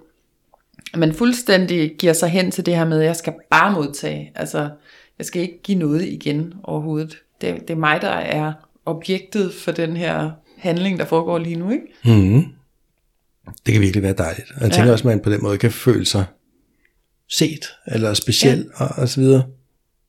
at 0.94 1.00
man 1.00 1.14
fuldstændig 1.14 1.96
giver 2.00 2.14
sig 2.14 2.30
hen 2.30 2.52
til 2.52 2.66
det 2.66 2.76
her 2.76 2.86
med, 2.86 3.00
at 3.00 3.06
jeg 3.06 3.16
skal 3.16 3.34
bare 3.52 3.72
modtage. 3.72 4.32
Altså, 4.36 4.70
jeg 5.18 5.26
skal 5.26 5.42
ikke 5.42 5.62
give 5.64 5.78
noget 5.78 6.06
igen 6.06 6.54
overhovedet. 6.64 7.18
Det, 7.42 7.62
det 7.62 7.70
er 7.70 7.78
mig, 7.78 8.02
der 8.02 8.10
er 8.10 8.54
objektet 8.86 9.54
for 9.54 9.72
den 9.72 9.98
her 9.98 10.32
handling, 10.58 11.00
der 11.00 11.06
foregår 11.06 11.38
lige 11.38 11.56
nu, 11.56 11.70
ikke? 11.72 11.86
Mm. 12.06 12.46
Det 13.66 13.74
kan 13.74 13.82
virkelig 13.82 14.04
være 14.04 14.14
dejligt. 14.14 14.52
Og 14.56 14.62
jeg 14.62 14.72
tænker 14.72 14.86
Ja. 14.86 14.92
også, 14.92 15.02
at 15.02 15.06
man 15.06 15.20
på 15.20 15.30
den 15.30 15.44
måde 15.44 15.58
kan 15.58 15.72
føle 15.72 16.06
sig 16.06 16.26
set, 17.30 17.66
eller 17.88 18.14
speciel, 18.14 18.70
ja. 18.80 18.86
og, 18.86 18.90
og 18.98 19.10
så 19.10 19.20
videre. 19.22 19.44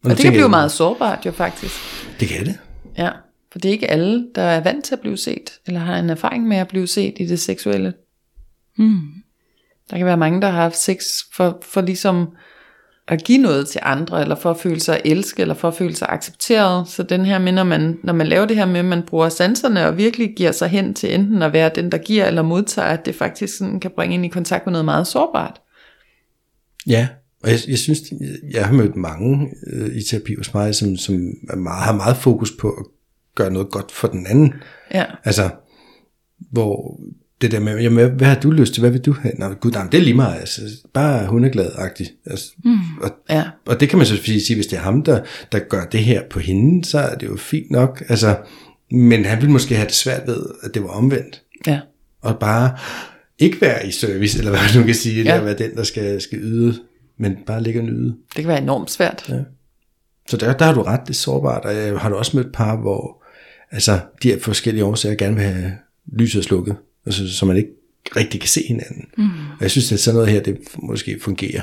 Og 0.04 0.10
det 0.10 0.18
kan 0.18 0.32
blive 0.32 0.48
meget 0.48 0.72
sårbart 0.72 1.26
jo 1.26 1.32
faktisk. 1.32 1.74
Det 2.20 2.28
kan 2.28 2.46
det. 2.46 2.58
Ja, 2.98 3.10
for 3.52 3.58
det 3.58 3.68
er 3.68 3.72
ikke 3.72 3.90
alle, 3.90 4.26
der 4.34 4.42
er 4.42 4.60
vant 4.60 4.84
til 4.84 4.94
at 4.94 5.00
blive 5.00 5.16
set, 5.16 5.50
eller 5.66 5.80
har 5.80 5.98
en 5.98 6.10
erfaring 6.10 6.48
med 6.48 6.56
at 6.56 6.68
blive 6.68 6.86
set 6.86 7.14
i 7.20 7.26
det 7.26 7.40
seksuelle. 7.40 7.94
mm, 8.76 9.00
Der 9.90 9.96
kan 9.96 10.06
være 10.06 10.16
mange, 10.16 10.40
der 10.42 10.48
har 10.50 10.62
haft 10.62 10.76
sex 10.78 11.04
for, 11.32 11.58
for 11.62 11.80
ligesom 11.80 12.28
at 13.08 13.24
give 13.24 13.38
noget 13.38 13.68
til 13.68 13.80
andre, 13.84 14.20
eller 14.20 14.34
for 14.34 14.50
at 14.50 14.56
føle 14.56 14.80
sig 14.80 15.00
elsket, 15.04 15.42
eller 15.42 15.54
for 15.54 15.68
at 15.68 15.74
føle 15.74 15.96
sig 15.96 16.08
accepteret. 16.10 16.88
Så 16.88 17.02
den 17.02 17.24
her 17.24 17.38
med, 17.38 17.52
når 17.52 17.64
man, 17.64 17.98
når 18.04 18.12
man 18.12 18.26
laver 18.26 18.46
det 18.46 18.56
her 18.56 18.66
med, 18.66 18.80
at 18.80 18.84
man 18.84 19.02
bruger 19.02 19.28
sanserne, 19.28 19.86
og 19.86 19.96
virkelig 19.96 20.34
giver 20.36 20.52
sig 20.52 20.68
hen 20.68 20.94
til 20.94 21.14
enten 21.14 21.42
at 21.42 21.52
være 21.52 21.70
den, 21.74 21.92
der 21.92 21.98
giver 21.98 22.24
eller 22.26 22.42
modtager, 22.42 22.88
at 22.88 23.06
det 23.06 23.14
faktisk 23.14 23.58
sådan 23.58 23.80
kan 23.80 23.90
bringe 23.96 24.14
ind 24.14 24.24
i 24.24 24.28
kontakt 24.28 24.66
med 24.66 24.72
noget 24.72 24.84
meget 24.84 25.06
sårbart. 25.06 25.60
Ja, 26.86 27.08
og 27.42 27.50
jeg, 27.50 27.58
jeg 27.68 27.78
synes, 27.78 27.98
jeg 28.50 28.66
har 28.66 28.72
mødt 28.72 28.96
mange 28.96 29.48
øh, 29.72 29.96
i 29.96 30.02
terapi 30.02 30.34
hos 30.34 30.54
mig, 30.54 30.74
som, 30.74 30.96
som 30.96 31.14
er 31.50 31.56
meget, 31.56 31.84
har 31.84 31.96
meget 31.96 32.16
fokus 32.16 32.50
på 32.60 32.68
at 32.68 32.84
gøre 33.34 33.52
noget 33.52 33.70
godt 33.70 33.92
for 33.92 34.08
den 34.08 34.26
anden. 34.26 34.54
Ja, 34.94 35.04
Altså, 35.24 35.50
hvor 36.50 37.00
det 37.40 37.52
der 37.52 37.60
med, 37.60 37.80
jamen, 37.80 38.10
hvad 38.10 38.26
har 38.26 38.40
du 38.40 38.50
lyst 38.50 38.74
til, 38.74 38.80
hvad 38.80 38.90
vil 38.90 39.00
du 39.00 39.12
have? 39.12 39.34
Nå, 39.38 39.48
gud, 39.48 39.70
nej, 39.70 39.86
det 39.92 39.98
er 39.98 40.02
lige 40.02 40.14
meget, 40.14 40.40
altså, 40.40 40.60
bare 40.94 41.26
hun 41.26 41.44
er 41.44 41.48
glad-agtig. 41.48 42.06
Altså, 42.26 42.52
mm. 42.64 42.78
og, 43.02 43.10
ja, 43.30 43.44
og 43.66 43.80
det 43.80 43.88
kan 43.88 43.98
man 43.98 44.06
så 44.06 44.16
sige, 44.16 44.54
hvis 44.54 44.66
det 44.66 44.76
er 44.76 44.80
ham, 44.80 45.02
der, 45.02 45.20
der 45.52 45.58
gør 45.58 45.84
det 45.84 46.00
her 46.00 46.22
på 46.30 46.40
hende, 46.40 46.84
så 46.84 46.98
er 46.98 47.14
det 47.14 47.26
jo 47.26 47.36
fint 47.36 47.70
nok. 47.70 48.02
Altså, 48.08 48.36
men 48.90 49.24
han 49.24 49.38
ville 49.38 49.52
måske 49.52 49.74
have 49.74 49.86
det 49.86 49.94
svært 49.94 50.26
ved, 50.26 50.46
at 50.62 50.74
det 50.74 50.82
var 50.82 50.88
omvendt. 50.88 51.42
ja, 51.66 51.80
Og 52.22 52.38
bare 52.38 52.76
ikke 53.38 53.60
være 53.60 53.86
i 53.86 53.90
service, 53.90 54.38
eller 54.38 54.50
hvad 54.50 54.60
man 54.76 54.86
kan 54.86 54.94
sige, 54.94 55.24
ja. 55.24 55.36
At 55.36 55.44
være 55.44 55.58
den, 55.58 55.74
der 55.74 55.82
skal, 55.82 56.20
skal 56.20 56.38
yde, 56.42 56.78
men 57.18 57.36
bare 57.46 57.62
ligge 57.62 57.80
og 57.80 57.86
nyde. 57.86 58.14
det 58.28 58.34
kan 58.36 58.48
være 58.48 58.62
enormt 58.62 58.90
svært. 58.90 59.24
Ja. 59.28 59.38
Så 60.28 60.36
der, 60.36 60.52
der 60.52 60.64
har 60.64 60.74
du 60.74 60.82
ret, 60.82 61.00
det 61.04 61.10
er 61.10 61.14
sårbart, 61.14 61.64
og 61.64 61.74
jeg 61.74 61.98
har 61.98 62.08
du 62.08 62.14
også 62.14 62.36
mødt 62.36 62.52
par, 62.52 62.76
hvor 62.76 63.24
altså, 63.70 63.98
de 64.22 64.28
her 64.28 64.40
forskellige 64.40 64.84
årsager 64.84 65.14
gerne 65.14 65.34
vil 65.34 65.44
have 65.44 65.72
lyset 66.12 66.44
slukket, 66.44 66.76
altså, 67.08 67.36
så 67.36 67.46
man 67.46 67.56
ikke 67.56 67.70
rigtig 68.16 68.40
kan 68.40 68.48
se 68.48 68.64
hinanden. 68.68 69.08
Mm. 69.16 69.24
Og 69.24 69.60
jeg 69.60 69.70
synes, 69.70 69.92
at 69.92 70.00
sådan 70.00 70.14
noget 70.14 70.30
her, 70.30 70.40
det 70.40 70.58
måske 70.82 71.18
fungerer. 71.22 71.62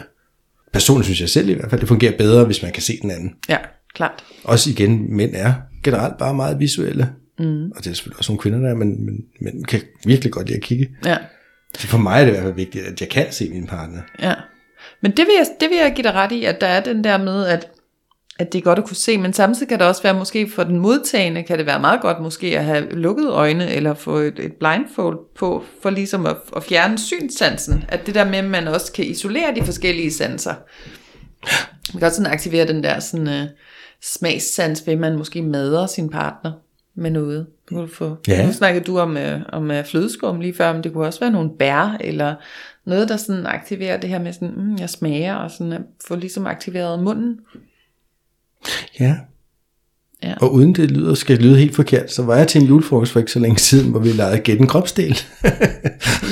Personligt 0.73 1.05
synes 1.05 1.21
jeg 1.21 1.29
selv 1.29 1.49
i 1.49 1.53
hvert 1.53 1.69
fald, 1.69 1.81
det 1.81 1.88
fungerer 1.88 2.17
bedre, 2.17 2.45
hvis 2.45 2.62
man 2.62 2.71
kan 2.71 2.84
se 2.84 2.99
den 3.01 3.12
anden. 3.12 3.36
Ja, 3.49 3.58
klart. 3.93 4.23
Også 4.43 4.69
igen, 4.69 5.15
mænd 5.15 5.31
er 5.34 5.53
generelt 5.84 6.17
bare 6.17 6.34
meget 6.34 6.60
visuelle. 6.60 7.10
Mm. 7.39 7.71
Og 7.71 7.77
det 7.77 7.88
er 7.88 7.93
selvfølgelig 7.93 8.17
også 8.17 8.31
nogle 8.31 8.41
kvinder, 8.41 8.60
der 8.60 8.69
er, 8.69 8.75
men, 8.75 9.05
men, 9.05 9.15
men 9.41 9.63
kan 9.63 9.81
virkelig 10.05 10.34
godt 10.34 10.47
lide 10.47 10.58
at 10.58 10.63
kigge. 10.63 10.89
Ja. 11.05 11.17
Så 11.77 11.88
for 11.88 11.97
mig 11.97 12.21
er 12.21 12.25
det 12.25 12.27
i 12.27 12.31
hvert 12.31 12.43
fald 12.43 12.55
vigtigt, 12.55 12.86
at 12.86 13.01
jeg 13.01 13.10
kan 13.10 13.25
se 13.31 13.49
min 13.49 13.67
partner. 13.67 14.01
Ja. 14.21 14.34
Men 15.01 15.12
det 15.12 15.25
vil, 15.25 15.34
jeg, 15.38 15.45
det 15.60 15.69
vil 15.69 15.77
jeg 15.77 15.93
give 15.95 16.03
dig 16.03 16.13
ret 16.13 16.31
i, 16.31 16.45
at 16.45 16.62
der 16.62 16.67
er 16.67 16.84
den 16.84 17.03
der 17.03 17.17
med, 17.17 17.45
at, 17.45 17.67
at 18.39 18.53
det 18.53 18.59
er 18.59 18.63
godt 18.63 18.79
at 18.79 18.85
kunne 18.85 18.95
se, 18.95 19.17
men 19.17 19.33
samtidig 19.33 19.67
kan 19.69 19.79
det 19.79 19.87
også 19.87 20.03
være, 20.03 20.13
måske 20.13 20.49
for 20.49 20.63
den 20.63 20.79
modtagende, 20.79 21.43
kan 21.43 21.57
det 21.57 21.65
være 21.65 21.79
meget 21.79 22.01
godt 22.01 22.21
måske 22.21 22.57
at 22.57 22.65
have 22.65 22.91
lukkede 22.91 23.29
øjne, 23.29 23.71
eller 23.71 23.93
få 23.93 24.17
et, 24.17 24.39
et 24.39 24.53
blindfold 24.53 25.19
på, 25.35 25.63
for 25.81 25.89
ligesom 25.89 26.25
at, 26.25 26.35
at 26.55 26.63
fjerne 26.63 26.97
synsansen. 26.97 27.85
At 27.89 28.05
det 28.05 28.15
der 28.15 28.25
med, 28.25 28.37
at 28.37 28.45
man 28.45 28.67
også 28.67 28.91
kan 28.91 29.05
isolere 29.05 29.55
de 29.55 29.63
forskellige 29.63 30.11
sanser. 30.11 30.53
Man 31.93 31.99
kan 31.99 32.03
også 32.03 32.15
sådan 32.17 32.31
aktivere 32.31 32.67
den 32.67 32.83
der 32.83 32.99
sådan, 32.99 33.27
uh, 33.27 33.49
smagssans, 34.01 34.87
ved 34.87 34.93
at 34.93 34.99
man 34.99 35.17
måske 35.17 35.41
mader 35.41 35.87
sin 35.87 36.09
partner 36.09 36.51
med 36.95 37.11
noget. 37.11 37.47
Nu, 37.71 37.77
kan 37.77 37.87
du 37.87 37.93
få, 37.93 38.17
Ja. 38.27 38.45
nu 38.45 38.53
snakkede 38.53 38.83
du 38.85 38.99
om, 38.99 39.17
øh, 39.17 39.41
om 39.49 39.71
øh, 39.71 39.85
flødeskum 39.85 40.39
lige 40.39 40.53
før, 40.53 40.73
men 40.73 40.83
det 40.83 40.93
kunne 40.93 41.07
også 41.07 41.19
være 41.19 41.31
nogle 41.31 41.49
bær, 41.59 41.97
eller 41.99 42.35
noget, 42.85 43.09
der 43.09 43.17
sådan 43.17 43.45
aktiverer 43.45 43.97
det 43.97 44.09
her 44.09 44.19
med 44.19 44.33
sådan, 44.33 44.53
mm, 44.57 44.77
jeg 44.79 44.89
smager, 44.89 45.35
og 45.35 45.51
sådan 45.51 45.73
at 45.73 45.81
få 46.07 46.15
ligesom 46.15 46.47
aktiveret 46.47 47.03
munden. 47.03 47.39
Ja. 48.99 49.15
Ja. 50.23 50.34
Og 50.41 50.54
uden 50.54 50.75
det 50.75 50.91
lyder, 50.91 51.13
skal 51.13 51.38
lyde 51.38 51.58
helt 51.58 51.75
forkert, 51.75 52.12
så 52.12 52.23
var 52.23 52.36
jeg 52.38 52.47
til 52.47 52.62
en 52.62 52.67
julefrokost 52.67 53.12
for 53.12 53.19
ikke 53.19 53.32
så 53.32 53.39
længe 53.39 53.58
siden, 53.60 53.91
hvor 53.91 53.99
vi 53.99 54.10
legede 54.10 54.38
gætte 54.39 54.62
en 54.62 54.67
kropsdel. 54.67 55.19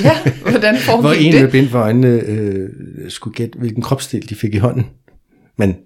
Ja, 0.04 0.18
hvordan 0.50 0.74
hvor 0.84 1.02
foregik 1.02 1.26
en 1.26 1.34
med 1.34 1.42
det? 1.42 1.50
bind 1.50 1.68
for 1.68 1.78
øjnene 1.78 2.08
øh, 2.08 2.68
skulle 3.08 3.34
gætte, 3.34 3.58
hvilken 3.58 3.82
kropsdel 3.82 4.28
de 4.28 4.34
fik 4.34 4.54
i 4.54 4.58
hånden. 4.58 4.86
Men, 5.58 5.76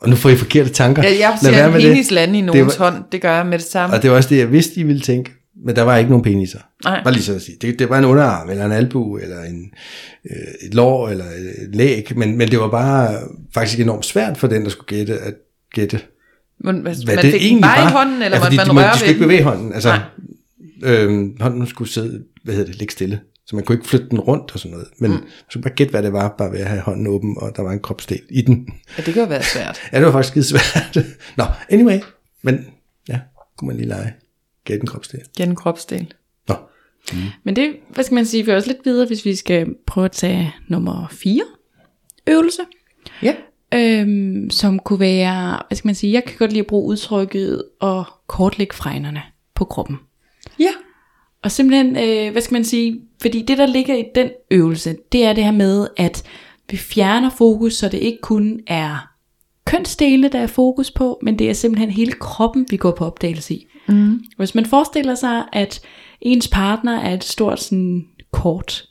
og 0.00 0.08
nu 0.08 0.16
får 0.16 0.30
I 0.30 0.36
forkerte 0.36 0.70
tanker. 0.70 1.02
Ja, 1.02 1.08
jeg 1.18 1.38
være 1.52 1.66
en 1.66 1.72
med 1.72 1.80
det. 1.80 1.90
penis 1.90 2.10
lande 2.10 2.38
i 2.38 2.42
nogens 2.42 2.78
var- 2.78 2.90
hånd, 2.90 3.04
det 3.12 3.22
gør 3.22 3.36
jeg 3.36 3.46
med 3.46 3.58
det 3.58 3.66
samme. 3.66 3.96
Og 3.96 4.02
det 4.02 4.10
var 4.10 4.16
også 4.16 4.28
det, 4.28 4.38
jeg 4.38 4.52
vidste, 4.52 4.80
I 4.80 4.82
ville 4.82 5.00
tænke. 5.02 5.30
Men 5.66 5.76
der 5.76 5.82
var 5.82 5.96
ikke 5.96 6.10
nogen 6.10 6.24
peniser. 6.24 6.58
Nej. 6.84 7.02
Bare 7.04 7.12
lige 7.14 7.22
så 7.24 7.34
at 7.34 7.42
sige. 7.42 7.56
Det, 7.62 7.78
det 7.78 7.88
var 7.88 7.98
en 7.98 8.04
underarm, 8.04 8.50
eller 8.50 8.66
en 8.66 8.72
albu, 8.72 9.16
eller 9.18 9.42
en, 9.42 9.70
øh, 10.30 10.66
et 10.68 10.74
lår, 10.74 11.08
eller 11.08 11.24
et 11.24 11.74
læg. 11.76 12.12
Men, 12.16 12.38
men 12.38 12.50
det 12.50 12.58
var 12.58 12.68
bare 12.70 13.14
faktisk 13.54 13.80
enormt 13.80 14.04
svært 14.06 14.36
for 14.36 14.46
den, 14.46 14.62
der 14.64 14.68
skulle 14.70 14.98
gætte, 14.98 15.18
at 15.18 15.34
gætte, 15.72 16.00
Men, 16.64 16.80
hvad, 16.80 17.04
hvad 17.04 17.16
man 17.16 17.24
det 17.24 17.32
fik 17.32 17.42
egentlig 17.42 17.62
bare 17.62 17.82
var. 17.84 17.90
i 17.90 17.92
hånden, 17.92 18.22
eller 18.22 18.38
ja, 18.38 18.44
fordi 18.44 18.56
måtte 18.56 18.70
de, 18.70 18.74
man 18.74 18.84
de 18.92 18.96
skulle 18.98 19.08
ikke 19.08 19.20
bevæge 19.20 19.42
hånden. 19.42 19.72
Altså, 19.72 19.88
Nej. 19.88 20.92
øhm, 20.92 21.36
hånden 21.40 21.66
skulle 21.66 21.90
sidde, 21.90 22.24
hvad 22.44 22.54
hedder 22.54 22.70
det, 22.70 22.78
ligge 22.78 22.92
stille. 22.92 23.20
Så 23.46 23.56
man 23.56 23.64
kunne 23.64 23.76
ikke 23.76 23.88
flytte 23.88 24.08
den 24.10 24.20
rundt 24.20 24.50
og 24.52 24.58
sådan 24.58 24.70
noget. 24.70 24.88
Men 24.98 25.10
mm. 25.10 25.16
man 25.16 25.24
skulle 25.50 25.62
bare 25.62 25.74
gætte, 25.74 25.90
hvad 25.90 26.02
det 26.02 26.12
var, 26.12 26.34
bare 26.38 26.52
ved 26.52 26.58
at 26.58 26.66
have 26.66 26.80
hånden 26.80 27.06
åben, 27.06 27.36
og 27.38 27.56
der 27.56 27.62
var 27.62 27.72
en 27.72 27.80
kropsdel 27.80 28.20
i 28.30 28.42
den. 28.42 28.68
Ja, 28.98 29.02
det 29.02 29.14
kan 29.14 29.22
jo 29.22 29.28
være 29.28 29.42
svært. 29.42 29.78
Ja, 29.92 29.96
det 29.98 30.06
var 30.06 30.12
faktisk 30.12 30.32
skide 30.32 30.44
svært. 30.44 31.06
Nå, 31.36 31.44
anyway. 31.68 31.98
Men 32.42 32.66
ja, 33.08 33.20
kunne 33.58 33.66
man 33.66 33.76
lige 33.76 33.88
lege. 33.88 34.14
Gætte 34.64 34.82
en 34.82 34.86
kropsdel. 34.86 35.20
Gen 35.36 35.54
kropsdel. 35.56 36.14
Nå, 36.48 36.54
Men 37.44 37.56
det, 37.56 37.76
hvad 37.88 38.04
skal 38.04 38.14
man 38.14 38.26
sige, 38.26 38.44
fører 38.44 38.56
os 38.56 38.66
lidt 38.66 38.78
videre, 38.84 39.06
hvis 39.06 39.24
vi 39.24 39.34
skal 39.34 39.66
prøve 39.86 40.04
at 40.04 40.12
tage 40.12 40.54
nummer 40.68 41.08
4 41.10 41.42
øvelse. 42.26 42.62
Ja. 43.22 43.34
Øhm, 43.74 44.50
som 44.50 44.78
kunne 44.78 45.00
være, 45.00 45.62
hvad 45.68 45.76
skal 45.76 45.88
man 45.88 45.94
sige, 45.94 46.12
jeg 46.12 46.24
kan 46.24 46.36
godt 46.38 46.50
lide 46.50 46.60
at 46.60 46.66
bruge 46.66 46.88
udtrykket 46.88 47.64
og 47.80 48.04
kortlægge 48.26 48.74
fregnerne 48.74 49.22
på 49.54 49.64
kroppen. 49.64 49.98
Ja. 50.58 50.70
Og 51.42 51.50
simpelthen, 51.50 51.96
øh, 51.96 52.32
hvad 52.32 52.42
skal 52.42 52.54
man 52.54 52.64
sige, 52.64 53.00
fordi 53.22 53.42
det 53.42 53.58
der 53.58 53.66
ligger 53.66 53.94
i 53.94 54.04
den 54.14 54.30
øvelse, 54.50 54.96
det 55.12 55.24
er 55.24 55.32
det 55.32 55.44
her 55.44 55.52
med, 55.52 55.86
at 55.96 56.22
vi 56.70 56.76
fjerner 56.76 57.30
fokus, 57.30 57.74
så 57.74 57.88
det 57.88 57.98
ikke 57.98 58.18
kun 58.22 58.60
er 58.66 59.08
kønsdele, 59.64 60.28
der 60.28 60.38
er 60.38 60.46
fokus 60.46 60.90
på, 60.90 61.18
men 61.22 61.38
det 61.38 61.50
er 61.50 61.54
simpelthen 61.54 61.90
hele 61.90 62.12
kroppen, 62.12 62.66
vi 62.70 62.76
går 62.76 62.90
på 62.90 63.04
opdagelse 63.04 63.54
i. 63.54 63.66
Mm. 63.88 64.24
Hvis 64.36 64.54
man 64.54 64.66
forestiller 64.66 65.14
sig, 65.14 65.44
at 65.52 65.80
ens 66.20 66.48
partner 66.48 67.00
er 67.00 67.14
et 67.14 67.24
stort 67.24 67.60
sådan, 67.60 68.06
kort, 68.30 68.84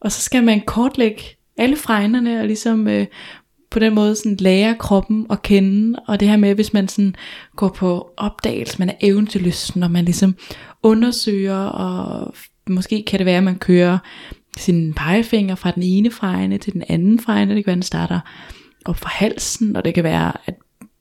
og 0.00 0.12
så 0.12 0.20
skal 0.20 0.44
man 0.44 0.60
kortlægge 0.66 1.22
alle 1.56 1.76
fregnerne, 1.76 2.40
og 2.40 2.46
ligesom 2.46 2.88
øh, 2.88 3.06
på 3.74 3.78
den 3.78 3.94
måde 3.94 4.16
sådan 4.16 4.36
lære 4.40 4.74
kroppen 4.78 5.26
at 5.30 5.42
kende, 5.42 5.98
og 6.06 6.20
det 6.20 6.28
her 6.28 6.36
med, 6.36 6.54
hvis 6.54 6.72
man 6.72 6.88
sådan 6.88 7.16
går 7.56 7.68
på 7.68 8.10
opdagelse, 8.16 8.78
man 8.78 8.88
er 8.88 8.94
eventyrlysten, 9.00 9.82
og 9.82 9.90
man 9.90 10.04
ligesom 10.04 10.34
undersøger, 10.82 11.58
og 11.58 12.34
måske 12.68 13.04
kan 13.06 13.18
det 13.18 13.26
være, 13.26 13.36
at 13.36 13.44
man 13.44 13.58
kører 13.58 13.98
sin 14.56 14.92
pegefinger 14.96 15.54
fra 15.54 15.70
den 15.70 15.82
ene 15.82 16.10
fregne 16.10 16.58
til 16.58 16.72
den 16.72 16.82
anden 16.88 17.20
fregne, 17.20 17.54
det 17.54 17.64
kan 17.64 17.70
være, 17.70 17.72
at 17.72 17.76
den 17.76 17.82
starter 17.82 18.20
op 18.84 18.96
fra 18.96 19.10
halsen, 19.12 19.76
og 19.76 19.84
det 19.84 19.94
kan 19.94 20.04
være, 20.04 20.32
at 20.46 20.54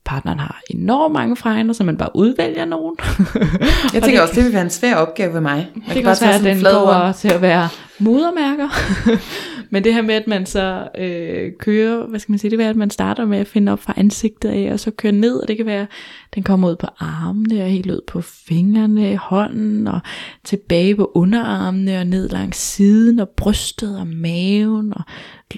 partneren 0.05 0.39
har 0.39 0.61
enormt 0.69 1.13
mange 1.13 1.35
fregner, 1.35 1.73
så 1.73 1.83
man 1.83 1.97
bare 1.97 2.09
udvælger 2.15 2.65
nogen. 2.65 2.95
Jeg 3.93 4.03
tænker 4.03 4.21
også, 4.21 4.33
det 4.35 4.43
vil 4.43 4.53
være 4.53 4.61
en 4.61 4.69
svær 4.69 4.95
opgave 4.95 5.33
ved 5.33 5.41
mig. 5.41 5.67
Man 5.75 5.83
det 5.95 6.03
kan 6.03 6.11
også 6.11 6.25
være, 6.25 6.35
at 6.35 6.43
den 6.43 6.63
går 6.63 7.11
til 7.11 7.27
at 7.27 7.41
være 7.41 7.69
modermærker. 7.99 8.69
Men 9.73 9.83
det 9.83 9.93
her 9.93 10.01
med, 10.01 10.15
at 10.15 10.27
man 10.27 10.45
så 10.45 10.87
øh, 10.97 11.51
kører, 11.59 12.07
hvad 12.07 12.19
skal 12.19 12.31
man 12.31 12.39
sige, 12.39 12.51
det 12.51 12.61
er, 12.61 12.69
at 12.69 12.75
man 12.75 12.89
starter 12.89 13.25
med 13.25 13.37
at 13.37 13.47
finde 13.47 13.71
op 13.71 13.79
fra 13.79 13.93
ansigtet 13.97 14.49
af, 14.49 14.73
og 14.73 14.79
så 14.79 14.91
kører 14.91 15.13
ned, 15.13 15.35
og 15.35 15.47
det 15.47 15.57
kan 15.57 15.65
være, 15.65 15.81
at 15.81 15.87
den 16.35 16.43
kommer 16.43 16.69
ud 16.69 16.75
på 16.75 16.87
armene, 16.99 17.63
og 17.63 17.69
helt 17.69 17.91
ud 17.91 18.01
på 18.07 18.21
fingrene, 18.21 19.17
hånden, 19.17 19.87
og 19.87 19.99
tilbage 20.43 20.95
på 20.95 21.11
underarmene, 21.15 21.99
og 21.99 22.07
ned 22.07 22.29
langs 22.29 22.57
siden, 22.57 23.19
og 23.19 23.29
brystet, 23.29 23.99
og 23.99 24.07
maven, 24.07 24.93
og 24.93 25.03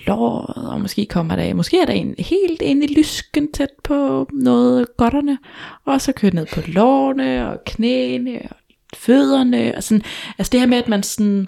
låret, 0.07 0.69
og 0.69 0.81
måske 0.81 1.05
kommer 1.05 1.35
der, 1.35 1.53
måske 1.53 1.81
er 1.81 1.85
der 1.85 1.93
en 1.93 2.15
helt 2.19 2.61
ind 2.61 2.83
i 2.83 2.93
lysken 2.97 3.51
tæt 3.51 3.69
på 3.83 4.29
noget 4.33 4.97
godterne, 4.97 5.37
og 5.85 6.01
så 6.01 6.11
kører 6.11 6.33
ned 6.33 6.45
på 6.53 6.61
lårene, 6.67 7.49
og 7.49 7.57
knæene, 7.65 8.41
og 8.49 8.55
fødderne, 8.93 9.73
og 9.75 9.83
sådan, 9.83 10.03
altså 10.37 10.51
det 10.51 10.59
her 10.59 10.67
med, 10.67 10.77
at 10.77 10.87
man 10.87 11.03
sådan 11.03 11.47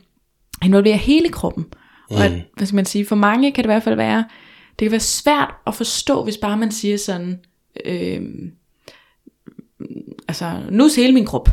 involverer 0.63 0.97
hele 0.97 1.29
kroppen, 1.29 1.65
og 2.09 2.25
at, 2.25 2.31
hvad 2.57 2.67
skal 2.67 2.75
man 2.75 2.85
sige, 2.85 3.05
for 3.05 3.15
mange 3.15 3.51
kan 3.51 3.63
det 3.63 3.67
i 3.67 3.73
hvert 3.73 3.83
fald 3.83 3.95
være, 3.95 4.25
det 4.79 4.85
kan 4.85 4.91
være 4.91 4.99
svært 4.99 5.53
at 5.67 5.75
forstå, 5.75 6.23
hvis 6.23 6.37
bare 6.37 6.57
man 6.57 6.71
siger 6.71 6.97
sådan, 6.97 7.39
øh, 7.85 8.21
altså, 10.27 10.51
nu 10.71 10.89
hele 10.97 11.13
min 11.13 11.25
krop. 11.25 11.49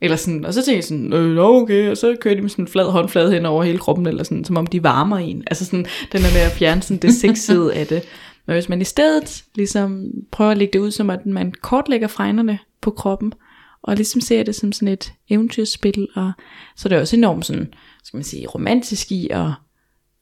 Eller 0.00 0.16
sådan, 0.16 0.44
og 0.44 0.54
så 0.54 0.64
tænker 0.64 0.76
jeg 0.76 0.84
sådan, 0.84 1.12
øh, 1.12 1.38
okay, 1.38 1.90
og 1.90 1.96
så 1.96 2.16
kører 2.20 2.34
de 2.34 2.40
med 2.40 2.50
sådan 2.50 2.64
en 2.64 2.68
flad 2.68 2.90
håndflade 2.90 3.32
hen 3.32 3.46
over 3.46 3.64
hele 3.64 3.78
kroppen, 3.78 4.06
eller 4.06 4.22
sådan, 4.22 4.44
som 4.44 4.56
om 4.56 4.66
de 4.66 4.82
varmer 4.82 5.18
en. 5.18 5.44
Altså 5.46 5.64
sådan, 5.64 5.86
den 6.12 6.22
der 6.22 6.32
med 6.32 6.40
at 6.40 6.52
fjerne 6.52 6.82
sådan 6.82 7.02
det 7.02 7.14
sexede 7.14 7.74
af 7.74 7.86
det. 7.86 8.02
Men 8.46 8.54
hvis 8.54 8.68
man 8.68 8.80
i 8.80 8.84
stedet 8.84 9.44
ligesom 9.54 10.06
prøver 10.30 10.50
at 10.50 10.58
lægge 10.58 10.72
det 10.72 10.78
ud 10.78 10.90
som, 10.90 11.10
at 11.10 11.26
man 11.26 11.52
kortlægger 11.62 12.08
fregnerne 12.08 12.58
på 12.80 12.90
kroppen, 12.90 13.32
og 13.82 13.96
ligesom 13.96 14.20
ser 14.20 14.42
det 14.42 14.54
som 14.54 14.72
sådan 14.72 14.88
et 14.88 15.12
eventyrspil, 15.30 16.08
og 16.14 16.32
så 16.76 16.88
er 16.88 16.88
det 16.88 16.98
også 16.98 17.16
enormt 17.16 17.46
sådan, 17.46 17.74
skal 18.04 18.16
man 18.16 18.24
sige, 18.24 18.46
romantisk 18.46 19.12
i 19.12 19.28
at, 19.30 19.50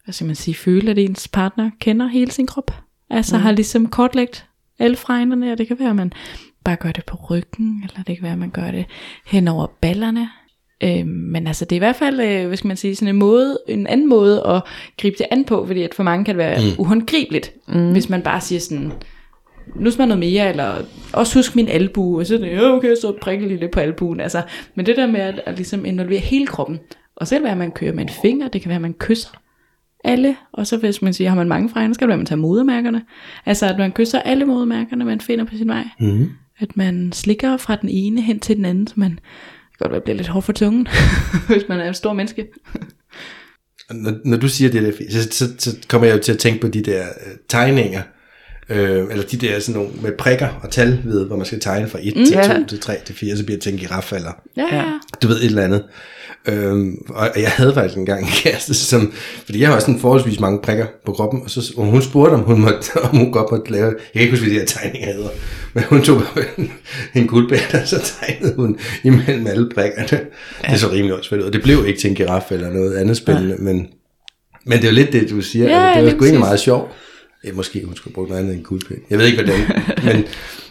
hvad 0.05 0.13
skal 0.13 0.27
man 0.27 0.37
sige, 0.37 0.55
føle, 0.55 0.91
at 0.91 0.99
ens 0.99 1.29
partner 1.29 1.71
kender 1.81 2.07
hele 2.07 2.31
sin 2.31 2.47
krop. 2.47 2.75
Altså 3.11 3.37
mm. 3.37 3.43
har 3.43 3.53
ligesom 3.53 3.87
kortlægt 3.87 4.47
alle 4.79 4.97
fregnerne, 4.97 5.53
og 5.53 5.59
det 5.59 5.69
kan 5.69 5.79
være, 5.79 5.91
at 5.91 5.97
man 5.97 6.13
bare 6.65 6.77
gør 6.77 6.93
det 6.93 7.05
på 7.05 7.17
ryggen, 7.31 7.85
eller 7.89 8.03
det 8.03 8.17
kan 8.17 8.23
være, 8.23 8.33
at 8.33 8.39
man 8.39 8.51
gør 8.51 8.71
det 8.71 8.87
hen 9.27 9.49
over 9.49 9.67
ballerne. 9.81 10.29
Øh, 10.85 11.07
men 11.07 11.47
altså 11.47 11.65
det 11.65 11.73
er 11.73 11.77
i 11.77 11.79
hvert 11.79 11.97
fald, 11.97 12.21
øh, 12.21 12.47
hvad 12.47 12.57
skal 12.57 12.69
man 12.69 12.77
sige, 12.77 12.97
sådan 12.97 13.15
en 13.15 13.19
måde, 13.19 13.59
en 13.69 13.87
anden 13.87 14.09
måde 14.09 14.47
at 14.47 14.63
gribe 15.01 15.17
det 15.19 15.27
an 15.31 15.45
på, 15.45 15.67
fordi 15.67 15.83
at 15.83 15.95
for 15.95 16.03
mange 16.03 16.25
kan 16.25 16.35
det 16.35 16.39
være 16.39 16.59
mm. 16.59 16.83
uhåndgribeligt, 16.83 17.53
mm. 17.69 17.93
hvis 17.93 18.09
man 18.09 18.23
bare 18.23 18.41
siger 18.41 18.61
sådan, 18.61 18.93
nu 19.77 19.91
skal 19.91 20.03
man 20.03 20.09
noget 20.09 20.33
mere, 20.33 20.49
eller 20.49 20.75
også 21.13 21.39
husk 21.39 21.57
min 21.57 21.69
albu, 21.69 22.19
og 22.19 22.27
så 22.27 22.35
er 22.35 22.39
det, 22.39 22.51
ja, 22.51 22.77
okay, 22.77 22.95
så 23.01 23.13
prikker 23.21 23.49
lige 23.49 23.61
lidt 23.61 23.71
på 23.71 23.81
albuen, 23.81 24.21
altså, 24.21 24.43
men 24.75 24.87
det 24.87 24.97
der 24.97 25.07
med 25.07 25.21
at, 25.21 25.41
at 25.47 25.57
ligesom 25.57 25.85
involvere 25.85 26.21
hele 26.21 26.47
kroppen, 26.47 26.79
og 27.17 27.29
selv 27.29 27.45
være, 27.45 27.53
at 27.53 27.59
man 27.59 27.73
kører 27.73 27.93
med 27.93 28.03
en 28.03 28.11
finger, 28.23 28.49
det 28.49 28.63
kan 28.63 28.69
være, 28.69 28.77
at 28.77 28.83
man 28.83 28.95
kysser 28.95 29.31
alle, 30.05 30.37
og 30.53 30.67
så 30.67 30.77
hvis 30.77 31.03
man 31.03 31.15
siger, 31.15 31.29
har 31.29 31.37
man 31.37 31.49
mange 31.49 31.69
fregner, 31.69 31.95
skal 31.95 32.09
man 32.09 32.27
tager 32.27 32.41
modermærkerne, 32.41 33.03
altså 33.47 33.67
at 33.67 33.79
man 33.79 33.93
kysser 33.93 34.21
alle 34.21 34.45
modermærkerne, 34.45 35.05
man 35.05 35.21
finder 35.21 35.45
på 35.45 35.57
sin 35.57 35.69
vej, 35.69 35.85
mm. 36.01 36.31
at 36.59 36.77
man 36.77 37.13
slikker 37.13 37.57
fra 37.57 37.77
den 37.77 37.89
ene 37.89 38.23
hen 38.23 38.41
til 38.41 38.57
den 38.57 38.65
anden, 38.65 38.87
så 38.87 38.95
man 38.97 39.19
godt 39.79 39.93
være, 39.93 40.01
bliver 40.01 40.17
lidt 40.17 40.29
hård 40.29 40.43
for 40.43 40.53
tungen, 40.53 40.89
hvis 41.49 41.63
man 41.69 41.81
er 41.81 41.91
et 41.91 41.97
stort 41.97 42.17
menneske. 42.17 42.47
Når, 43.91 44.13
når 44.25 44.37
du 44.37 44.49
siger 44.49 44.71
det 44.71 44.83
der, 44.83 44.93
så, 45.11 45.29
så, 45.31 45.45
så 45.59 45.77
kommer 45.89 46.07
jeg 46.07 46.17
jo 46.17 46.23
til 46.23 46.33
at 46.33 46.39
tænke 46.39 46.61
på 46.61 46.69
de 46.69 46.83
der 46.83 47.03
øh, 47.03 47.33
tegninger, 47.49 48.03
øh, 48.69 49.07
eller 49.11 49.25
de 49.25 49.37
der 49.37 49.61
sådan 49.61 49.81
nogle 49.81 50.03
med 50.03 50.13
prikker 50.19 50.49
og 50.63 50.71
tal, 50.71 51.01
ved, 51.05 51.27
hvor 51.27 51.37
man 51.37 51.47
skal 51.47 51.61
tegne 51.61 51.89
fra 51.89 51.99
1 52.03 52.17
mm, 52.17 52.25
til 52.25 52.35
2 52.35 52.41
ja. 52.41 52.65
til 52.69 52.81
3 52.81 52.97
til 53.05 53.15
4, 53.15 53.37
så 53.37 53.45
bliver 53.45 53.57
det 53.57 53.63
til 53.63 53.73
en 53.73 53.79
giraf, 53.79 54.13
eller 54.13 54.33
Ja, 54.57 54.77
ja. 54.77 54.85
du 55.23 55.29
ved 55.29 55.37
et 55.37 55.45
eller 55.45 55.65
andet. 55.65 55.85
Øhm, 56.47 57.07
og 57.09 57.31
jeg 57.37 57.51
havde 57.51 57.75
faktisk 57.75 57.99
engang 57.99 58.23
en 58.23 58.29
kæreste, 58.33 58.75
som, 58.75 59.13
fordi 59.45 59.61
jeg 59.61 59.69
har 59.69 59.75
også 59.75 59.87
sådan 59.87 60.01
forholdsvis 60.01 60.41
mange 60.41 60.61
prikker 60.63 60.87
på 61.07 61.13
kroppen, 61.13 61.43
og, 61.43 61.51
så, 61.51 61.75
og 61.77 61.85
hun 61.85 62.03
spurgte, 62.03 62.35
om 62.35 62.41
hun, 62.41 62.61
måtte, 62.61 62.97
om 63.11 63.17
hun 63.17 63.33
godt 63.33 63.51
måtte 63.51 63.73
lave, 63.73 63.85
jeg 63.87 63.95
kan 64.13 64.23
ikke 64.23 64.33
huske, 64.33 64.45
hvad 64.45 64.55
de 64.55 64.59
her 64.59 64.67
tegninger 64.67 65.13
hedder, 65.13 65.29
men 65.75 65.85
hun 65.85 66.03
tog 66.03 66.23
bare 66.35 66.45
en, 66.59 66.73
en 67.15 67.27
guldbæt, 67.27 67.75
og 67.83 67.89
så 67.89 68.01
tegnede 68.03 68.55
hun 68.57 68.79
imellem 69.05 69.47
alle 69.47 69.71
prikkerne. 69.75 70.27
Ja. 70.65 70.73
Det 70.73 70.81
så 70.81 70.91
rimelig 70.91 71.15
åndssvagt 71.15 71.43
ud, 71.43 71.47
og 71.47 71.53
det 71.53 71.63
blev 71.63 71.87
ikke 71.87 72.01
til 72.01 72.11
en 72.11 72.17
giraf 72.17 72.53
eller 72.53 72.71
noget 72.71 72.97
andet 72.97 73.17
spændende, 73.17 73.57
ja. 73.59 73.63
men, 73.63 73.89
men 74.67 74.79
det 74.79 74.85
er 74.85 74.89
jo 74.89 74.95
lidt 74.95 75.13
det, 75.13 75.31
du 75.31 75.41
siger, 75.41 75.69
Ja, 75.69 75.91
at 75.91 75.97
det 75.97 76.05
var 76.05 76.11
sgu 76.11 76.25
egentlig 76.25 76.41
meget 76.41 76.61
sjovt. 76.61 76.91
Ja, 77.45 77.53
måske 77.53 77.85
hun 77.85 77.97
skulle 77.97 78.15
bruge 78.15 78.29
noget 78.29 78.41
andet 78.41 78.53
end 78.53 78.61
en 78.61 78.67
guldpind. 78.67 78.99
Jeg 79.11 79.19
ved 79.19 79.27
ikke, 79.27 79.43
hvordan, 79.45 79.61
men, 80.15 80.25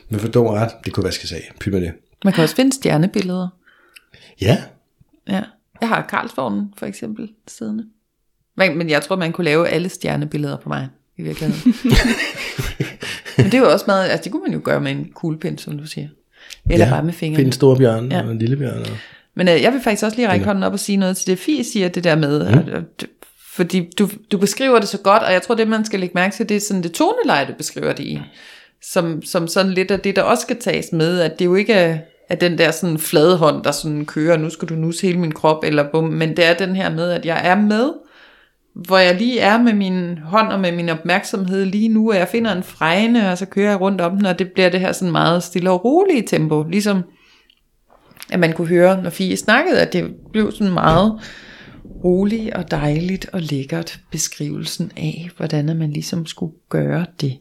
men 0.10 0.19
forstår 0.19 0.51
mig 0.51 0.62
ret, 0.62 0.71
det 0.86 0.93
kunne 0.93 1.03
vaskes 1.03 1.32
af. 1.32 1.51
Pyt 1.60 1.73
med 1.73 1.82
det. 1.82 1.91
Man 2.23 2.34
kan 2.34 2.43
også 2.43 2.55
finde 2.55 2.75
stjernebilleder. 2.75 3.47
Ja, 4.41 4.58
Ja. 5.29 5.41
Jeg 5.81 5.89
har 5.89 6.01
Karlsvognen 6.09 6.73
for 6.77 6.85
eksempel 6.85 7.29
siddende. 7.47 7.85
Men, 8.57 8.77
men 8.77 8.89
jeg 8.89 9.01
tror, 9.01 9.15
man 9.15 9.31
kunne 9.31 9.45
lave 9.45 9.67
alle 9.67 9.89
stjernebilleder 9.89 10.57
på 10.57 10.69
mig 10.69 10.87
i 11.17 11.21
virkeligheden. 11.21 11.73
men 13.37 13.45
det 13.45 13.53
er 13.53 13.59
jo 13.59 13.71
også 13.71 13.85
meget, 13.87 14.09
altså 14.09 14.23
det 14.23 14.31
kunne 14.31 14.43
man 14.43 14.53
jo 14.53 14.61
gøre 14.63 14.81
med 14.81 14.91
en 14.91 15.11
kuglepind, 15.13 15.57
som 15.57 15.77
du 15.77 15.85
siger. 15.85 16.07
Eller 16.69 16.85
ja. 16.85 16.91
bare 16.91 17.03
med 17.03 17.13
fingrene. 17.13 17.37
Find 17.37 17.47
en 17.47 17.51
stor 17.51 17.75
bjørn 17.75 18.11
Ja. 18.11 18.21
og 18.21 18.31
en 18.31 18.39
lille 18.39 18.57
bjørn. 18.57 18.79
Og... 18.79 18.97
Men 19.35 19.47
øh, 19.47 19.61
jeg 19.61 19.73
vil 19.73 19.81
faktisk 19.81 20.03
også 20.03 20.17
lige 20.17 20.27
række 20.29 20.45
hånden 20.45 20.63
op 20.63 20.73
og 20.73 20.79
sige 20.79 20.97
noget 20.97 21.17
til 21.17 21.27
det, 21.27 21.39
Fie 21.39 21.63
siger 21.63 21.87
det 21.87 22.03
der 22.03 22.15
med, 22.15 22.51
mm. 22.51 22.73
at, 22.73 23.07
fordi 23.51 23.89
du, 23.99 24.09
du 24.31 24.37
beskriver 24.37 24.79
det 24.79 24.87
så 24.89 24.97
godt, 24.97 25.23
og 25.23 25.33
jeg 25.33 25.41
tror, 25.41 25.55
det 25.55 25.67
man 25.67 25.85
skal 25.85 25.99
lægge 25.99 26.13
mærke 26.15 26.35
til, 26.35 26.49
det 26.49 26.57
er 26.57 26.61
sådan 26.61 26.83
det 26.83 26.91
toneleje, 26.91 27.47
du 27.47 27.53
beskriver 27.57 27.93
det 27.93 28.03
i. 28.03 28.21
Som, 28.81 29.21
som 29.21 29.47
sådan 29.47 29.71
lidt 29.71 29.91
af 29.91 29.99
det, 29.99 30.15
der 30.15 30.21
også 30.21 30.41
skal 30.41 30.57
tages 30.59 30.91
med, 30.91 31.19
at 31.19 31.39
det 31.39 31.45
jo 31.45 31.55
ikke 31.55 31.73
er, 31.73 31.97
af 32.29 32.37
den 32.37 32.57
der 32.57 32.71
sådan 32.71 32.97
flade 32.97 33.37
hånd, 33.37 33.63
der 33.63 33.71
sådan 33.71 34.05
kører, 34.05 34.37
nu 34.37 34.49
skal 34.49 34.67
du 34.67 34.73
nuse 34.73 35.07
hele 35.07 35.19
min 35.19 35.31
krop, 35.31 35.63
eller 35.63 35.91
bum, 35.91 36.03
men 36.03 36.37
det 36.37 36.45
er 36.45 36.53
den 36.53 36.75
her 36.75 36.89
med, 36.89 37.11
at 37.11 37.25
jeg 37.25 37.41
er 37.43 37.55
med, 37.55 37.93
hvor 38.73 38.97
jeg 38.97 39.15
lige 39.15 39.39
er 39.39 39.57
med 39.57 39.73
min 39.73 40.17
hånd 40.17 40.47
og 40.47 40.59
med 40.59 40.71
min 40.71 40.89
opmærksomhed 40.89 41.65
lige 41.65 41.89
nu, 41.89 42.11
og 42.11 42.17
jeg 42.17 42.27
finder 42.27 42.55
en 42.55 42.63
fregne, 42.63 43.31
og 43.31 43.37
så 43.37 43.45
kører 43.45 43.69
jeg 43.69 43.81
rundt 43.81 44.01
om 44.01 44.17
den, 44.17 44.25
og 44.25 44.39
det 44.39 44.51
bliver 44.51 44.69
det 44.69 44.79
her 44.79 44.91
sådan 44.91 45.11
meget 45.11 45.43
stille 45.43 45.71
og 45.71 45.85
rolige 45.85 46.27
tempo, 46.27 46.63
ligesom 46.63 47.03
at 48.31 48.39
man 48.39 48.53
kunne 48.53 48.67
høre, 48.67 49.01
når 49.03 49.09
Fie 49.09 49.37
snakkede, 49.37 49.81
at 49.81 49.93
det 49.93 50.15
blev 50.31 50.51
sådan 50.51 50.73
meget 50.73 51.19
roligt 52.03 52.53
og 52.53 52.71
dejligt 52.71 53.29
og 53.33 53.41
lækkert 53.41 53.99
beskrivelsen 54.11 54.91
af, 54.97 55.29
hvordan 55.37 55.69
at 55.69 55.75
man 55.75 55.91
ligesom 55.91 56.25
skulle 56.25 56.53
gøre 56.69 57.05
det. 57.21 57.37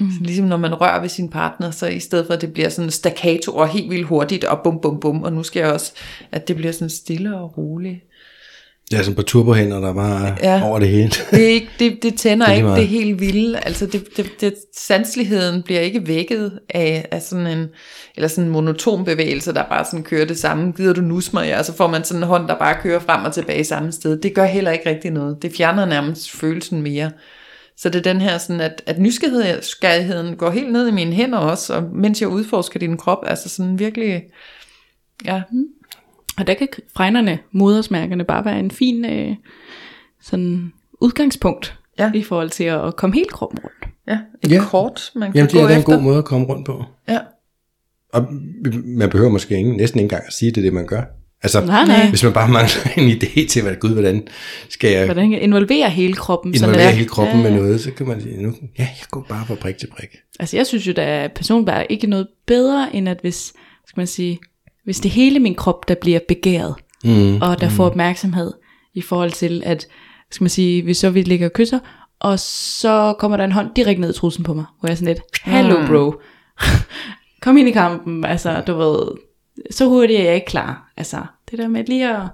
Mm. 0.00 0.10
Så 0.10 0.18
ligesom 0.20 0.46
når 0.46 0.56
man 0.56 0.74
rører 0.74 1.00
ved 1.00 1.08
sin 1.08 1.28
partner, 1.28 1.70
så 1.70 1.86
i 1.86 2.00
stedet 2.00 2.26
for 2.26 2.34
at 2.34 2.40
det 2.40 2.52
bliver 2.52 2.68
sådan 2.68 2.90
staccato 2.90 3.52
og 3.52 3.68
helt 3.68 3.90
vildt 3.90 4.06
hurtigt 4.06 4.44
og 4.44 4.60
bum 4.64 4.78
bum 4.82 5.00
bum, 5.00 5.22
og 5.22 5.32
nu 5.32 5.42
skal 5.42 5.60
jeg 5.60 5.72
også, 5.72 5.92
at 6.32 6.48
det 6.48 6.56
bliver 6.56 6.72
sådan 6.72 6.90
stille 6.90 7.36
og 7.36 7.58
roligt. 7.58 8.02
Er 8.92 9.02
sådan 9.02 9.14
på 9.14 9.22
turbohænder, 9.22 9.80
der 9.80 9.94
bare 9.94 10.36
Ja. 10.42 10.56
ja. 10.56 10.64
over 10.64 10.78
det 10.78 10.88
hele. 10.88 11.10
Det, 11.30 11.44
er 11.44 11.48
ikke, 11.48 11.68
det, 11.78 11.98
det 12.02 12.14
tænder 12.14 12.46
Det 12.50 12.52
ikke 12.54 12.66
meget. 12.66 12.80
det 12.80 12.88
helt 12.88 13.20
vilde. 13.20 13.58
Altså 13.58 13.86
det, 13.86 14.16
det, 14.16 14.40
det, 14.40 14.54
sanseligheden 14.76 15.62
bliver 15.62 15.80
ikke 15.80 16.06
vækket 16.06 16.58
af, 16.70 17.08
af 17.10 17.22
sådan 17.22 17.46
en, 17.46 17.66
eller 18.16 18.28
sådan 18.28 18.44
en 18.44 18.50
monoton 18.50 19.04
bevægelse, 19.04 19.54
der 19.54 19.64
bare 19.68 19.84
sådan 19.84 20.02
kører 20.02 20.24
det 20.24 20.38
samme. 20.38 20.72
Gider 20.72 20.92
du 20.92 21.00
nus 21.00 21.32
mig, 21.32 21.46
ja, 21.48 21.62
så 21.62 21.76
får 21.76 21.86
man 21.86 22.04
sådan 22.04 22.22
en 22.22 22.26
hånd, 22.28 22.48
der 22.48 22.58
bare 22.58 22.76
kører 22.82 23.00
frem 23.00 23.24
og 23.24 23.34
tilbage 23.34 23.64
samme 23.64 23.92
sted. 23.92 24.20
Det 24.20 24.34
gør 24.34 24.44
heller 24.44 24.70
ikke 24.70 24.90
rigtig 24.90 25.10
noget. 25.10 25.42
Det 25.42 25.52
fjerner 25.56 25.84
nærmest 25.86 26.30
følelsen 26.30 26.82
mere. 26.82 27.10
Så 27.76 27.88
det 27.88 27.98
er 28.06 28.12
den 28.12 28.20
her 28.20 28.38
sådan, 28.38 28.60
at, 28.60 28.82
at 28.86 28.98
nysgerrigheden 28.98 30.36
går 30.36 30.50
helt 30.50 30.72
ned 30.72 30.88
i 30.88 30.92
mine 30.92 31.12
hænder 31.12 31.38
også, 31.38 31.74
og 31.74 31.82
mens 31.82 32.20
jeg 32.20 32.28
udforsker 32.28 32.80
din 32.80 32.96
krop, 32.96 33.18
altså 33.26 33.48
sådan 33.48 33.78
virkelig, 33.78 34.22
ja, 35.24 35.42
Og 36.38 36.46
der 36.46 36.54
kan 36.54 36.68
fregnerne, 36.96 37.38
modersmærkerne, 37.52 38.24
bare 38.24 38.44
være 38.44 38.58
en 38.60 38.70
fin 38.70 39.04
øh, 39.04 39.36
sådan 40.22 40.72
udgangspunkt 41.00 41.78
Ja. 41.98 42.10
i 42.14 42.22
forhold 42.22 42.50
til 42.50 42.64
at, 42.64 42.96
komme 42.96 43.14
helt 43.14 43.32
kroppen 43.32 43.58
rundt. 43.58 43.86
ja 44.08 44.18
et 44.44 44.50
Ja. 44.50 44.62
kort, 44.68 45.10
man 45.14 45.32
kan 45.32 45.36
Jamen, 45.36 45.46
det 45.50 45.54
gå 45.54 45.62
er 45.64 45.66
da 45.68 45.72
en 45.74 45.78
efter. 45.80 45.92
god 45.94 46.02
måde 46.02 46.18
at 46.18 46.24
komme 46.24 46.46
rundt 46.46 46.66
på. 46.66 46.84
Ja. 47.08 47.18
Og 48.12 48.26
man 48.84 49.10
behøver 49.10 49.30
måske 49.30 49.54
ingen, 49.54 49.76
næsten 49.76 50.00
ikke 50.00 50.04
engang 50.04 50.24
at 50.26 50.32
sige, 50.32 50.50
det 50.50 50.58
er 50.58 50.62
det, 50.62 50.72
man 50.72 50.86
gør. 50.86 51.02
Altså, 51.46 51.60
Nej, 51.66 51.86
nej. 51.86 52.08
hvis 52.08 52.24
man 52.24 52.32
bare 52.32 52.48
mangler 52.48 52.88
en 53.02 53.08
idé 53.10 53.48
til, 53.48 53.62
hvad, 53.62 53.74
gud, 53.80 53.90
hvordan 53.92 54.28
skal 54.68 54.90
jeg 54.90 55.04
Hvordan 55.04 55.30
kan 55.30 55.40
involvere 55.40 55.90
hele 55.90 56.14
kroppen. 56.14 56.54
sådan 56.54 56.68
involvere 56.68 56.88
at- 56.88 56.96
hele 56.96 57.08
kroppen 57.08 57.36
Ja, 57.36 57.42
med 57.42 57.50
ja. 57.50 57.56
noget, 57.56 57.80
så 57.80 57.90
kan 57.90 58.06
man 58.08 58.20
sige, 58.22 58.42
nu, 58.42 58.48
ja, 58.78 58.82
jeg 58.82 59.06
går 59.10 59.26
bare 59.28 59.46
fra 59.46 59.54
prik 59.54 59.76
til 59.78 59.86
prik. 59.96 60.08
Altså 60.40 60.56
jeg 60.56 60.66
synes 60.66 60.86
jo, 60.86 60.92
der 60.92 61.02
er 61.02 61.28
personligt 61.28 61.66
bare 61.66 61.92
ikke 61.92 62.06
noget 62.06 62.26
bedre, 62.46 62.96
end 62.96 63.08
at 63.08 63.18
hvis, 63.20 63.36
skal 63.86 64.00
man 64.00 64.06
sige, 64.06 64.38
hvis 64.84 65.00
det 65.00 65.10
hele 65.10 65.38
min 65.38 65.54
krop, 65.54 65.88
der 65.88 65.94
bliver 65.94 66.18
begæret, 66.28 66.74
Mm. 67.04 67.36
og 67.42 67.60
der 67.60 67.68
får 67.68 67.86
opmærksomhed 67.86 68.52
i 68.94 69.00
forhold 69.02 69.30
til, 69.30 69.62
at, 69.66 69.86
skal 70.30 70.44
man 70.44 70.50
sige, 70.50 70.82
hvis 70.82 70.96
så 70.96 71.10
vi 71.10 71.22
ligger 71.22 71.46
og 71.46 71.52
kysser, 71.52 71.78
og 72.20 72.38
så 72.38 73.14
kommer 73.18 73.36
der 73.36 73.44
en 73.44 73.52
hånd 73.52 73.68
direkte 73.76 74.00
ned 74.00 74.10
i 74.10 74.18
trussen 74.18 74.44
på 74.44 74.54
mig, 74.54 74.64
hvor 74.80 74.88
jeg 74.88 74.92
er 74.92 74.96
sådan 74.96 75.08
lidt, 75.14 75.20
hallo 75.42 75.86
bro, 75.86 76.14
kom 77.42 77.56
ind 77.56 77.68
i 77.68 77.72
kampen, 77.72 78.24
altså 78.24 78.62
du 78.66 78.76
ved, 78.76 78.98
så 79.70 79.86
hurtigt 79.86 80.20
er 80.20 80.24
jeg 80.24 80.34
ikke 80.34 80.46
klar, 80.46 80.92
altså 80.96 81.16
det 81.50 81.58
der 81.58 81.68
med 81.68 81.84
lige 81.84 82.16
at, 82.16 82.28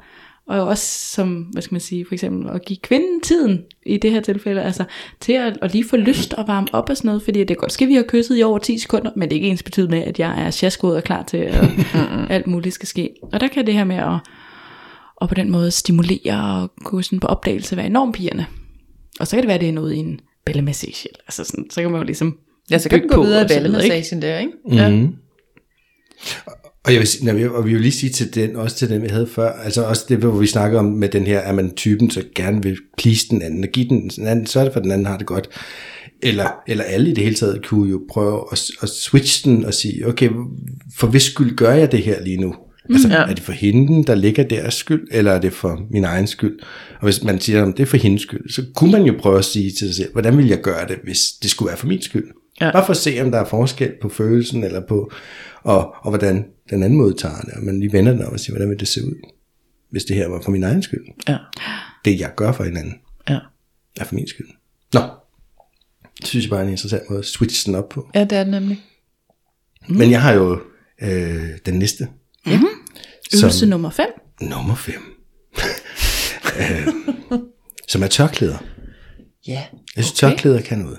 og 0.47 0.61
også 0.61 1.15
som, 1.15 1.41
hvad 1.43 1.63
skal 1.63 1.75
man 1.75 1.81
sige, 1.81 2.07
for 2.07 2.15
eksempel 2.15 2.51
at 2.51 2.65
give 2.65 2.79
kvinden 2.83 3.21
tiden 3.21 3.65
i 3.87 3.97
det 3.97 4.11
her 4.11 4.21
tilfælde, 4.21 4.63
altså 4.63 4.85
til 5.21 5.33
at, 5.33 5.59
at 5.63 5.73
lige 5.73 5.89
få 5.89 5.97
lyst 5.97 6.35
og 6.35 6.49
varme 6.49 6.69
op 6.73 6.91
og 6.91 6.97
sådan 6.97 7.09
noget, 7.09 7.23
fordi 7.23 7.41
det 7.41 7.51
er 7.51 7.55
godt, 7.55 7.73
skal 7.73 7.89
vi 7.89 7.95
have 7.95 8.05
kysset 8.09 8.39
i 8.39 8.43
over 8.43 8.59
10 8.59 8.79
sekunder, 8.79 9.11
men 9.17 9.29
det 9.29 9.37
er 9.37 9.41
ikke 9.41 9.49
ens 9.49 9.63
betydende 9.63 9.97
med, 9.97 10.05
at 10.05 10.19
jeg 10.19 10.43
er 10.43 10.51
sjaskoet 10.51 10.97
og 10.97 11.05
klar 11.05 11.23
til, 11.23 11.37
at 11.37 11.65
alt 12.31 12.47
muligt 12.47 12.75
skal 12.75 12.89
ske. 12.89 13.15
Og 13.33 13.41
der 13.41 13.49
kan 13.49 13.67
det 13.67 13.75
her 13.75 13.85
med 13.85 13.97
at, 13.97 14.19
og 15.17 15.29
på 15.29 15.35
den 15.35 15.51
måde 15.51 15.71
stimulere 15.71 16.63
og 16.63 16.73
gå 16.85 17.03
sådan 17.03 17.21
på 17.21 17.27
opdagelse 17.27 17.77
være 17.77 17.87
enormt 17.87 18.15
pigerne. 18.15 18.47
Og 19.21 19.27
så 19.27 19.37
kan 19.37 19.43
det 19.43 19.49
være, 19.49 19.55
at 19.55 19.61
det 19.61 19.69
er 19.69 19.73
noget 19.73 19.95
i 19.95 19.97
en 19.97 20.21
ballemassage. 20.47 21.09
Altså 21.27 21.45
sådan, 21.45 21.71
så 21.71 21.81
kan 21.81 21.91
man 21.91 22.01
jo 22.01 22.05
ligesom 22.05 22.39
Ja, 22.71 22.79
så 22.79 22.89
kan 22.89 23.03
du 23.03 23.15
gå 23.15 23.23
videre 23.23 23.41
i 23.41 23.45
ikke? 23.45 23.55
ballemassagen 23.55 24.23
der, 24.23 24.39
ikke? 24.39 24.53
Ja. 24.73 25.07
Mm. 26.85 26.89
Og, 26.89 26.93
jeg 26.93 26.99
vil, 27.01 27.09
sige- 27.09 27.25
nej, 27.25 27.41
jeg- 27.41 27.51
og 27.51 27.67
vi 27.67 27.73
vil 27.73 27.81
lige 27.81 27.93
sige 27.93 28.11
til 28.11 28.35
den, 28.35 28.57
også 28.57 28.77
til 28.77 28.89
den, 28.89 29.03
vi 29.03 29.09
havde 29.09 29.27
før, 29.27 29.53
altså 29.53 29.83
også 29.85 30.05
det, 30.09 30.17
hvor 30.19 30.39
vi 30.39 30.47
snakker 30.47 30.79
om 30.79 30.85
med 30.85 31.09
den 31.09 31.27
her, 31.27 31.39
er 31.39 31.53
man 31.53 31.71
typen, 31.75 32.11
så 32.11 32.23
gerne 32.35 32.63
vil 32.63 32.77
please 32.99 33.27
den 33.31 33.43
anden, 33.43 33.65
og 33.65 33.71
give 33.71 33.89
den 33.89 34.09
den 34.09 34.27
anden, 34.27 34.47
så 34.47 34.61
er 34.61 34.65
det 34.65 34.73
for 34.73 34.81
den 34.81 34.91
anden 34.93 35.07
har 35.07 35.19
det 35.19 35.27
godt. 35.27 35.49
Eller, 36.23 36.47
eller 36.69 36.85
alle 36.85 37.11
i 37.11 37.15
det 37.15 37.25
hele 37.25 37.37
taget 37.37 37.67
kunne 37.67 37.91
jo 37.91 38.01
prøve 38.11 38.45
at, 38.53 38.65
at 38.83 38.89
switch 38.89 39.45
den 39.45 39.65
og 39.65 39.75
sige, 39.75 40.07
okay, 40.09 40.29
for 40.99 41.07
hvis 41.07 41.23
skyld 41.23 41.57
gør 41.57 41.73
jeg 41.73 41.93
det 41.93 42.03
her 42.03 42.23
lige 42.23 42.37
nu? 42.37 42.55
Altså, 42.91 43.09
Ja. 43.09 43.15
er 43.15 43.27
det 43.35 43.41
for 43.43 43.53
hende, 43.53 44.05
der 44.05 44.15
ligger 44.15 44.43
deres 44.43 44.75
skyld, 44.75 45.09
eller 45.11 45.33
er 45.33 45.41
det 45.41 45.53
for 45.53 45.81
min 45.91 46.05
egen 46.05 46.27
skyld? 46.27 46.59
Og 47.01 47.05
hvis 47.05 47.23
man 47.25 47.41
siger, 47.41 47.67
at 47.67 47.77
det 47.77 47.83
er 47.83 47.87
for 47.87 47.97
hendes 47.97 48.23
skyld, 48.23 48.51
så 48.51 48.63
kunne 48.77 48.93
man 48.93 49.03
jo 49.03 49.15
prøve 49.21 49.39
at 49.39 49.45
sige 49.45 49.71
til 49.71 49.87
sig 49.87 49.95
selv, 49.95 50.13
hvordan 50.13 50.39
vil 50.39 50.47
jeg 50.49 50.61
gøre 50.61 50.89
det, 50.89 50.97
hvis 51.05 51.19
det 51.43 51.51
skulle 51.51 51.67
være 51.69 51.77
for 51.79 51.87
min 51.87 52.03
skyld? 52.03 52.25
Ja. 52.61 52.71
Bare 52.73 52.85
for 52.87 52.91
at 52.91 52.97
se, 52.97 53.21
om 53.23 53.31
der 53.31 53.39
er 53.39 53.45
forskel 53.45 53.91
på 54.03 54.09
følelsen, 54.09 54.65
eller 54.65 54.81
på, 54.89 55.13
og, 55.63 55.95
og 56.03 56.09
hvordan 56.11 56.47
den 56.71 56.83
anden 56.83 56.99
modtager 56.99 57.41
det, 57.41 57.55
og 57.55 57.63
man 57.63 57.81
lige 57.81 57.93
vender 57.93 58.13
den 58.13 58.23
og 58.23 58.41
siger, 58.41 58.53
hvordan 58.53 58.71
vil 58.71 58.81
det 58.81 58.89
se 58.89 59.05
ud, 59.05 59.15
hvis 59.91 60.05
det 60.05 60.17
her 60.17 60.29
var 60.29 60.41
for 60.41 60.51
min 60.51 60.63
egen 60.63 60.83
skyld? 60.83 61.05
Ja. 61.29 61.39
Det, 62.05 62.21
jeg 62.21 62.33
gør 62.37 62.53
for 62.53 62.65
hinanden, 62.65 62.95
Ja. 63.29 63.39
er 64.01 64.05
for 64.05 64.15
min 64.15 64.29
skyld. 64.29 64.49
Nå, 64.93 65.01
det 66.21 66.27
synes 66.27 66.45
jeg 66.45 66.51
bare 66.51 66.61
er 66.61 66.65
en 66.65 66.71
interessant 66.71 67.03
måde 67.11 67.19
at 67.19 67.25
switche 67.25 67.67
den 67.73 67.79
op 67.79 67.89
på. 67.89 68.11
ja, 68.15 68.21
det 68.25 68.33
er 68.39 68.45
det 68.45 68.51
nemlig. 68.51 68.83
Mm. 69.89 69.97
Men 69.97 70.11
jeg 70.11 70.23
har 70.23 70.33
jo 70.33 70.61
øh, 71.03 71.43
den 71.67 71.75
næste. 71.79 72.09
Mm-hmm. 72.47 72.67
Som- 73.33 73.45
Øvelse 73.47 73.67
nummer 73.67 73.91
5. 73.91 74.07
Nummer 74.41 74.75
5. 74.75 74.95
øh, 76.61 76.89
som 77.89 78.03
er 78.03 78.07
tørklæder. 78.07 78.59
Ja. 79.47 79.63
Jeg 79.97 80.05
synes, 80.05 80.23
Okay. 80.23 80.31
tørklæder 80.37 80.61
kan 80.61 80.79
noget. 80.79 80.99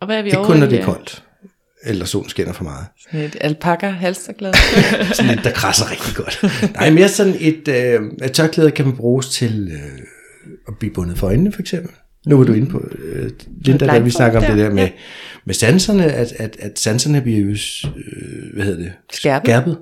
Og 0.00 0.06
hvad 0.06 0.18
er 0.18 0.22
vi 0.22 0.30
Det 0.30 0.36
er 0.38 0.44
kun, 0.44 0.56
når 0.56 0.66
det 0.66 0.80
er 0.80 0.84
koldt. 0.84 1.24
Eller 1.84 2.04
solen 2.04 2.30
skinner 2.30 2.52
for 2.52 2.64
meget. 2.64 2.86
Sådan 3.04 3.20
et 3.20 3.36
alpaka 3.40 3.88
halsterklæde. 3.88 4.54
Sådan 5.14 5.30
lidt, 5.30 5.44
der 5.44 5.52
krasser 5.52 5.90
rigtig 5.90 6.14
godt. 6.14 6.72
Nej, 6.74 6.90
mere 6.90 7.08
sådan 7.08 7.34
et, 7.40 7.68
øh, 7.68 8.00
et 8.24 8.32
tørklæde 8.32 8.70
kan 8.70 8.84
man 8.84 8.96
bruges 8.96 9.28
til 9.28 9.70
øh, 9.72 10.00
at 10.68 10.74
blive 10.78 10.92
bundet 10.92 11.18
for 11.18 11.26
øjnene, 11.26 11.52
for 11.52 11.60
eksempel. 11.60 11.90
Nu 12.26 12.36
var 12.36 12.44
du 12.44 12.52
inde 12.52 12.70
på, 12.70 12.88
øh, 12.98 13.30
Linda, 13.60 13.86
da 13.86 13.98
vi 13.98 14.10
snakker 14.10 14.38
om 14.38 14.44
der, 14.44 14.54
det 14.54 14.64
der 14.64 14.70
med, 14.70 14.82
ja. 14.82 14.90
med 15.44 15.54
sanserne, 15.54 16.04
at, 16.04 16.32
at, 16.32 16.56
at 16.58 16.78
sanserne 16.78 17.20
bliver 17.20 17.40
jo, 17.40 17.48
øh, 17.48 18.54
hvad 18.54 18.64
hedder 18.64 18.78
det? 18.78 18.92
Skærpet. 19.12 19.46
Skærpet. 19.46 19.78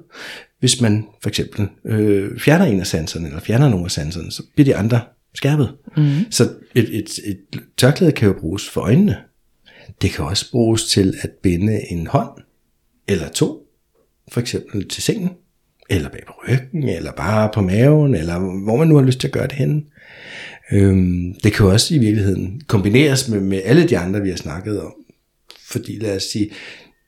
Hvis 0.60 0.80
man 0.80 1.04
for 1.22 1.28
eksempel 1.28 1.68
øh, 1.86 2.40
fjerner 2.40 2.64
en 2.64 2.80
af 2.80 2.86
sanserne, 2.86 3.26
eller 3.26 3.40
fjerner 3.40 3.68
nogle 3.68 3.84
af 3.84 3.90
sanserne, 3.90 4.32
så 4.32 4.42
bliver 4.54 4.64
de 4.64 4.76
andre 4.76 5.00
skærpet. 5.34 5.72
Mm. 5.96 6.10
Så 6.30 6.48
et, 6.74 6.98
et, 6.98 7.10
et 7.24 7.60
tørklæde 7.76 8.12
kan 8.12 8.28
jo 8.28 8.34
bruges 8.40 8.68
for 8.68 8.80
øjnene. 8.80 9.16
Det 10.02 10.10
kan 10.10 10.24
også 10.24 10.50
bruges 10.50 10.84
til 10.84 11.14
at 11.22 11.30
binde 11.42 11.80
en 11.90 12.06
hånd, 12.06 12.30
eller 13.08 13.28
to, 13.28 13.66
for 14.32 14.40
eksempel 14.40 14.88
til 14.88 15.02
sengen, 15.02 15.30
eller 15.90 16.08
bag 16.08 16.22
på 16.26 16.32
ryggen, 16.48 16.88
eller 16.88 17.12
bare 17.12 17.50
på 17.54 17.60
maven, 17.60 18.14
eller 18.14 18.38
hvor 18.38 18.76
man 18.76 18.88
nu 18.88 18.96
har 18.96 19.02
lyst 19.02 19.20
til 19.20 19.28
at 19.28 19.32
gøre 19.32 19.46
det 19.46 19.52
henne. 19.52 19.82
Øhm, 20.72 21.34
det 21.42 21.52
kan 21.52 21.66
jo 21.66 21.72
også 21.72 21.94
i 21.94 21.98
virkeligheden 21.98 22.62
kombineres 22.66 23.28
med, 23.28 23.40
med 23.40 23.60
alle 23.64 23.88
de 23.88 23.98
andre, 23.98 24.20
vi 24.20 24.30
har 24.30 24.36
snakket 24.36 24.80
om. 24.80 24.92
Fordi 25.70 25.98
lad 25.98 26.16
os 26.16 26.22
sige, 26.22 26.50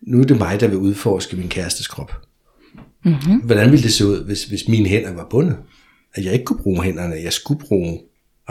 nu 0.03 0.21
er 0.21 0.25
det 0.25 0.39
mig, 0.39 0.61
der 0.61 0.69
vil 0.69 0.79
udforske 0.79 1.37
min 1.37 1.49
kærestes 1.49 1.87
krop. 1.87 2.13
Mm-hmm. 3.05 3.37
Hvordan 3.37 3.71
ville 3.71 3.83
det 3.83 3.93
se 3.93 4.07
ud, 4.07 4.25
hvis, 4.25 4.45
hvis 4.45 4.69
mine 4.69 4.89
hænder 4.89 5.13
var 5.13 5.27
bundet? 5.31 5.57
At 6.15 6.25
jeg 6.25 6.33
ikke 6.33 6.45
kunne 6.45 6.63
bruge 6.63 6.83
hænderne, 6.83 7.15
jeg 7.15 7.33
skulle 7.33 7.61
bruge 7.61 8.01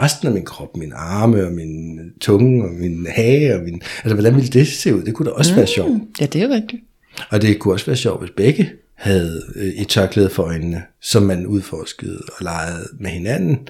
resten 0.00 0.28
af 0.28 0.34
min 0.34 0.44
krop, 0.44 0.76
min 0.76 0.92
arme 0.94 1.46
og 1.46 1.52
min 1.52 2.00
tunge 2.20 2.64
og 2.64 2.70
min 2.70 3.06
hage. 3.10 3.54
Og 3.54 3.62
min, 3.62 3.82
altså, 4.04 4.14
hvordan 4.14 4.34
ville 4.36 4.50
det 4.50 4.66
se 4.66 4.94
ud? 4.94 5.02
Det 5.02 5.14
kunne 5.14 5.30
da 5.30 5.34
også 5.34 5.52
mm. 5.52 5.56
være 5.56 5.66
sjovt. 5.66 6.02
ja, 6.20 6.26
det 6.26 6.42
er 6.42 6.48
rigtigt. 6.48 6.82
Og 7.30 7.42
det 7.42 7.58
kunne 7.58 7.74
også 7.74 7.86
være 7.86 7.96
sjovt, 7.96 8.20
hvis 8.20 8.30
begge 8.36 8.70
havde 8.94 9.42
øh, 9.56 9.66
et 9.66 9.88
tørklæde 9.88 10.30
for 10.30 10.42
øjnene, 10.42 10.82
som 11.00 11.22
man 11.22 11.46
udforskede 11.46 12.22
og 12.38 12.44
legede 12.44 12.88
med 13.00 13.10
hinanden, 13.10 13.68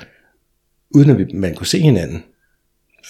uden 0.90 1.10
at 1.10 1.32
man 1.34 1.54
kunne 1.54 1.66
se 1.66 1.80
hinanden. 1.80 2.22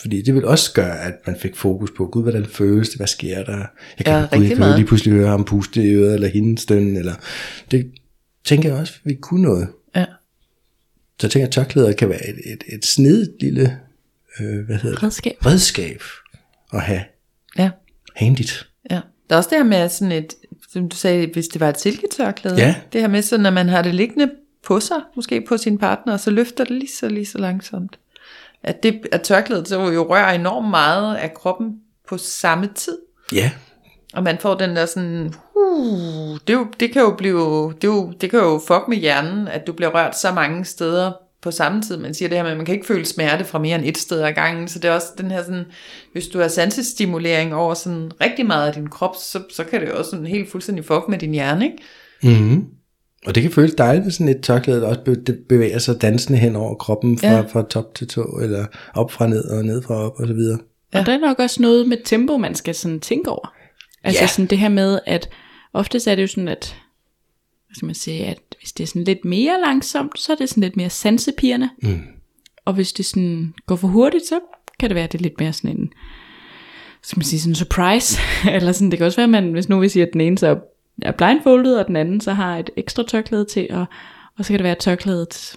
Fordi 0.00 0.22
det 0.22 0.34
ville 0.34 0.48
også 0.48 0.72
gøre, 0.72 1.00
at 1.00 1.14
man 1.26 1.36
fik 1.36 1.56
fokus 1.56 1.90
på, 1.96 2.06
gud, 2.06 2.22
hvordan 2.22 2.44
føles 2.44 2.88
det, 2.88 2.98
hvad 2.98 3.06
sker 3.06 3.44
der? 3.44 3.58
Jeg 3.98 4.06
kan, 4.06 4.14
Ja, 4.14 4.36
gud, 4.36 4.44
jeg 4.44 4.56
kan 4.56 4.66
jo 4.68 4.76
lige 4.76 4.86
pludselig 4.86 5.14
høre 5.14 5.28
ham 5.28 5.44
puste 5.44 5.82
i 5.82 5.94
øret, 5.94 6.14
eller 6.14 6.28
hende 6.28 6.58
stønne, 6.58 6.98
eller 6.98 7.14
det 7.70 7.90
tænker 8.44 8.68
jeg 8.68 8.78
også, 8.78 8.94
vi 9.04 9.14
kunne 9.14 9.42
noget. 9.42 9.68
Så 11.20 11.26
jeg 11.26 11.30
tænker, 11.30 11.46
at 11.46 11.52
tørklæder 11.52 11.92
kan 11.92 12.08
være 12.08 12.28
et, 12.28 12.36
et, 12.52 12.64
et 12.74 12.86
snedigt 12.86 13.30
lille, 13.42 13.80
øh, 14.40 14.64
hvad 14.66 14.76
hedder 14.76 14.94
det? 14.96 15.02
Redskab. 15.02 15.46
redskab 15.46 16.02
at 16.72 16.80
have 16.80 17.04
Ja. 17.58 17.70
handigt. 18.16 18.68
Ja. 18.90 19.00
Der 19.30 19.34
er 19.34 19.36
også 19.36 19.50
det 19.50 19.58
her 19.58 19.64
med 19.64 19.88
sådan 19.88 20.12
et, 20.12 20.34
som 20.72 20.88
du 20.88 20.96
sagde, 20.96 21.26
hvis 21.32 21.48
det 21.48 21.60
var 21.60 21.68
et 21.68 21.80
silketørklæde. 21.80 22.56
Ja. 22.56 22.74
Det 22.92 23.00
her 23.00 23.08
med 23.08 23.22
sådan, 23.22 23.42
når 23.42 23.50
man 23.50 23.68
har 23.68 23.82
det 23.82 23.94
liggende 23.94 24.30
på 24.62 24.80
sig, 24.80 24.96
måske 25.16 25.44
på 25.48 25.56
sin 25.56 25.78
partner, 25.78 26.12
og 26.12 26.20
så 26.20 26.30
løfter 26.30 26.64
det 26.64 26.72
lige 26.76 26.90
så, 27.00 27.08
lige 27.08 27.26
så 27.26 27.38
langsomt. 27.38 27.98
At, 28.62 28.82
det, 28.82 29.00
at 29.12 29.22
tørklædet 29.22 29.68
så 29.68 29.90
jo 29.90 30.10
rører 30.10 30.32
enormt 30.32 30.70
meget 30.70 31.16
af 31.16 31.34
kroppen 31.34 31.72
på 32.08 32.18
samme 32.18 32.68
tid. 32.74 32.98
Ja, 33.32 33.50
Og 34.14 34.22
man 34.22 34.38
får 34.38 34.54
den 34.54 34.76
der 34.76 34.86
sådan, 34.86 35.34
uh, 35.74 36.38
det, 36.48 36.54
jo, 36.54 36.66
det 36.80 36.92
kan 36.92 37.02
jo 37.02 37.14
blive, 37.18 37.72
det, 37.82 37.88
jo, 37.88 38.12
det 38.20 38.30
kan 38.30 38.38
jo 38.40 38.60
fuck 38.66 38.88
med 38.88 38.96
hjernen, 38.96 39.48
at 39.48 39.66
du 39.66 39.72
bliver 39.72 39.90
rørt 39.94 40.18
så 40.18 40.32
mange 40.32 40.64
steder 40.64 41.12
på 41.42 41.50
samme 41.50 41.82
tid. 41.82 41.96
Man 41.96 42.14
siger 42.14 42.28
det 42.28 42.36
her 42.38 42.42
med, 42.42 42.50
at 42.50 42.56
man 42.56 42.66
kan 42.66 42.74
ikke 42.74 42.86
føle 42.86 43.04
smerte 43.04 43.44
fra 43.44 43.58
mere 43.58 43.74
end 43.78 43.84
et 43.84 43.98
sted 43.98 44.20
ad 44.22 44.32
gangen, 44.32 44.68
så 44.68 44.78
det 44.78 44.90
er 44.90 44.94
også 44.94 45.06
den 45.18 45.30
her 45.30 45.42
sådan, 45.42 45.64
hvis 46.12 46.26
du 46.28 46.38
har 46.38 46.48
sansestimulering 46.48 47.54
over 47.54 47.74
sådan 47.74 48.10
rigtig 48.20 48.46
meget 48.46 48.66
af 48.68 48.74
din 48.74 48.86
krop, 48.86 49.16
så, 49.16 49.40
så 49.50 49.64
kan 49.64 49.80
det 49.80 49.88
jo 49.88 49.98
også 49.98 50.10
sådan 50.10 50.26
helt 50.26 50.50
fuldstændig 50.50 50.84
fuck 50.84 51.08
med 51.08 51.18
din 51.18 51.32
hjerne, 51.32 51.64
ikke? 51.64 51.78
Mm-hmm. 52.40 52.64
Og 53.26 53.34
det 53.34 53.42
kan 53.42 53.52
føles 53.52 53.74
dejligt, 53.74 54.04
hvis 54.04 54.14
sådan 54.14 54.28
et 54.28 54.40
tørklæde, 54.42 54.80
der 54.80 54.86
også 54.88 55.00
bevæger 55.48 55.78
sig 55.78 56.02
dansende 56.02 56.38
hen 56.38 56.56
over 56.56 56.74
kroppen 56.74 57.18
fra, 57.18 57.26
Ja. 57.26 57.34
ja. 57.34 57.40
fra 57.40 57.62
top 57.62 57.94
til 57.94 58.08
tå, 58.08 58.38
eller 58.42 58.66
op 58.94 59.10
fra 59.12 59.26
ned 59.26 59.44
og 59.44 59.64
ned 59.64 59.82
fra 59.82 59.94
op 59.94 60.12
og 60.20 60.26
så 60.26 60.32
videre. 60.34 60.58
Ja. 60.94 61.00
Og 61.00 61.06
der 61.06 61.12
er 61.12 61.18
nok 61.18 61.38
også 61.38 61.62
noget 61.62 61.88
med 61.88 61.96
tempo, 62.04 62.36
man 62.36 62.54
skal 62.54 62.74
sådan 62.74 63.00
tænke 63.00 63.30
over. 63.30 63.52
Altså 64.04 64.22
Ja. 64.22 64.26
sådan 64.26 64.46
det 64.46 64.58
her 64.58 64.68
med, 64.68 64.98
at 65.06 65.28
oftest 65.74 66.06
er 66.06 66.14
det 66.14 66.22
jo 66.22 66.26
sådan, 66.26 66.48
at 66.48 66.76
hvad 67.66 67.74
skal 67.74 67.86
man 67.86 67.94
sige, 67.94 68.26
at 68.26 68.38
hvis 68.58 68.72
det 68.72 68.82
er 68.82 68.88
sådan 68.88 69.04
lidt 69.04 69.24
mere 69.24 69.60
langsomt, 69.60 70.18
så 70.18 70.32
er 70.32 70.36
det 70.36 70.48
sådan 70.48 70.62
lidt 70.62 70.76
mere 70.76 70.90
sansepirrende. 70.90 71.70
Mm. 71.82 72.02
Og 72.64 72.74
hvis 72.74 72.92
det 72.92 73.06
sådan 73.06 73.54
går 73.66 73.76
for 73.76 73.88
hurtigt, 73.88 74.26
så 74.26 74.40
kan 74.80 74.90
det 74.90 74.94
være, 74.94 75.04
at 75.04 75.12
det 75.12 75.18
er 75.18 75.22
lidt 75.22 75.40
mere 75.40 75.52
sådan 75.52 75.76
en, 75.76 75.92
skal 77.02 77.18
man 77.18 77.24
sige, 77.24 77.40
sådan 77.40 77.50
en 77.50 77.54
surprise. 77.54 78.20
Eller 78.54 78.72
sådan, 78.72 78.90
det 78.90 78.98
kan 78.98 79.06
også 79.06 79.16
være, 79.16 79.24
at 79.24 79.30
man, 79.30 79.52
hvis 79.52 79.68
nu 79.68 79.80
vi 79.80 79.88
siger, 79.88 80.06
at 80.06 80.12
den 80.12 80.20
ene 80.20 80.38
så 80.38 80.58
er 81.02 81.12
blindfoldet, 81.12 81.78
og 81.78 81.86
den 81.86 81.96
anden 81.96 82.20
så 82.20 82.32
har 82.32 82.58
et 82.58 82.70
ekstra 82.76 83.02
tørklæde 83.02 83.44
til, 83.44 83.66
og, 83.70 83.84
og 84.38 84.44
så 84.44 84.52
kan 84.52 84.58
det 84.58 84.64
være, 84.64 84.76
at 84.76 84.78
tørklædet 84.78 85.56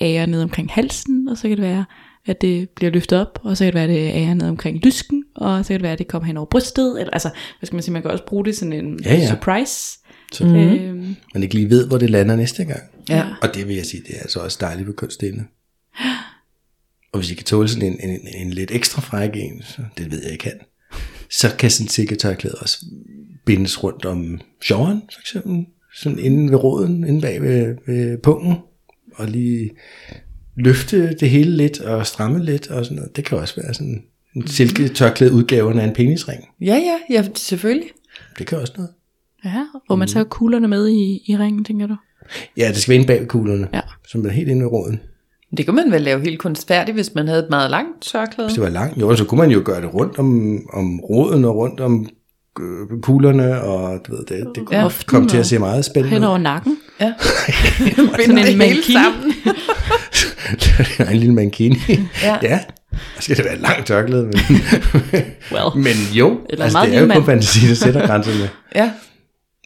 ærer 0.00 0.26
ned 0.26 0.42
omkring 0.42 0.70
halsen, 0.72 1.28
og 1.28 1.36
så 1.36 1.48
kan 1.48 1.56
det 1.56 1.64
være, 1.64 1.84
at 2.26 2.40
det 2.40 2.68
bliver 2.68 2.90
løftet 2.90 3.20
op, 3.20 3.38
og 3.42 3.56
så 3.56 3.64
kan 3.64 3.66
det 3.66 3.74
være, 3.74 3.84
at 3.84 3.90
det 3.90 4.22
ærer 4.22 4.34
ned 4.34 4.48
omkring 4.48 4.84
lysken, 4.84 5.24
og 5.36 5.64
så 5.64 5.68
kan 5.68 5.74
det 5.74 5.82
være, 5.82 5.92
at 5.92 5.98
det 5.98 6.08
kommer 6.08 6.26
hen 6.26 6.36
over 6.36 6.46
brystet, 6.46 7.00
eller 7.00 7.10
altså, 7.12 7.28
hvad 7.58 7.66
skal 7.66 7.74
man 7.76 7.82
sige, 7.82 7.92
man 7.92 8.02
kan 8.02 8.10
også 8.10 8.24
bruge 8.26 8.44
det 8.44 8.56
sådan 8.56 8.72
en 8.72 9.00
Ja, 9.04 9.14
ja. 9.14 9.28
surprise. 9.28 9.98
Så 10.32 10.44
Mm. 10.44 10.54
Øhm, 10.54 11.16
man 11.34 11.42
ikke 11.42 11.54
lige 11.54 11.70
ved, 11.70 11.86
hvor 11.88 11.98
det 11.98 12.10
lander 12.10 12.36
næste 12.36 12.64
gang. 12.64 12.82
Ja. 13.08 13.24
Og 13.42 13.54
det 13.54 13.68
vil 13.68 13.76
jeg 13.76 13.86
sige, 13.86 14.02
det 14.06 14.16
er 14.16 14.20
altså 14.20 14.40
også 14.40 14.58
dejligt 14.60 14.86
ved 14.88 14.94
kunstdelen. 14.94 15.48
Og 17.12 17.18
hvis 17.20 17.30
I 17.30 17.34
kan 17.34 17.44
tåle 17.44 17.68
sådan 17.68 17.88
en, 17.92 18.00
en, 18.00 18.10
en, 18.10 18.46
en 18.46 18.50
lidt 18.52 18.70
ekstra 18.70 19.00
fræk 19.00 19.30
en, 19.34 19.62
så 19.62 19.82
det 19.98 20.10
ved 20.10 20.22
jeg, 20.24 20.32
I 20.32 20.36
kan, 20.36 20.52
så 21.30 21.56
kan 21.58 21.70
sådan 21.70 21.84
en 21.84 21.88
silketørklæde 21.88 22.54
også 22.60 22.84
bindes 23.46 23.84
rundt 23.84 24.04
om 24.04 24.40
sjoveren, 24.62 25.02
for 25.14 25.20
eksempel. 25.20 25.64
Sådan 25.94 26.18
inde 26.18 26.52
ved 26.52 26.58
roden, 26.58 27.06
inde 27.08 27.20
bag 27.20 27.42
ved, 27.42 27.76
ved 27.86 28.18
pungen. 28.22 28.56
Og 29.14 29.28
lige 29.28 29.70
løfte 30.56 31.14
det 31.14 31.30
hele 31.30 31.56
lidt 31.56 31.80
og 31.80 32.06
stramme 32.06 32.44
lidt 32.44 32.68
og 32.70 32.84
sådan 32.84 32.96
noget. 32.96 33.16
Det 33.16 33.24
kan 33.24 33.38
også 33.38 33.60
være 33.62 33.74
sådan 33.74 34.02
en 34.36 34.46
silketørklæde 34.46 35.32
udgaven 35.32 35.78
af 35.78 35.84
en 35.84 35.94
penisring. 35.94 36.44
Ja, 36.60 36.74
ja, 36.74 37.14
ja, 37.14 37.24
selvfølgelig. 37.34 37.88
Det 38.38 38.46
kan 38.46 38.58
også 38.58 38.72
noget. 38.76 38.90
ja, 39.44 39.64
hvor 39.86 39.96
man 39.96 40.08
tager 40.08 40.24
kuglerne 40.24 40.68
med 40.68 40.88
i, 40.88 41.20
i 41.28 41.36
ringen, 41.36 41.64
tænker 41.64 41.86
du? 41.86 41.96
Ja, 42.56 42.68
det 42.68 42.76
skal 42.76 42.90
være 42.90 42.94
inde 42.96 43.06
bag 43.06 43.28
kuglerne, 43.28 43.68
Ja. 43.74 43.80
så 44.08 44.18
man 44.18 44.26
er 44.26 44.30
helt 44.30 44.48
inde 44.48 44.62
ved 44.64 44.72
roden. 44.72 45.00
Det 45.56 45.66
kunne 45.66 45.76
man 45.82 45.92
vel 45.92 46.02
lave 46.02 46.20
helt 46.20 46.38
kunstfærdigt, 46.38 46.94
hvis 46.96 47.14
man 47.14 47.28
havde 47.28 47.40
et 47.42 47.50
meget 47.50 47.70
langt 47.70 48.02
tørklæde. 48.02 48.48
Hvis 48.48 48.54
det 48.54 48.62
var 48.62 48.68
langt, 48.68 49.00
jo, 49.00 49.16
så 49.16 49.24
kunne 49.24 49.38
man 49.40 49.50
jo 49.50 49.62
gøre 49.64 49.80
det 49.80 49.94
rundt 49.94 50.18
om, 50.18 50.58
om 50.72 51.00
roden 51.00 51.44
og 51.44 51.56
rundt 51.56 51.80
om 51.80 52.08
øh, 52.60 53.00
kuglerne, 53.02 53.60
og 53.62 54.00
du 54.06 54.12
ved, 54.16 54.24
det, 54.24 54.46
det 54.54 54.66
kunne 54.66 54.78
Ja. 54.78 54.88
komme 55.06 55.28
til 55.28 55.36
at 55.38 55.46
se 55.46 55.58
meget 55.58 55.84
spændende 55.84 56.14
Hen 56.14 56.22
ud. 56.24 56.28
over 56.28 56.38
nakken. 56.38 56.76
Ja. 57.00 57.12
Binder 58.26 58.44
en 58.46 58.58
mankini. 58.58 58.82
sammen. 58.92 59.32
en 61.12 61.16
lille 61.16 61.34
mankini. 61.34 61.76
Ja. 62.22 62.36
ja. 62.42 62.60
Skal 63.20 63.36
det 63.36 63.44
være 63.44 63.54
et 63.54 63.60
langt 63.60 63.86
tørklæde, 63.86 64.22
men, 64.22 64.34
Well. 65.52 65.76
men 65.84 65.94
jo, 66.12 66.40
Eller 66.50 66.64
altså, 66.64 66.78
meget 66.78 66.90
det 66.92 66.98
er 66.98 67.02
jo 67.02 67.12
kun 67.12 67.24
fantasi, 67.24 67.68
der 67.68 67.74
sætter 67.74 68.06
grænserne. 68.06 68.50
Ja. 68.74 68.92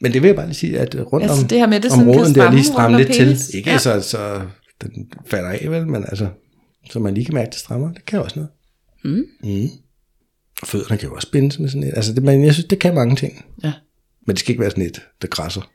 Men 0.03 0.12
det 0.12 0.22
vil 0.22 0.28
jeg 0.28 0.37
bare 0.37 0.47
lige 0.47 0.57
sige, 0.57 0.78
at 0.78 0.97
rundt 1.12 1.24
Altså, 1.24 1.43
om, 1.43 1.49
det 1.49 1.59
her 1.59 1.66
med, 1.66 1.81
det 1.81 1.93
om 1.93 2.09
roden 2.09 2.35
der 2.35 2.51
lige 2.51 2.64
stramme 2.64 2.97
lidt 2.97 3.12
til. 3.12 3.39
Ikke 3.55 3.70
Ja. 3.70 3.78
så, 3.78 4.01
så 4.01 4.41
den 4.83 4.91
falder 5.26 5.49
af, 5.51 5.66
vel, 5.70 5.87
men 5.87 6.05
altså, 6.09 6.28
så 6.91 6.99
man 6.99 7.14
lige 7.14 7.24
kan 7.24 7.35
mærke, 7.35 7.47
at 7.47 7.53
det 7.53 7.61
strammer. 7.61 7.93
Det 7.93 8.05
kan 8.07 8.22
også 8.22 8.37
noget. 8.39 8.51
Mm. 9.05 9.24
Mm. 9.45 9.68
Fødderne 10.64 10.99
kan 10.99 11.09
jo 11.09 11.14
også 11.14 11.31
bindes 11.31 11.59
med 11.59 11.68
sådan 11.68 11.83
et. 11.83 11.93
Altså, 11.97 12.12
det, 12.12 12.22
men 12.22 12.45
jeg 12.45 12.53
synes, 12.55 12.66
det 12.68 12.78
kan 12.78 12.95
mange 12.95 13.16
ting. 13.16 13.45
Ja. 13.64 13.72
Men 14.26 14.35
det 14.37 14.39
skal 14.41 14.51
ikke 14.51 14.61
være 14.61 14.70
sådan 14.70 14.85
et, 14.85 15.01
der 15.22 15.28
græsser. 15.28 15.70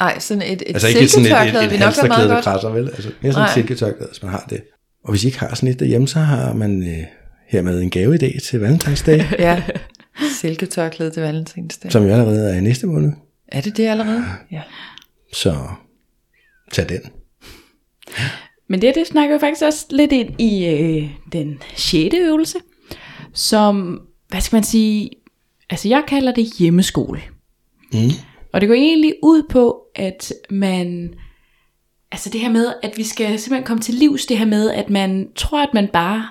Ej, 0.00 0.18
sådan 0.18 0.42
et, 0.42 0.52
et 0.52 0.62
altså 0.68 0.88
ikke 0.88 1.08
sådan 1.08 1.26
et, 1.26 1.32
et, 1.32 1.46
et 1.48 1.54
nok 1.54 1.62
være 1.62 1.78
halsterklæde, 1.78 2.08
meget 2.08 2.28
der 2.28 2.34
godt. 2.34 2.44
græsser, 2.44 2.68
vel? 2.68 2.88
Altså 2.88 3.10
mere 3.22 3.32
sådan 3.32 3.44
et 3.44 3.48
Nej. 3.48 3.54
silketørklæde, 3.54 4.08
hvis 4.10 4.22
man 4.22 4.30
har 4.30 4.46
det. 4.50 4.60
Og 5.08 5.12
hvis 5.12 5.24
I 5.24 5.26
ikke 5.26 5.38
har 5.38 5.54
sådan 5.54 5.68
et 5.68 5.80
derhjemme, 5.80 6.08
så 6.08 6.18
har 6.18 6.52
man 6.52 6.82
øh, 6.82 7.04
hermed 7.46 7.80
en 7.82 7.92
gaveidé 7.96 8.48
til 8.48 8.60
valentinsdag, 8.60 9.24
Ja, 9.38 9.62
silketørklæde 10.40 11.10
til 11.10 11.22
valentinsdag. 11.22 11.92
som 11.92 12.04
jo 12.04 12.12
allerede 12.12 12.50
er 12.50 12.58
i 12.58 12.60
næste 12.60 12.86
måned. 12.86 13.12
Er 13.48 13.60
det 13.60 13.76
det 13.76 13.86
allerede? 13.86 14.24
Ja. 14.52 14.62
Så 15.32 15.56
tag 16.72 16.88
den. 16.88 17.00
Men 18.68 18.82
det, 18.82 18.94
det 18.94 19.06
snakker 19.06 19.34
jo 19.34 19.38
faktisk 19.38 19.64
også 19.64 19.86
lidt 19.90 20.12
ind 20.12 20.40
i 20.40 20.66
øh, 20.66 21.10
den 21.32 21.58
sjette 21.76 22.16
øvelse, 22.16 22.58
som, 23.34 24.00
hvad 24.28 24.40
skal 24.40 24.56
man 24.56 24.64
sige, 24.64 25.10
altså 25.70 25.88
jeg 25.88 26.02
kalder 26.08 26.32
det 26.32 26.46
hjemmeskole. 26.58 27.20
Mm. 27.92 27.98
Og 28.52 28.60
det 28.60 28.68
går 28.68 28.74
egentlig 28.74 29.14
ud 29.22 29.42
på, 29.50 29.82
at 29.94 30.32
man, 30.50 31.14
altså 32.12 32.30
det 32.30 32.40
her 32.40 32.50
med, 32.50 32.72
at 32.82 32.92
vi 32.96 33.02
skal 33.02 33.38
simpelthen 33.38 33.66
komme 33.66 33.82
til 33.82 33.94
livs, 33.94 34.26
det 34.26 34.38
her 34.38 34.46
med, 34.46 34.70
at 34.70 34.90
man 34.90 35.28
tror, 35.36 35.62
at 35.62 35.74
man 35.74 35.88
bare 35.88 36.28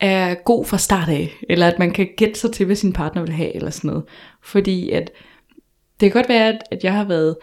er 0.00 0.34
god 0.34 0.64
fra 0.64 0.78
start 0.78 1.08
af, 1.08 1.32
eller 1.48 1.66
at 1.66 1.78
man 1.78 1.90
kan 1.90 2.08
gætte 2.16 2.40
sig 2.40 2.52
til, 2.52 2.66
hvad 2.66 2.76
sin 2.76 2.92
partner 2.92 3.22
vil 3.22 3.32
have, 3.32 3.56
eller 3.56 3.70
sådan 3.70 3.88
noget. 3.88 4.04
Fordi 4.42 4.90
at, 4.90 5.10
det 6.00 6.12
kan 6.12 6.20
godt 6.20 6.28
være, 6.28 6.48
at, 6.48 6.58
at 6.70 6.84
jeg 6.84 6.92
har 6.92 7.04
været, 7.04 7.36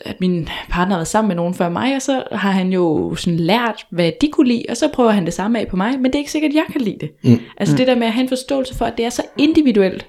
at 0.00 0.20
min 0.20 0.48
partner 0.68 0.94
har 0.94 0.98
været 0.98 1.08
sammen 1.08 1.28
med 1.28 1.36
nogen 1.36 1.54
før 1.54 1.68
mig, 1.68 1.96
og 1.96 2.02
så 2.02 2.24
har 2.32 2.50
han 2.50 2.72
jo 2.72 3.14
sådan 3.14 3.40
lært, 3.40 3.86
hvad 3.90 4.12
de 4.20 4.28
kunne 4.28 4.48
lide, 4.48 4.64
og 4.68 4.76
så 4.76 4.88
prøver 4.94 5.10
han 5.10 5.24
det 5.24 5.34
samme 5.34 5.60
af 5.60 5.68
på 5.68 5.76
mig, 5.76 6.00
men 6.00 6.04
det 6.04 6.14
er 6.14 6.18
ikke 6.18 6.30
sikkert, 6.30 6.50
at 6.50 6.54
jeg 6.54 6.66
kan 6.72 6.80
lide 6.80 6.98
det. 7.00 7.10
Mm. 7.24 7.40
Altså 7.56 7.76
det 7.76 7.86
der 7.86 7.94
med 7.94 8.06
at 8.06 8.12
have 8.12 8.22
en 8.22 8.28
forståelse 8.28 8.74
for, 8.74 8.84
at 8.84 8.96
det 8.96 9.04
er 9.04 9.10
så 9.10 9.22
individuelt, 9.38 10.06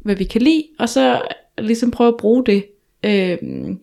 hvad 0.00 0.14
vi 0.14 0.24
kan 0.24 0.42
lide, 0.42 0.64
og 0.78 0.88
så 0.88 1.22
ligesom 1.58 1.90
prøve 1.90 2.08
at 2.08 2.16
bruge 2.16 2.44
det, 2.46 2.64
øh, 3.04 3.38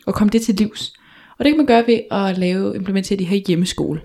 og 0.05 0.13
komme 0.13 0.29
det 0.29 0.41
til 0.41 0.55
livs. 0.55 0.93
Og 1.37 1.45
det 1.45 1.51
kan 1.51 1.57
man 1.57 1.65
gøre 1.65 1.87
ved 1.87 1.99
at 2.11 2.37
lave, 2.37 2.75
implementere 2.75 3.19
de 3.19 3.25
her 3.25 3.37
hjemmeskole. 3.47 4.01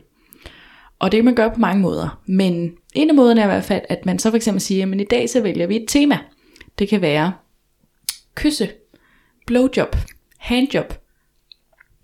Og 0.99 1.13
det 1.13 1.19
kan 1.19 1.25
man 1.25 1.35
gøre 1.35 1.51
på 1.51 1.61
mange 1.61 1.83
måder. 1.83 2.21
Men 2.27 2.73
en 2.95 3.09
af 3.09 3.15
måderne 3.15 3.41
er 3.41 3.45
i 3.45 3.49
hvert 3.49 3.65
fald, 3.65 3.83
at 3.89 4.07
man 4.07 4.19
så 4.19 4.31
for 4.31 4.37
eksempel 4.37 4.61
siger, 4.61 4.93
at 4.93 5.01
i 5.01 5.05
dag 5.05 5.31
så 5.31 5.41
vælger 5.41 5.67
vi 5.67 5.77
et 5.77 5.85
tema. 5.89 6.19
Det 6.79 6.89
kan 6.89 7.01
være 7.01 7.33
kysse, 8.35 8.71
blowjob, 9.47 9.97
handjob, 10.39 10.95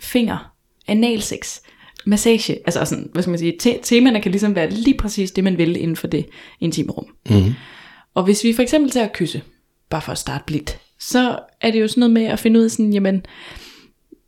finger, 0.00 0.52
analsex, 0.86 1.60
massage. 2.06 2.54
Altså 2.54 2.84
sådan, 2.84 3.10
hvad 3.12 3.22
skal 3.22 3.30
man 3.30 3.38
sige, 3.38 3.56
te- 3.60 3.78
temaerne 3.82 4.20
kan 4.20 4.30
ligesom 4.30 4.54
være 4.54 4.70
lige 4.70 4.96
præcis 4.96 5.30
det, 5.30 5.44
man 5.44 5.58
vil 5.58 5.76
inden 5.76 5.96
for 5.96 6.06
det 6.06 6.26
intime 6.60 6.92
rum. 6.92 7.06
Mm. 7.30 7.54
Og 8.14 8.24
hvis 8.24 8.44
vi 8.44 8.52
for 8.52 8.62
eksempel 8.62 8.90
tager 8.90 9.06
at 9.06 9.12
kysse, 9.12 9.42
bare 9.90 10.02
for 10.02 10.12
at 10.12 10.18
starte 10.18 10.44
blidt, 10.46 10.78
så 10.98 11.38
er 11.60 11.70
det 11.70 11.80
jo 11.80 11.88
sådan 11.88 12.00
noget 12.00 12.12
med 12.12 12.24
at 12.24 12.38
finde 12.38 12.60
ud 12.60 12.64
af 12.64 12.70
sådan, 12.70 12.92
jamen, 12.92 13.26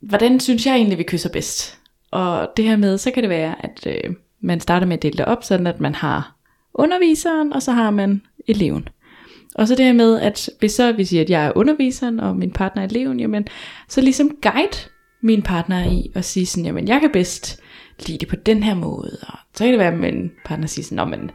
hvordan 0.01 0.39
synes 0.39 0.65
jeg 0.65 0.75
egentlig, 0.75 0.97
vi 0.97 1.03
kysser 1.03 1.29
bedst? 1.29 1.79
Og 2.11 2.49
det 2.57 2.65
her 2.65 2.75
med, 2.75 2.97
så 2.97 3.11
kan 3.11 3.23
det 3.23 3.29
være, 3.29 3.65
at 3.65 3.87
øh, 3.87 4.13
man 4.41 4.59
starter 4.59 4.87
med 4.87 4.97
at 4.97 5.03
dele 5.03 5.17
det 5.17 5.25
op, 5.25 5.43
sådan 5.43 5.67
at 5.67 5.79
man 5.79 5.95
har 5.95 6.35
underviseren, 6.73 7.53
og 7.53 7.61
så 7.61 7.71
har 7.71 7.91
man 7.91 8.21
eleven. 8.47 8.87
Og 9.55 9.67
så 9.67 9.75
det 9.75 9.85
her 9.85 9.93
med, 9.93 10.19
at 10.19 10.49
hvis 10.59 10.71
så 10.71 10.91
vi 10.91 11.05
siger, 11.05 11.21
at 11.21 11.29
jeg 11.29 11.45
er 11.45 11.51
underviseren, 11.55 12.19
og 12.19 12.35
min 12.35 12.51
partner 12.51 12.83
er 12.83 12.87
eleven, 12.87 13.19
jamen, 13.19 13.47
så 13.87 14.01
ligesom 14.01 14.37
guide 14.41 14.77
min 15.21 15.41
partner 15.41 15.91
i 15.91 16.11
at 16.15 16.25
sige 16.25 16.45
sådan, 16.45 16.65
jamen, 16.65 16.87
jeg 16.87 17.01
kan 17.01 17.11
bedst 17.11 17.61
lide 18.07 18.17
det 18.17 18.27
på 18.27 18.35
den 18.35 18.63
her 18.63 18.73
måde. 18.73 19.17
Og 19.21 19.37
så 19.55 19.63
kan 19.63 19.71
det 19.71 19.79
være, 19.79 19.93
at 19.93 19.99
min 19.99 20.31
partner 20.45 20.67
siger 20.67 20.83
sådan, 20.83 21.09
men 21.09 21.31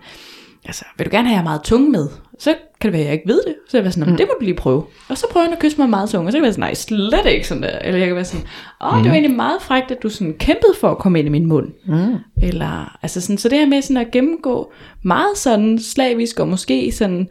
altså, 0.66 0.84
vil 0.98 1.06
du 1.06 1.10
gerne 1.10 1.28
have, 1.28 1.34
at 1.34 1.36
jeg 1.36 1.40
er 1.40 1.50
meget 1.50 1.62
tung 1.62 1.90
med? 1.90 2.08
Så 2.38 2.54
kan 2.80 2.88
det 2.88 2.92
være, 2.92 3.00
at 3.00 3.06
jeg 3.06 3.14
ikke 3.14 3.28
ved 3.28 3.40
det. 3.46 3.54
Så 3.68 3.76
jeg 3.76 3.84
være 3.84 3.92
sådan, 3.92 4.10
mm. 4.10 4.16
det 4.16 4.26
må 4.26 4.34
du 4.40 4.44
lige 4.44 4.56
prøve. 4.56 4.84
Og 5.08 5.18
så 5.18 5.26
prøver 5.30 5.44
han 5.44 5.52
at 5.52 5.58
kysse 5.58 5.78
mig 5.78 5.90
meget 5.90 6.10
tung, 6.10 6.26
og 6.26 6.32
så 6.32 6.36
kan 6.36 6.44
jeg 6.44 6.46
være 6.46 6.52
sådan, 6.52 6.62
nej, 6.62 6.74
slet 6.74 7.26
ikke 7.26 7.48
sådan 7.48 7.62
der. 7.62 7.78
Eller 7.78 7.98
jeg 7.98 8.06
kan 8.06 8.16
være 8.16 8.24
sådan, 8.24 8.46
åh, 8.84 8.98
det 8.98 9.04
var 9.04 9.12
egentlig 9.12 9.36
meget 9.36 9.62
frækt, 9.62 9.90
at 9.90 10.02
du 10.02 10.08
sådan 10.08 10.34
kæmpede 10.38 10.74
for 10.80 10.90
at 10.90 10.98
komme 10.98 11.18
ind 11.18 11.28
i 11.28 11.30
min 11.30 11.46
mund. 11.46 11.68
Mm. 11.86 12.16
Eller, 12.42 12.98
altså 13.02 13.20
sådan, 13.20 13.38
så 13.38 13.48
det 13.48 13.58
her 13.58 13.66
med 13.66 13.82
sådan 13.82 13.96
at 13.96 14.10
gennemgå 14.10 14.72
meget 15.02 15.36
sådan 15.36 15.78
slavisk, 15.78 16.40
og 16.40 16.48
måske 16.48 16.92
sådan 16.92 17.28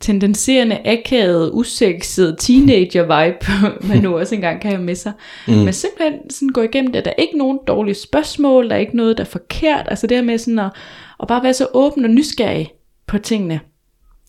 tendenserende, 0.00 0.78
akavet, 0.84 1.50
usekset 1.52 2.36
teenager-vibe, 2.40 3.46
man 3.88 4.02
nu 4.02 4.16
også 4.18 4.34
engang 4.34 4.60
kan 4.60 4.70
have 4.70 4.82
med 4.82 4.94
sig. 4.94 5.12
Mm. 5.48 5.54
Men 5.54 5.72
simpelthen 5.72 6.30
sådan 6.30 6.48
gå 6.48 6.62
igennem 6.62 6.92
det. 6.92 7.04
Der 7.04 7.10
er 7.10 7.22
ikke 7.22 7.38
nogen 7.38 7.58
dårlige 7.66 7.94
spørgsmål, 7.94 8.68
der 8.68 8.74
er 8.74 8.80
ikke 8.80 8.96
noget, 8.96 9.18
der 9.18 9.24
er 9.24 9.28
forkert. 9.28 9.86
Altså 9.88 10.06
det 10.06 10.16
her 10.16 10.24
med 10.24 10.38
sådan 10.38 10.58
at, 10.58 10.70
at 11.22 11.28
bare 11.28 11.42
være 11.42 11.54
så 11.54 11.66
åben 11.74 12.04
og 12.04 12.10
nysgerrig 12.10 12.72
på 13.06 13.18
tingene. 13.18 13.60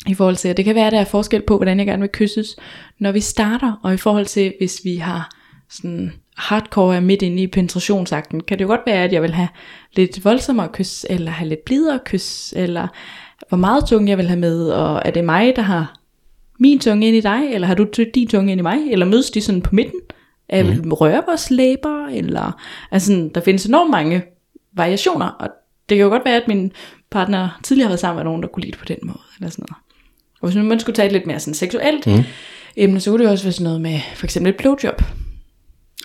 I 0.07 0.13
forhold 0.13 0.35
til, 0.35 0.47
at 0.47 0.57
det 0.57 0.65
kan 0.65 0.75
være, 0.75 0.87
at 0.87 0.93
der 0.93 0.99
er 0.99 1.05
forskel 1.05 1.41
på, 1.41 1.57
hvordan 1.57 1.79
jeg 1.79 1.87
gerne 1.87 2.01
vil 2.01 2.09
kysses, 2.13 2.55
når 2.99 3.11
vi 3.11 3.19
starter, 3.19 3.79
og 3.83 3.93
i 3.93 3.97
forhold 3.97 4.25
til, 4.25 4.53
hvis 4.59 4.81
vi 4.83 4.95
har 4.95 5.29
sådan 5.69 6.13
hardcore 6.37 6.95
er 6.95 6.99
midt 6.99 7.21
inde 7.21 7.43
i 7.43 7.47
penetrationsakten, 7.47 8.43
kan 8.43 8.59
det 8.59 8.63
jo 8.63 8.69
godt 8.69 8.81
være, 8.85 9.03
at 9.03 9.13
jeg 9.13 9.21
vil 9.21 9.33
have 9.33 9.47
lidt 9.95 10.25
voldsommere 10.25 10.69
kys, 10.73 11.05
eller 11.09 11.31
have 11.31 11.49
lidt 11.49 11.65
blidere 11.65 11.99
kys, 12.05 12.53
eller 12.55 12.87
hvor 13.49 13.57
meget 13.57 13.85
tunge 13.85 14.09
jeg 14.09 14.17
vil 14.17 14.27
have 14.27 14.39
med, 14.39 14.69
og 14.69 15.01
er 15.05 15.11
det 15.11 15.25
mig, 15.25 15.55
der 15.55 15.61
har 15.61 15.95
min 16.59 16.79
tunge 16.79 17.07
ind 17.07 17.15
i 17.15 17.21
dig, 17.21 17.53
eller 17.53 17.67
har 17.67 17.75
du 17.75 17.87
din 18.15 18.27
tunge 18.27 18.51
ind 18.51 18.59
i 18.59 18.63
mig, 18.63 18.91
eller 18.91 19.05
mødes 19.05 19.31
de 19.31 19.41
sådan 19.41 19.61
på 19.61 19.75
midten? 19.75 19.99
Er 20.49 20.63
mm. 20.63 20.93
røre 20.93 21.23
vores 21.27 21.51
læber, 21.51 22.07
eller 22.07 22.61
altså 22.91 23.29
der 23.35 23.41
findes 23.41 23.65
enormt 23.65 23.91
mange 23.91 24.23
variationer, 24.73 25.27
og 25.27 25.49
det 25.89 25.97
kan 25.97 26.03
jo 26.03 26.09
godt 26.09 26.25
være, 26.25 26.41
at 26.41 26.47
min 26.47 26.71
partner 27.09 27.59
tidligere 27.63 27.85
har 27.85 27.89
været 27.91 27.99
sammen 27.99 28.17
med 28.17 28.23
nogen, 28.23 28.41
der 28.41 28.47
kunne 28.47 28.63
lide 28.63 28.77
på 28.77 28.85
den 28.85 28.97
måde, 29.03 29.19
eller 29.39 29.49
sådan 29.49 29.65
noget. 29.69 29.81
Og 30.41 30.47
hvis 30.51 30.63
man 30.69 30.79
skulle 30.79 30.95
tage 30.95 31.05
et 31.05 31.11
lidt 31.11 31.27
mere 31.27 31.39
sådan 31.39 31.53
seksuelt 31.53 32.07
mm. 32.07 32.23
emne, 32.75 32.99
så 32.99 33.11
kunne 33.11 33.23
det 33.23 33.31
også 33.31 33.43
være 33.45 33.51
sådan 33.51 33.63
noget 33.63 33.81
med 33.81 33.99
for 34.15 34.25
eksempel 34.25 34.49
et 34.49 34.57
blowjob. 34.57 35.01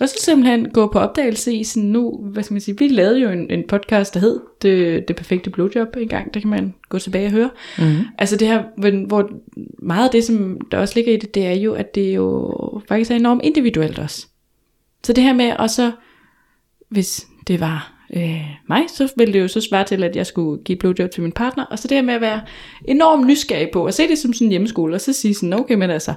Og 0.01 0.09
så 0.09 0.14
simpelthen 0.20 0.70
gå 0.70 0.87
på 0.87 0.99
opdagelse 0.99 1.55
i 1.55 1.64
sådan 1.64 1.89
nu, 1.89 2.28
hvad 2.33 2.43
skal 2.43 2.55
man 2.55 2.61
sige, 2.61 2.78
vi 2.78 2.89
lavede 2.89 3.20
jo 3.20 3.31
en, 3.31 3.51
en 3.51 3.64
podcast, 3.68 4.14
der 4.14 4.20
hed 4.20 4.41
det, 4.62 5.09
det 5.09 5.16
perfekte 5.16 5.51
blowjob 5.51 5.97
en 5.97 6.09
gang, 6.09 6.35
der 6.35 6.41
kan 6.41 6.51
man 6.51 6.74
gå 6.89 6.99
tilbage 6.99 7.26
og 7.26 7.33
høre. 7.33 7.51
Mm. 7.78 7.97
Altså 8.18 8.37
det 8.37 8.49
her, 8.49 8.62
hvor- 8.76 9.07
hvor 9.07 9.31
meget 9.83 10.05
af 10.05 10.11
det, 10.11 10.24
som 10.24 10.61
der 10.70 10.78
også 10.78 10.95
ligger 10.97 11.12
i 11.12 11.16
det, 11.16 11.35
det 11.35 11.47
er 11.47 11.53
jo, 11.53 11.74
at 11.74 11.95
det 11.95 12.14
jo 12.14 12.55
faktisk 12.89 13.11
er 13.11 13.14
enormt 13.16 13.45
individuelt 13.45 13.99
også. 13.99 14.26
Så 15.05 15.12
det 15.12 15.24
her 15.24 15.33
med, 15.33 15.53
og 15.59 15.70
så, 15.70 15.93
hvis 16.89 17.26
det 17.47 17.61
var 17.61 17.93
øh, 18.17 18.47
mig, 18.69 18.83
så 18.89 19.13
ville 19.17 19.33
det 19.33 19.41
jo 19.41 19.49
så 19.49 19.61
svare 19.61 19.85
til, 19.85 20.05
at 20.05 20.17
jeg 20.17 20.27
skulle 20.27 20.65
give 20.65 20.79
blowjob 20.79 21.11
til 21.11 21.23
min 21.23 21.33
partner. 21.33 21.65
Og 21.65 21.79
så 21.79 21.89
det 21.89 21.97
her 21.97 22.03
med 22.03 22.15
at 22.15 22.21
være 22.21 22.41
enormt 22.85 23.27
nysgerrig 23.27 23.69
på, 23.73 23.85
at 23.85 23.95
se 23.95 24.09
det 24.09 24.19
som 24.19 24.33
sådan 24.33 24.47
en 24.47 24.51
hjemmeskole, 24.51 24.95
og 24.95 25.01
så 25.01 25.13
sige 25.13 25.35
sådan, 25.35 25.53
okay, 25.53 25.75
men 25.75 25.91
altså, 25.91 26.15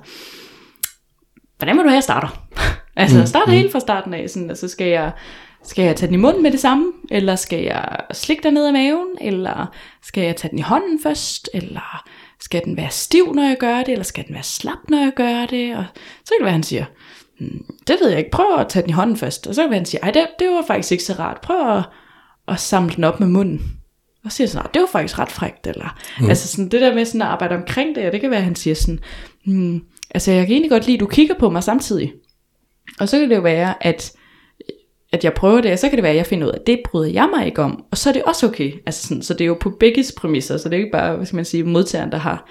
hvordan 1.58 1.76
må 1.76 1.82
du 1.82 1.88
have, 1.88 1.96
jeg 1.96 2.04
starter? 2.04 2.48
altså, 2.96 3.20
mm, 3.20 3.26
starte 3.26 3.52
mm. 3.52 3.58
helt 3.58 3.72
fra 3.72 3.80
starten 3.80 4.14
af, 4.14 4.30
sådan, 4.30 4.50
altså 4.50 4.68
skal 4.68 4.88
jeg, 4.88 5.12
skal 5.64 5.86
jeg 5.86 5.96
tage 5.96 6.08
den 6.08 6.20
i 6.20 6.22
munden 6.22 6.44
med 6.44 6.52
det 6.52 6.60
samme, 6.60 6.92
eller 7.12 7.36
skal 7.36 7.64
jeg 7.64 7.98
slikke 8.14 8.44
den 8.44 8.54
ned 8.54 8.66
af 8.66 8.74
maven, 8.74 9.08
eller 9.22 9.76
skal 10.04 10.24
jeg 10.24 10.36
tage 10.36 10.52
den 10.52 10.60
i 10.60 10.62
hånden 10.62 11.00
først, 11.04 11.50
eller 11.54 12.08
skal 12.40 12.62
den 12.66 12.78
være 12.78 12.90
stiv, 12.90 13.34
når 13.34 13.44
jeg 13.44 13.58
gør 13.60 13.78
det, 13.78 13.90
eller 13.90 14.04
skal 14.04 14.28
den 14.28 14.34
være 14.34 14.44
slap, 14.44 14.90
når 14.90 14.98
jeg 14.98 15.12
gør 15.16 15.46
det, 15.46 15.76
og 15.76 15.86
så 15.96 16.34
kan 16.34 16.38
det 16.40 16.46
være, 16.46 16.52
han 16.52 16.64
siger, 16.64 16.86
"Hmm, 16.86 17.23
det 17.88 17.98
ved 18.02 18.10
jeg 18.10 18.18
ikke, 18.18 18.32
prøv 18.32 18.60
at 18.60 18.68
tage 18.70 18.84
den 18.84 18.90
i 18.90 18.94
hånden 18.94 19.18
først, 19.18 19.48
og 19.48 19.56
så 19.56 19.64
kan 19.64 19.74
han 19.74 19.86
siger, 19.86 20.02
ej, 20.04 20.12
det, 20.12 20.28
det 20.40 20.48
var 20.48 20.64
faktisk 20.68 20.92
ikke 20.92 21.04
så 21.04 21.14
rart, 21.14 21.42
prøv 21.42 21.78
at, 21.78 21.84
at 22.48 22.60
samle 22.60 22.96
den 22.96 23.04
op 23.04 23.20
med 23.20 23.28
munden, 23.28 23.72
og 24.26 24.32
så 24.32 24.38
siger 24.38 24.48
sådan, 24.48 24.64
"Nå, 24.64 24.70
det 24.74 24.82
var 24.82 24.88
faktisk 24.92 25.20
ret 25.20 25.32
frækt, 25.32 25.68
eller, 25.68 25.98
mm. 26.20 26.30
altså 26.30 26.48
sådan 26.48 26.70
det 26.70 26.82
der 26.82 26.96
med 26.96 27.06
sådan 27.06 27.22
at 27.22 27.28
arbejde 27.28 27.56
omkring 27.56 27.96
det, 27.96 28.06
og 28.06 28.12
det 28.12 28.22
kan 28.22 28.30
være, 28.30 28.40
at 28.40 28.46
han 28.46 28.56
siger 28.56 28.74
sådan, 28.74 29.00
hmm, 29.46 29.82
altså 30.12 30.32
jeg 30.32 30.46
kan 30.46 30.52
egentlig 30.52 30.72
godt 30.72 30.86
lide, 30.86 30.96
at 30.96 31.00
du 31.00 31.08
kigger 31.08 31.36
på 31.40 31.50
mig 31.50 31.64
samtidig, 31.64 32.14
og 33.00 33.10
så 33.10 33.20
kan 33.20 33.30
det 33.30 33.36
jo 33.36 33.42
være, 33.42 33.88
at 33.88 34.14
at 35.14 35.24
jeg 35.24 35.34
prøver 35.34 35.62
det, 35.62 35.72
og 35.72 35.80
så 35.80 35.90
kan 35.90 35.98
det 35.98 36.04
være, 36.04 36.12
at 36.12 36.18
jeg 36.18 36.26
finder 36.26 36.48
ud 36.48 36.52
af, 36.52 36.56
at 36.60 36.68
det 36.68 36.82
bryder 36.86 37.12
jeg 37.12 37.30
mig 37.38 37.46
ikke 37.46 37.62
om, 37.62 37.84
og 37.92 37.98
så 37.98 38.10
er 38.10 38.14
det 38.14 38.24
også 38.24 38.48
okay. 38.48 38.74
Altså 38.86 39.08
sådan, 39.08 39.24
så 39.24 39.34
det 39.34 39.42
er 39.42 39.46
jo 39.46 39.58
på 39.60 39.70
begges 39.80 40.14
præmisser, 40.18 40.58
så 40.58 40.70
det 40.70 40.76
er 40.76 40.80
ikke 40.80 40.92
bare, 40.92 41.16
hvad 41.16 41.26
skal 41.26 41.36
man 41.36 41.46
sige, 41.46 41.64
modtageren, 41.64 42.12
der 42.12 42.18
har 42.18 42.50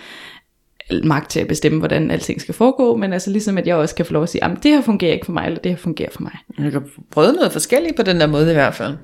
magt 1.05 1.31
til 1.31 1.41
at 1.41 1.49
bestemme, 1.49 1.79
hvordan 1.79 2.11
alting 2.11 2.41
skal 2.41 2.55
foregå, 2.55 2.97
men 2.97 3.13
altså 3.13 3.31
ligesom, 3.31 3.59
at 3.59 3.67
jeg 3.67 3.77
også 3.77 3.95
kan 3.95 4.07
få 4.07 4.13
lov 4.13 4.23
at 4.23 4.29
sige, 4.29 4.45
at 4.45 4.51
det 4.63 4.71
her 4.71 4.81
fungerer 4.81 5.13
ikke 5.13 5.27
for 5.27 5.33
mig, 5.33 5.47
eller 5.47 5.59
det 5.59 5.73
her 5.73 5.77
fungerer 5.77 6.11
for 6.11 6.23
mig. 6.23 6.33
Jeg 6.59 6.73
kan 6.73 6.83
prøve 7.11 7.33
noget 7.33 7.53
forskelligt 7.53 7.97
på 7.97 8.03
den 8.03 8.21
der 8.21 8.27
måde 8.27 8.51
i 8.51 8.55
hvert 8.55 8.75
fald. 8.75 8.95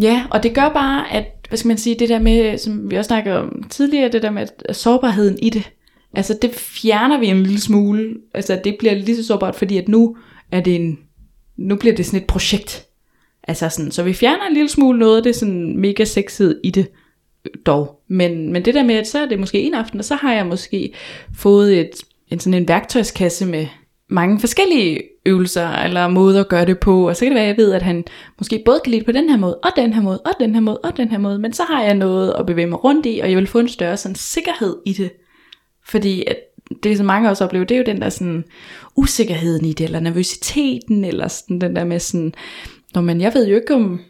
Ja, 0.00 0.26
og 0.30 0.42
det 0.42 0.54
gør 0.54 0.68
bare, 0.68 1.12
at, 1.12 1.24
hvad 1.48 1.58
skal 1.58 1.68
man 1.68 1.78
sige, 1.78 1.96
det 1.98 2.08
der 2.08 2.18
med, 2.18 2.58
som 2.58 2.90
vi 2.90 2.96
også 2.96 3.08
snakkede 3.08 3.38
om 3.38 3.62
tidligere, 3.70 4.08
det 4.08 4.22
der 4.22 4.30
med 4.30 4.46
sårbarheden 4.72 5.38
i 5.42 5.50
det, 5.50 5.70
altså 6.14 6.38
det 6.42 6.54
fjerner 6.54 7.18
vi 7.18 7.26
en 7.26 7.42
lille 7.42 7.60
smule, 7.60 8.14
altså 8.34 8.60
det 8.64 8.76
bliver 8.78 8.94
lige 8.94 9.16
så 9.16 9.26
sårbart, 9.26 9.54
fordi 9.54 9.78
at 9.78 9.88
nu 9.88 10.16
er 10.52 10.60
det 10.60 10.74
en, 10.74 10.98
nu 11.56 11.76
bliver 11.76 11.94
det 11.94 12.06
sådan 12.06 12.20
et 12.20 12.26
projekt. 12.26 12.84
Altså 13.48 13.68
sådan, 13.68 13.90
så 13.90 14.02
vi 14.02 14.12
fjerner 14.12 14.46
en 14.48 14.54
lille 14.54 14.68
smule 14.68 14.98
noget 14.98 15.16
af 15.16 15.22
det 15.22 15.36
sådan 15.36 15.76
mega 15.76 16.04
sexet 16.04 16.60
i 16.64 16.70
det 16.70 16.86
dog. 17.66 18.00
Men, 18.08 18.52
men 18.52 18.64
det 18.64 18.74
der 18.74 18.82
med, 18.82 18.94
at 18.94 19.06
så 19.06 19.18
er 19.18 19.26
det 19.26 19.38
måske 19.38 19.60
en 19.60 19.74
aften, 19.74 19.98
og 19.98 20.04
så 20.04 20.14
har 20.14 20.34
jeg 20.34 20.46
måske 20.46 20.94
fået 21.34 21.80
et, 21.80 21.90
en 22.30 22.40
sådan 22.40 22.62
en 22.62 22.68
værktøjskasse 22.68 23.46
med 23.46 23.66
mange 24.08 24.40
forskellige 24.40 25.02
øvelser 25.26 25.68
eller 25.68 26.08
måder 26.08 26.40
at 26.40 26.48
gøre 26.48 26.66
det 26.66 26.78
på, 26.78 27.08
og 27.08 27.16
så 27.16 27.24
kan 27.24 27.32
det 27.32 27.34
være, 27.34 27.44
at 27.44 27.48
jeg 27.48 27.56
ved, 27.56 27.72
at 27.72 27.82
han 27.82 28.04
måske 28.38 28.62
både 28.64 28.80
kan 28.84 28.90
lide 28.90 29.00
det 29.00 29.06
på 29.06 29.12
den 29.12 29.30
her 29.30 29.36
måde, 29.36 29.54
og 29.56 29.70
den 29.76 29.92
her 29.92 30.02
måde, 30.02 30.18
og 30.18 30.32
den 30.40 30.54
her 30.54 30.60
måde, 30.60 30.78
og 30.78 30.96
den 30.96 31.08
her 31.08 31.18
måde, 31.18 31.38
men 31.38 31.52
så 31.52 31.62
har 31.62 31.82
jeg 31.82 31.94
noget 31.94 32.34
at 32.38 32.46
bevæge 32.46 32.66
mig 32.66 32.84
rundt 32.84 33.06
i, 33.06 33.18
og 33.22 33.30
jeg 33.30 33.38
vil 33.38 33.46
få 33.46 33.58
en 33.58 33.68
større 33.68 33.96
sådan 33.96 34.14
sikkerhed 34.14 34.76
i 34.86 34.92
det. 34.92 35.10
Fordi 35.86 36.24
at 36.26 36.36
det, 36.82 36.96
som 36.96 37.06
mange 37.06 37.30
også 37.30 37.44
oplever, 37.44 37.64
det 37.64 37.74
er 37.74 37.78
jo 37.78 37.84
den 37.86 38.00
der 38.00 38.08
sådan 38.08 38.44
usikkerheden 38.96 39.64
i 39.64 39.72
det, 39.72 39.84
eller 39.84 40.00
nervøsiteten, 40.00 41.04
eller 41.04 41.28
sådan 41.28 41.60
den 41.60 41.76
der 41.76 41.84
med 41.84 41.98
sådan, 41.98 42.34
når 42.94 43.02
man, 43.02 43.20
jeg 43.20 43.34
ved 43.34 43.48
jo 43.48 43.56
ikke, 43.56 43.74
om, 43.74 44.00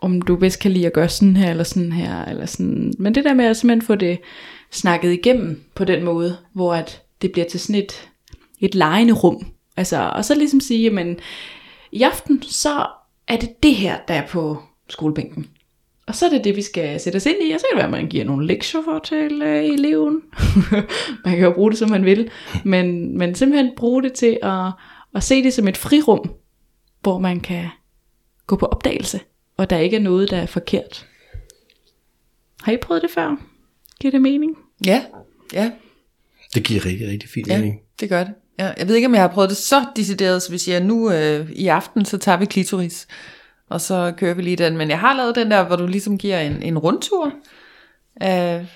om 0.00 0.22
du 0.22 0.36
bedst 0.36 0.60
kan 0.60 0.70
lide 0.70 0.86
at 0.86 0.92
gøre 0.92 1.08
sådan 1.08 1.36
her, 1.36 1.50
eller 1.50 1.64
sådan 1.64 1.92
her, 1.92 2.24
eller 2.24 2.46
sådan. 2.46 2.92
Men 2.98 3.14
det 3.14 3.24
der 3.24 3.34
med 3.34 3.44
at 3.44 3.56
simpelthen 3.56 3.86
få 3.86 3.94
det 3.94 4.18
snakket 4.70 5.12
igennem 5.12 5.62
på 5.74 5.84
den 5.84 6.04
måde, 6.04 6.36
hvor 6.52 6.74
at 6.74 7.02
det 7.22 7.32
bliver 7.32 7.48
til 7.48 7.60
sådan 7.60 7.82
et, 7.82 8.08
et 8.60 8.74
lejende 8.74 9.12
rum. 9.12 9.46
Altså, 9.76 10.10
og 10.14 10.24
så 10.24 10.34
ligesom 10.34 10.60
sige, 10.60 10.82
jamen, 10.82 11.18
i 11.92 12.02
aften, 12.02 12.42
så 12.42 12.86
er 13.28 13.36
det 13.36 13.62
det 13.62 13.74
her, 13.74 13.98
der 14.08 14.14
er 14.14 14.26
på 14.26 14.58
skolebænken. 14.88 15.46
Og 16.06 16.14
så 16.14 16.26
er 16.26 16.30
det 16.30 16.44
det, 16.44 16.56
vi 16.56 16.62
skal 16.62 17.00
sætte 17.00 17.16
os 17.16 17.26
ind 17.26 17.36
i, 17.42 17.52
og 17.52 17.60
så 17.60 17.66
kan 17.70 17.76
det 17.76 17.76
være, 17.76 17.96
at 17.96 18.02
man 18.02 18.10
giver 18.10 18.24
nogle 18.24 18.46
lektier 18.46 18.80
for 18.84 18.98
til 18.98 19.42
øh, 19.42 19.64
eleven. 19.64 20.20
man 21.24 21.34
kan 21.34 21.44
jo 21.44 21.52
bruge 21.52 21.70
det, 21.70 21.78
som 21.78 21.90
man 21.90 22.04
vil. 22.04 22.30
Men, 22.64 23.18
men 23.18 23.34
simpelthen 23.34 23.72
bruge 23.76 24.02
det 24.02 24.12
til 24.12 24.38
at, 24.42 24.72
at 25.14 25.22
se 25.22 25.42
det 25.42 25.52
som 25.52 25.68
et 25.68 25.76
frirum, 25.76 26.30
hvor 27.00 27.18
man 27.18 27.40
kan 27.40 27.68
gå 28.46 28.56
på 28.56 28.66
opdagelse, 28.66 29.20
og 29.60 29.70
der 29.70 29.76
ikke 29.76 29.96
er 29.96 30.00
noget, 30.00 30.30
der 30.30 30.36
er 30.36 30.46
forkert. 30.46 31.06
Har 32.62 32.72
I 32.72 32.76
prøvet 32.76 33.02
det 33.02 33.10
før? 33.10 33.36
Giver 34.00 34.10
det 34.10 34.22
mening? 34.22 34.56
Ja, 34.86 35.04
ja, 35.52 35.70
Det 36.54 36.64
giver 36.64 36.86
rigtig, 36.86 37.08
rigtig 37.08 37.28
fint 37.28 37.48
ja, 37.48 37.56
mening. 37.56 37.80
det 38.00 38.08
gør 38.08 38.24
det. 38.24 38.34
Ja, 38.58 38.72
jeg 38.78 38.88
ved 38.88 38.94
ikke, 38.94 39.06
om 39.06 39.14
jeg 39.14 39.22
har 39.22 39.28
prøvet 39.28 39.50
det 39.50 39.56
så 39.56 39.84
decideret, 39.96 40.42
vi 40.50 40.58
siger, 40.58 40.80
nu 40.80 41.12
øh, 41.12 41.50
i 41.50 41.66
aften, 41.66 42.04
så 42.04 42.18
tager 42.18 42.38
vi 42.38 42.44
klitoris, 42.44 43.06
og 43.68 43.80
så 43.80 44.12
kører 44.16 44.34
vi 44.34 44.42
lige 44.42 44.56
den. 44.56 44.76
Men 44.76 44.90
jeg 44.90 44.98
har 45.00 45.16
lavet 45.16 45.34
den 45.34 45.50
der, 45.50 45.64
hvor 45.66 45.76
du 45.76 45.86
ligesom 45.86 46.18
giver 46.18 46.40
en, 46.40 46.62
en 46.62 46.78
rundtur 46.78 47.32
af, 48.16 48.66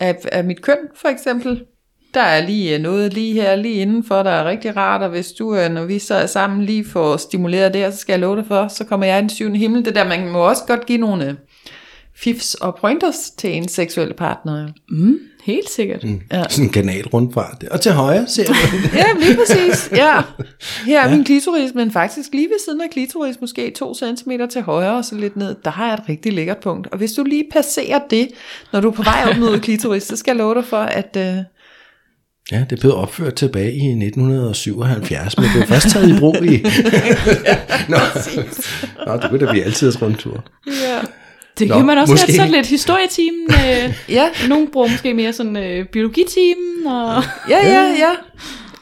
af, 0.00 0.18
af 0.32 0.44
mit 0.44 0.62
køn, 0.62 0.78
for 0.94 1.08
eksempel. 1.08 1.64
Der 2.14 2.20
er 2.20 2.46
lige 2.46 2.74
øh, 2.74 2.80
noget 2.80 3.14
lige 3.14 3.32
her, 3.32 3.56
lige 3.56 3.74
indenfor, 3.74 4.22
der 4.22 4.30
er 4.30 4.44
rigtig 4.44 4.76
rart, 4.76 5.02
og 5.02 5.08
hvis 5.08 5.32
du, 5.32 5.56
øh, 5.56 5.70
når 5.70 5.84
vi 5.84 5.98
så 5.98 6.14
er 6.14 6.26
sammen, 6.26 6.64
lige 6.64 6.84
får 6.84 7.16
stimuleret 7.16 7.74
det, 7.74 7.94
så 7.94 8.00
skal 8.00 8.12
jeg 8.12 8.20
love 8.20 8.36
dig 8.36 8.44
for, 8.46 8.68
så 8.68 8.84
kommer 8.84 9.06
jeg 9.06 9.18
i 9.18 9.20
den 9.20 9.30
syvende 9.30 9.58
himmel. 9.58 9.84
Det 9.84 9.94
der, 9.94 10.04
man 10.04 10.28
må 10.28 10.38
også 10.38 10.62
godt 10.66 10.86
give 10.86 10.98
nogle 10.98 11.26
øh, 11.26 11.34
fifs 12.16 12.54
og 12.54 12.76
pointers 12.80 13.30
til 13.30 13.56
en 13.56 13.68
seksuelle 13.68 14.14
partner. 14.14 14.68
Mm, 14.90 15.18
helt 15.44 15.70
sikkert. 15.70 16.04
Mm. 16.04 16.20
Ja. 16.32 16.44
Sådan 16.48 16.64
en 16.64 16.72
kanal 16.72 17.06
rundt 17.06 17.34
fra 17.34 17.56
det. 17.60 17.68
Og 17.68 17.80
til 17.80 17.92
højre 17.92 18.26
ser 18.28 18.44
du. 18.46 18.54
Ja, 18.94 19.04
lige 19.20 19.36
præcis. 19.36 19.90
Ja. 19.92 20.22
Her 20.86 21.00
er 21.00 21.08
ja. 21.08 21.16
min 21.16 21.24
klitoris, 21.24 21.74
men 21.74 21.90
faktisk 21.90 22.28
lige 22.32 22.48
ved 22.48 22.64
siden 22.64 22.80
af 22.80 22.90
klitoris, 22.90 23.40
måske 23.40 23.70
to 23.70 23.94
centimeter 23.94 24.46
til 24.46 24.62
højre 24.62 24.96
og 24.96 25.04
så 25.04 25.14
lidt 25.14 25.36
ned, 25.36 25.56
der 25.64 25.70
har 25.70 25.86
jeg 25.86 25.94
et 25.94 26.08
rigtig 26.08 26.32
lækkert 26.32 26.58
punkt. 26.58 26.86
Og 26.92 26.98
hvis 26.98 27.12
du 27.12 27.24
lige 27.24 27.44
passerer 27.52 28.00
det, 28.10 28.28
når 28.72 28.80
du 28.80 28.88
er 28.88 28.92
på 28.92 29.02
vej 29.02 29.26
op 29.30 29.36
mod 29.36 29.58
klitoris, 29.66 30.02
så 30.02 30.16
skal 30.16 30.30
jeg 30.32 30.38
love 30.38 30.54
dig 30.54 30.64
for, 30.64 30.80
at... 30.80 31.16
Øh, 31.16 31.36
Ja, 32.52 32.64
det 32.70 32.80
blev 32.80 32.94
opført 32.96 33.34
tilbage 33.34 33.72
i 33.72 33.86
1977, 34.04 35.36
men 35.36 35.44
det 35.44 35.52
blev 35.54 35.66
først 35.66 35.88
taget 35.88 36.08
i 36.16 36.18
brug 36.18 36.36
i... 36.44 36.62
Nå, 37.88 37.96
Nå, 39.06 39.12
det 39.16 39.30
kunne 39.30 39.46
da 39.46 39.50
blive 39.50 39.64
altid 39.64 40.02
rundtur. 40.02 40.44
ja. 40.66 40.98
Det 41.58 41.68
Nå, 41.68 41.76
kan 41.76 41.86
man 41.86 41.98
også 41.98 42.12
måske. 42.12 42.26
have 42.26 42.36
sådan 42.36 42.52
lidt 42.52 42.66
historietimen. 42.66 43.46
Øh, 43.50 43.94
Ja, 44.08 44.28
nogle 44.48 44.66
bruger 44.72 44.88
måske 44.88 45.14
mere 45.14 45.32
sådan 45.32 45.56
øh, 45.56 45.86
biologitimen. 45.92 46.86
Og... 46.86 47.22
ja, 47.50 47.58
ja, 47.68 47.82
ja. 47.82 48.12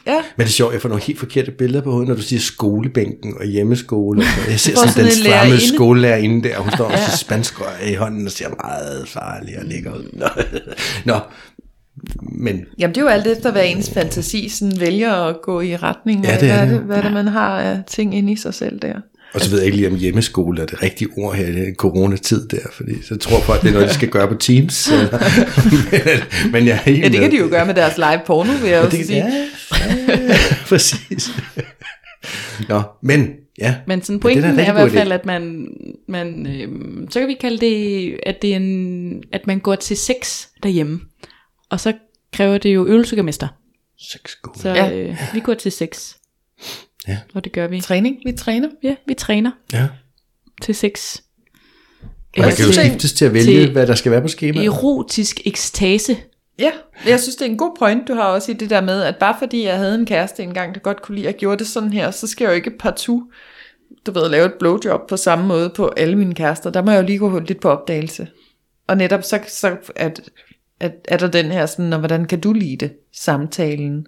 ja. 0.07 0.15
Men 0.15 0.21
det 0.37 0.43
er 0.43 0.47
sjovt, 0.47 0.73
jeg 0.73 0.81
får 0.81 0.89
nogle 0.89 1.03
helt 1.03 1.19
forkerte 1.19 1.51
billeder 1.51 1.81
på 1.81 1.91
hovedet, 1.91 2.07
når 2.09 2.15
du 2.15 2.21
siger 2.21 2.39
skolebænken 2.39 3.33
og 3.39 3.45
hjemmeskole. 3.45 4.21
Og 4.21 4.25
jeg 4.51 4.59
ser 4.59 4.75
sådan, 4.75 4.89
sådan 4.93 5.05
den 5.05 5.11
en 5.11 5.11
stramme 5.17 5.29
lærerinde. 5.49 5.75
skolelærerinde 5.75 6.49
der, 6.49 6.57
hun 6.59 6.71
står 6.71 6.85
også 6.85 7.03
i 7.13 7.17
spansk 7.17 7.53
i 7.89 7.93
hånden 7.93 8.25
og 8.25 8.31
ser 8.31 8.49
meget 8.63 9.07
farlig 9.09 9.59
og 9.59 9.65
lækker 9.65 9.91
ud. 9.95 10.09
Nå, 10.13 10.27
Nå. 11.05 11.19
Men 12.31 12.61
Jamen 12.79 12.95
det 12.95 13.01
er 13.01 13.05
jo 13.05 13.09
alt 13.11 13.27
efter, 13.27 13.51
hvad 13.51 13.63
ens 13.65 13.89
fantasi 13.89 14.49
sådan 14.49 14.79
vælger 14.79 15.13
at 15.13 15.35
gå 15.43 15.61
i 15.61 15.75
retning 15.75 16.25
Ja, 16.25 16.31
af, 16.31 16.39
det 16.39 16.49
er 16.49 16.55
hvad, 16.57 16.67
det. 16.67 16.75
det, 16.79 16.85
hvad 16.85 17.03
det 17.03 17.11
man 17.13 17.27
har 17.27 17.59
af 17.59 17.79
ting 17.87 18.15
inde 18.17 18.33
i 18.33 18.35
sig 18.35 18.53
selv 18.53 18.79
der. 18.79 18.93
Og 19.33 19.41
så 19.41 19.49
ved 19.49 19.57
jeg 19.57 19.65
ikke 19.65 19.77
lige, 19.77 19.87
om 19.89 19.95
hjemmeskole 19.95 20.61
er 20.61 20.65
det 20.65 20.83
rigtige 20.83 21.09
ord 21.17 21.35
her 21.35 21.47
i 21.47 21.51
den 21.51 21.75
coronatid 21.75 22.47
der, 22.47 22.59
fordi 22.73 23.03
så 23.03 23.17
tror 23.17 23.39
folk, 23.39 23.61
det 23.61 23.67
er 23.69 23.73
noget, 23.73 23.89
de 23.89 23.93
skal 23.93 24.09
gøre 24.09 24.27
på 24.27 24.33
Teams. 24.35 24.87
Eller, 24.91 25.09
men, 26.45 26.51
men 26.51 26.67
jeg 26.67 26.73
er 26.73 26.77
helt 26.91 27.03
Ja, 27.03 27.09
det 27.09 27.19
kan 27.19 27.31
de 27.31 27.37
jo 27.37 27.47
gøre 27.49 27.65
med 27.65 27.73
deres 27.75 27.97
live 27.97 28.21
porno, 28.25 28.51
vil 28.61 28.69
jeg 28.69 28.81
også 28.81 28.97
det, 28.97 29.05
sige. 29.05 29.17
ja, 29.17 29.45
ja, 30.07 30.17
ja, 30.27 30.37
præcis. 30.69 31.31
Nå, 32.69 32.81
men 33.03 33.29
ja. 33.59 33.75
Men 33.87 34.01
sådan 34.01 34.13
Men 34.13 34.19
pointen 34.19 34.43
det 34.43 34.49
er 34.49 34.53
er, 34.53 34.53
en 34.53 34.77
er 34.77 34.79
i 34.79 34.89
hvert 34.89 34.91
fald, 34.91 35.11
at 35.11 35.25
man, 35.25 35.67
man 36.07 36.47
øh, 36.47 36.67
så 37.09 37.19
kan 37.19 37.27
vi 37.27 37.37
kalde 37.41 37.57
det, 37.65 38.15
at, 38.25 38.41
det 38.41 38.51
er 38.51 38.55
en, 38.55 39.23
at 39.33 39.47
man 39.47 39.59
går 39.59 39.75
til 39.75 39.97
sex 39.97 40.45
derhjemme. 40.63 40.99
Og 41.69 41.79
så 41.79 41.93
kræver 42.33 42.57
det 42.57 42.75
jo 42.75 42.85
øvelsegermester. 42.85 43.47
Seks 44.11 44.35
gode. 44.35 44.59
Så 44.59 44.69
Ja. 44.69 44.91
øh, 44.97 45.17
vi 45.33 45.39
går 45.39 45.53
til 45.53 45.71
sex. 45.71 46.13
Ja. 47.07 47.17
Og 47.33 47.43
det 47.43 47.51
gør 47.51 47.67
vi. 47.67 47.81
Træning, 47.81 48.17
vi 48.25 48.31
træner. 48.31 48.69
Ja, 48.83 48.95
vi 49.07 49.13
træner 49.13 49.51
Ja. 49.73 49.87
til 50.61 50.75
sex. 50.75 51.17
Man 52.37 52.47
Jeg 52.47 52.55
kan 52.55 52.65
jo 52.65 52.71
skiftes 52.73 53.13
til 53.13 53.25
at 53.25 53.33
vælge, 53.33 53.45
til- 53.45 53.71
hvad 53.71 53.87
der 53.87 53.95
skal 53.95 54.11
være 54.11 54.21
på 54.21 54.27
skemaet. 54.27 54.65
Erotisk 54.65 55.41
ekstase. 55.47 56.17
Ja, 56.59 56.71
jeg 57.07 57.19
synes, 57.19 57.35
det 57.35 57.45
er 57.45 57.49
en 57.51 57.57
god 57.57 57.75
point, 57.79 58.07
du 58.07 58.13
har 58.13 58.23
også 58.23 58.51
i 58.51 58.55
det 58.55 58.69
der 58.69 58.81
med, 58.81 59.01
at 59.01 59.15
bare 59.17 59.35
fordi 59.39 59.63
jeg 59.63 59.77
havde 59.77 59.95
en 59.95 60.05
kæreste 60.05 60.43
engang, 60.43 60.73
der 60.75 60.79
godt 60.79 61.01
kunne 61.01 61.15
lide, 61.15 61.27
at 61.27 61.33
jeg 61.33 61.39
gjorde 61.39 61.59
det 61.59 61.67
sådan 61.67 61.93
her, 61.93 62.11
så 62.11 62.27
skal 62.27 62.45
jeg 62.45 62.51
jo 62.51 62.55
ikke 62.55 62.71
partout, 62.79 63.23
du 64.05 64.11
ved, 64.11 64.29
lave 64.29 64.45
et 64.45 64.53
blowjob 64.59 65.09
på 65.09 65.17
samme 65.17 65.45
måde 65.47 65.71
på 65.75 65.87
alle 65.97 66.15
mine 66.17 66.35
kærester. 66.35 66.69
Der 66.69 66.81
må 66.81 66.91
jeg 66.91 67.01
jo 67.01 67.05
lige 67.05 67.17
gå 67.19 67.39
lidt 67.39 67.61
på 67.61 67.69
opdagelse. 67.69 68.27
Og 68.87 68.97
netop 68.97 69.23
så, 69.23 69.39
så 69.47 69.75
at, 69.95 70.21
at, 70.79 70.93
er 71.07 71.17
der 71.17 71.27
den 71.27 71.45
her 71.45 71.65
sådan, 71.65 71.93
og 71.93 71.99
hvordan 71.99 72.25
kan 72.25 72.39
du 72.39 72.53
lide 72.53 72.77
det? 72.77 72.91
Samtalen, 73.13 74.07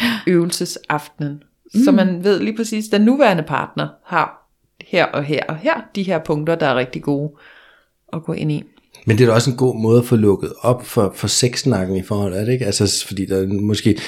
øvelsesaftenen. 0.26 1.42
Mm. 1.74 1.84
Så 1.84 1.92
man 1.92 2.24
ved 2.24 2.40
lige 2.40 2.56
præcis, 2.56 2.88
den 2.88 3.00
nuværende 3.00 3.42
partner 3.42 3.88
har 4.04 4.48
her 4.86 5.04
og 5.04 5.24
her 5.24 5.42
og 5.48 5.56
her, 5.56 5.74
de 5.94 6.02
her 6.02 6.18
punkter, 6.18 6.54
der 6.54 6.66
er 6.66 6.74
rigtig 6.74 7.02
gode 7.02 7.32
at 8.12 8.22
gå 8.24 8.32
ind 8.32 8.52
i. 8.52 8.64
Men 9.08 9.18
det 9.18 9.24
er 9.24 9.28
da 9.28 9.34
også 9.34 9.50
en 9.50 9.56
god 9.56 9.80
måde 9.80 9.98
at 9.98 10.06
få 10.06 10.16
lukket 10.16 10.52
op 10.60 10.86
for, 10.86 11.12
for 11.16 11.26
sexsnakken 11.26 11.96
i 11.96 12.02
forhold, 12.02 12.34
er 12.34 12.44
det 12.44 12.52
ikke? 12.52 12.66
Altså, 12.66 13.04
fordi 13.06 13.26
der 13.26 13.36
er 13.36 13.46
måske, 13.46 13.98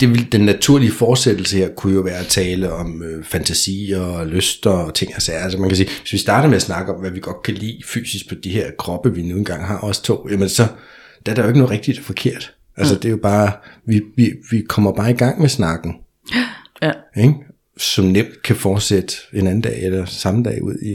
det 0.00 0.08
vil, 0.10 0.32
den 0.32 0.40
naturlige 0.40 0.92
fortsættelse 0.92 1.56
her 1.56 1.68
kunne 1.68 1.94
jo 1.94 2.00
være 2.00 2.18
at 2.18 2.26
tale 2.26 2.72
om 2.72 3.02
øh, 3.02 3.24
fantasier 3.24 4.00
og 4.00 4.26
lyster 4.26 4.70
og 4.70 4.94
ting 4.94 5.12
og 5.16 5.22
sager. 5.22 5.40
Altså 5.40 5.58
man 5.58 5.68
kan 5.68 5.76
sige, 5.76 5.88
hvis 6.00 6.12
vi 6.12 6.18
starter 6.18 6.48
med 6.48 6.56
at 6.56 6.62
snakke 6.62 6.94
om, 6.94 7.00
hvad 7.00 7.10
vi 7.10 7.20
godt 7.20 7.42
kan 7.42 7.54
lide 7.54 7.78
fysisk 7.86 8.28
på 8.28 8.34
de 8.34 8.50
her 8.50 8.70
kroppe, 8.78 9.14
vi 9.14 9.22
nu 9.22 9.36
engang 9.36 9.66
har, 9.66 9.78
os 9.78 10.00
to, 10.00 10.28
jamen 10.30 10.48
så 10.48 10.66
der 11.26 11.32
er 11.32 11.36
der 11.36 11.42
jo 11.42 11.48
ikke 11.48 11.58
noget 11.58 11.70
rigtigt 11.70 11.98
og 11.98 12.04
forkert. 12.04 12.54
Altså 12.76 12.94
det 12.94 13.04
er 13.04 13.10
jo 13.10 13.16
bare, 13.16 13.52
vi, 13.86 14.02
vi, 14.16 14.32
vi 14.50 14.62
kommer 14.68 14.92
bare 14.92 15.10
i 15.10 15.14
gang 15.14 15.40
med 15.40 15.48
snakken, 15.48 15.96
Ja. 16.82 16.92
ikke? 17.16 17.34
som 17.78 18.04
nemt 18.04 18.42
kan 18.42 18.56
fortsætte 18.56 19.14
en 19.32 19.46
anden 19.46 19.60
dag 19.60 19.82
eller 19.84 20.04
samme 20.04 20.44
dag 20.44 20.62
ud 20.62 20.74
i. 20.82 20.94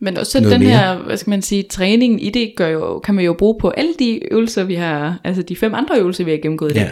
Men 0.00 0.16
også 0.16 0.40
den 0.40 0.48
mere. 0.48 0.58
her, 0.60 0.98
hvad 0.98 1.16
skal 1.16 1.30
man 1.30 1.42
sige, 1.42 1.62
træningen 1.62 2.18
i 2.18 2.30
det, 2.30 2.52
gør 2.56 2.68
jo, 2.68 2.98
kan 2.98 3.14
man 3.14 3.24
jo 3.24 3.32
bruge 3.32 3.58
på 3.60 3.70
alle 3.70 3.94
de 3.98 4.32
øvelser, 4.32 4.64
vi 4.64 4.74
har, 4.74 5.20
altså 5.24 5.42
de 5.42 5.56
fem 5.56 5.74
andre 5.74 5.98
øvelser, 5.98 6.24
vi 6.24 6.30
har 6.30 6.38
gennemgået 6.38 6.70
i 6.70 6.74
dag. 6.74 6.82
Ja. 6.82 6.90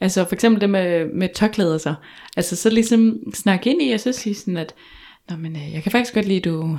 Altså 0.00 0.24
for 0.24 0.34
eksempel 0.34 0.60
det 0.60 0.70
med, 0.70 1.06
med 1.14 1.28
tørklæder 1.34 1.78
så. 1.78 1.94
Altså 2.36 2.56
så 2.56 2.70
ligesom 2.70 3.16
snakke 3.34 3.70
ind 3.70 3.82
i, 3.82 3.92
og 3.92 4.00
så 4.00 4.12
sige 4.12 4.34
sådan, 4.34 4.56
at 4.56 4.74
Nå, 5.30 5.36
men, 5.36 5.56
øh, 5.56 5.74
jeg 5.74 5.82
kan 5.82 5.92
faktisk 5.92 6.14
godt 6.14 6.26
lide, 6.26 6.38
at 6.38 6.44
du 6.44 6.78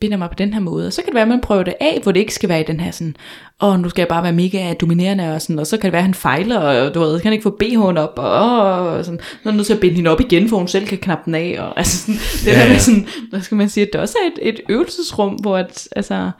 binder 0.00 0.16
mig 0.16 0.28
på 0.28 0.34
den 0.34 0.52
her 0.52 0.60
måde. 0.60 0.86
Og 0.86 0.92
så 0.92 1.02
kan 1.02 1.06
det 1.06 1.14
være, 1.14 1.22
at 1.22 1.28
man 1.28 1.40
prøver 1.40 1.62
det 1.62 1.74
af, 1.80 2.00
hvor 2.02 2.12
det 2.12 2.20
ikke 2.20 2.34
skal 2.34 2.48
være 2.48 2.60
i 2.60 2.64
den 2.64 2.80
her 2.80 2.90
sådan, 2.90 3.16
åh, 3.62 3.80
nu 3.80 3.88
skal 3.88 4.02
jeg 4.02 4.08
bare 4.08 4.22
være 4.22 4.32
mega 4.32 4.74
dominerende, 4.74 5.34
og, 5.34 5.42
sådan, 5.42 5.58
og 5.58 5.66
så 5.66 5.76
kan 5.76 5.84
det 5.84 5.92
være, 5.92 6.00
at 6.00 6.04
han 6.04 6.14
fejler, 6.14 6.58
og 6.58 6.94
du 6.94 7.00
ved, 7.00 7.20
kan 7.20 7.32
ikke 7.32 7.42
få 7.42 7.58
BH'en 7.62 7.98
op, 7.98 8.12
og, 8.16 8.60
og 8.88 9.04
sådan, 9.04 9.20
så 9.42 9.48
er 9.48 9.52
nødt 9.52 9.66
til 9.66 9.74
at 9.74 9.80
binde 9.80 9.96
hende 9.96 10.10
op 10.10 10.20
igen, 10.20 10.48
for 10.48 10.56
hun 10.56 10.68
selv 10.68 10.86
kan 10.86 10.98
knappe 10.98 11.22
den 11.24 11.34
af, 11.34 11.56
og 11.58 11.78
altså 11.78 11.98
sådan, 11.98 12.14
det 12.14 12.46
Ja, 12.46 12.62
der 12.62 12.68
med 12.68 12.78
sådan, 12.78 13.06
hvad 13.30 13.40
skal 13.40 13.56
man 13.56 13.68
sige, 13.68 13.86
at 13.86 13.92
det 13.92 14.00
også 14.00 14.16
er 14.24 14.26
et, 14.26 14.48
et 14.48 14.60
øvelsesrum, 14.68 15.34
hvor 15.34 15.56
at, 15.56 15.88
altså, 15.96 16.30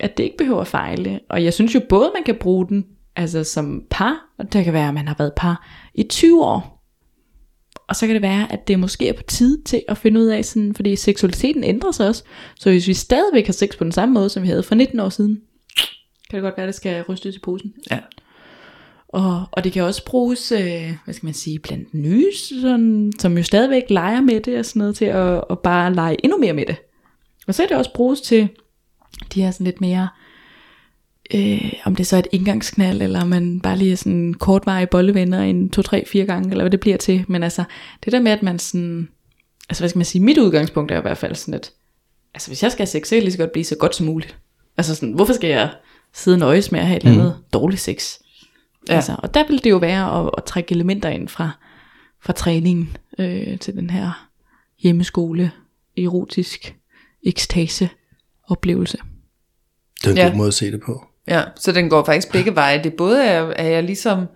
at 0.00 0.16
det 0.16 0.24
ikke 0.24 0.36
behøver 0.36 0.60
at 0.60 0.66
fejle. 0.66 1.20
Og 1.30 1.44
jeg 1.44 1.54
synes 1.54 1.74
jo 1.74 1.80
både, 1.88 2.10
man 2.14 2.24
kan 2.24 2.34
bruge 2.34 2.68
den 2.68 2.84
altså 3.16 3.44
som 3.44 3.82
par, 3.90 4.14
og 4.38 4.52
det 4.52 4.64
kan 4.64 4.72
være, 4.72 4.88
at 4.88 4.94
man 4.94 5.08
har 5.08 5.14
været 5.18 5.32
par 5.36 5.66
i 5.94 6.02
20 6.02 6.44
år. 6.44 6.75
Og 7.88 7.96
så 7.96 8.06
kan 8.06 8.14
det 8.14 8.22
være, 8.22 8.52
at 8.52 8.68
det 8.68 8.78
måske 8.78 9.08
er 9.08 9.12
på 9.12 9.22
tid 9.22 9.62
til 9.62 9.82
at 9.88 9.98
finde 9.98 10.20
ud 10.20 10.26
af, 10.26 10.44
sådan, 10.44 10.74
fordi 10.74 10.96
seksualiteten 10.96 11.64
ændrer 11.64 11.92
sig 11.92 12.08
også. 12.08 12.22
Så 12.56 12.70
hvis 12.70 12.88
vi 12.88 12.94
stadigvæk 12.94 13.46
har 13.46 13.52
sex 13.52 13.78
på 13.78 13.84
den 13.84 13.92
samme 13.92 14.14
måde, 14.14 14.28
som 14.28 14.42
vi 14.42 14.48
havde 14.48 14.62
for 14.62 14.74
19 14.74 15.00
år 15.00 15.08
siden, 15.08 15.40
kan 16.30 16.36
det 16.36 16.42
godt 16.42 16.56
være, 16.56 16.64
at 16.64 16.68
det 16.68 16.74
skal 16.74 17.02
rystes 17.02 17.36
i 17.36 17.38
posen. 17.38 17.74
Ja. 17.90 17.98
Og, 19.08 19.44
og 19.52 19.64
det 19.64 19.72
kan 19.72 19.82
også 19.82 20.04
bruges, 20.04 20.52
øh, 20.52 20.92
hvad 21.04 21.14
skal 21.14 21.26
man 21.26 21.34
sige, 21.34 21.58
blandt 21.58 21.94
nye, 21.94 22.32
sådan, 22.62 23.12
som 23.18 23.36
jo 23.36 23.42
stadigvæk 23.42 23.82
leger 23.88 24.20
med 24.20 24.40
det 24.40 24.58
og 24.58 24.64
sådan 24.64 24.80
noget, 24.80 24.96
til 24.96 25.04
at, 25.04 25.44
at 25.50 25.58
bare 25.58 25.94
lege 25.94 26.16
endnu 26.24 26.38
mere 26.38 26.52
med 26.52 26.66
det. 26.66 26.76
Og 27.46 27.54
så 27.54 27.62
er 27.62 27.66
det 27.66 27.76
også 27.76 27.92
bruges 27.94 28.20
til 28.20 28.48
de 29.34 29.42
her 29.42 29.50
sådan 29.50 29.64
lidt 29.64 29.80
mere, 29.80 30.08
øh, 31.34 31.72
om 31.84 31.96
det 31.96 32.06
så 32.06 32.16
er 32.16 32.20
et 32.20 32.28
indgangsknald, 32.32 33.02
eller 33.02 33.20
om 33.20 33.28
man 33.28 33.60
bare 33.60 33.78
lige 33.78 33.92
er 33.92 33.96
sådan 33.96 34.34
kortvarige 34.34 34.86
bollevenner 34.86 35.40
en 35.40 35.70
to, 35.70 35.82
tre, 35.82 36.04
fire 36.06 36.24
gange, 36.26 36.50
eller 36.50 36.64
hvad 36.64 36.70
det 36.70 36.80
bliver 36.80 36.96
til. 36.96 37.24
Men 37.28 37.42
altså, 37.42 37.64
det 38.04 38.12
der 38.12 38.20
med, 38.20 38.32
at 38.32 38.42
man 38.42 38.58
sådan, 38.58 39.08
altså 39.68 39.82
hvad 39.82 39.88
skal 39.88 39.98
man 39.98 40.04
sige, 40.04 40.22
mit 40.22 40.38
udgangspunkt 40.38 40.90
er 40.92 40.98
i 40.98 41.00
hvert 41.00 41.18
fald 41.18 41.34
sådan, 41.34 41.54
at 41.54 41.72
altså 42.34 42.48
hvis 42.50 42.62
jeg 42.62 42.72
skal 42.72 42.80
have 42.82 42.86
sex, 42.86 43.06
så 43.08 43.10
kan 43.10 43.16
det 43.16 43.24
lige 43.24 43.32
så 43.32 43.38
godt 43.38 43.52
blive 43.52 43.64
så 43.64 43.76
godt 43.76 43.94
som 43.96 44.06
muligt. 44.06 44.38
Altså 44.76 44.94
sådan, 44.94 45.12
hvorfor 45.12 45.32
skal 45.32 45.50
jeg 45.50 45.70
sidde 46.14 46.34
og 46.34 46.38
nøjes 46.38 46.72
med 46.72 46.80
at 46.80 46.86
have 46.86 46.96
et 46.96 47.02
eller 47.04 47.18
andet 47.20 47.36
dårligt 47.52 47.80
sex? 47.80 48.18
Ja. 48.88 48.94
Altså, 48.94 49.16
og 49.18 49.34
der 49.34 49.46
vil 49.48 49.64
det 49.64 49.70
jo 49.70 49.76
være 49.76 50.20
at, 50.26 50.30
at 50.38 50.44
trække 50.44 50.72
elementer 50.74 51.08
ind 51.08 51.28
fra, 51.28 51.50
fra 52.22 52.32
træningen 52.32 52.96
øh, 53.18 53.58
til 53.58 53.74
den 53.74 53.90
her 53.90 54.28
hjemmeskole, 54.82 55.50
erotisk 55.98 56.76
ekstase 57.22 57.88
oplevelse. 58.48 58.98
Det 60.00 60.06
er 60.06 60.10
en 60.10 60.16
Ja. 60.16 60.28
god 60.28 60.36
måde 60.36 60.48
at 60.48 60.54
se 60.54 60.70
det 60.72 60.80
på. 60.86 61.04
Ja, 61.28 61.42
så 61.56 61.72
den 61.72 61.90
går 61.90 62.04
faktisk 62.04 62.32
begge 62.32 62.54
veje. 62.54 62.82
Det 62.84 62.94
både 62.94 63.24
er, 63.24 63.46
at 63.56 63.70
jeg 63.72 63.82
ligesom 63.82 64.26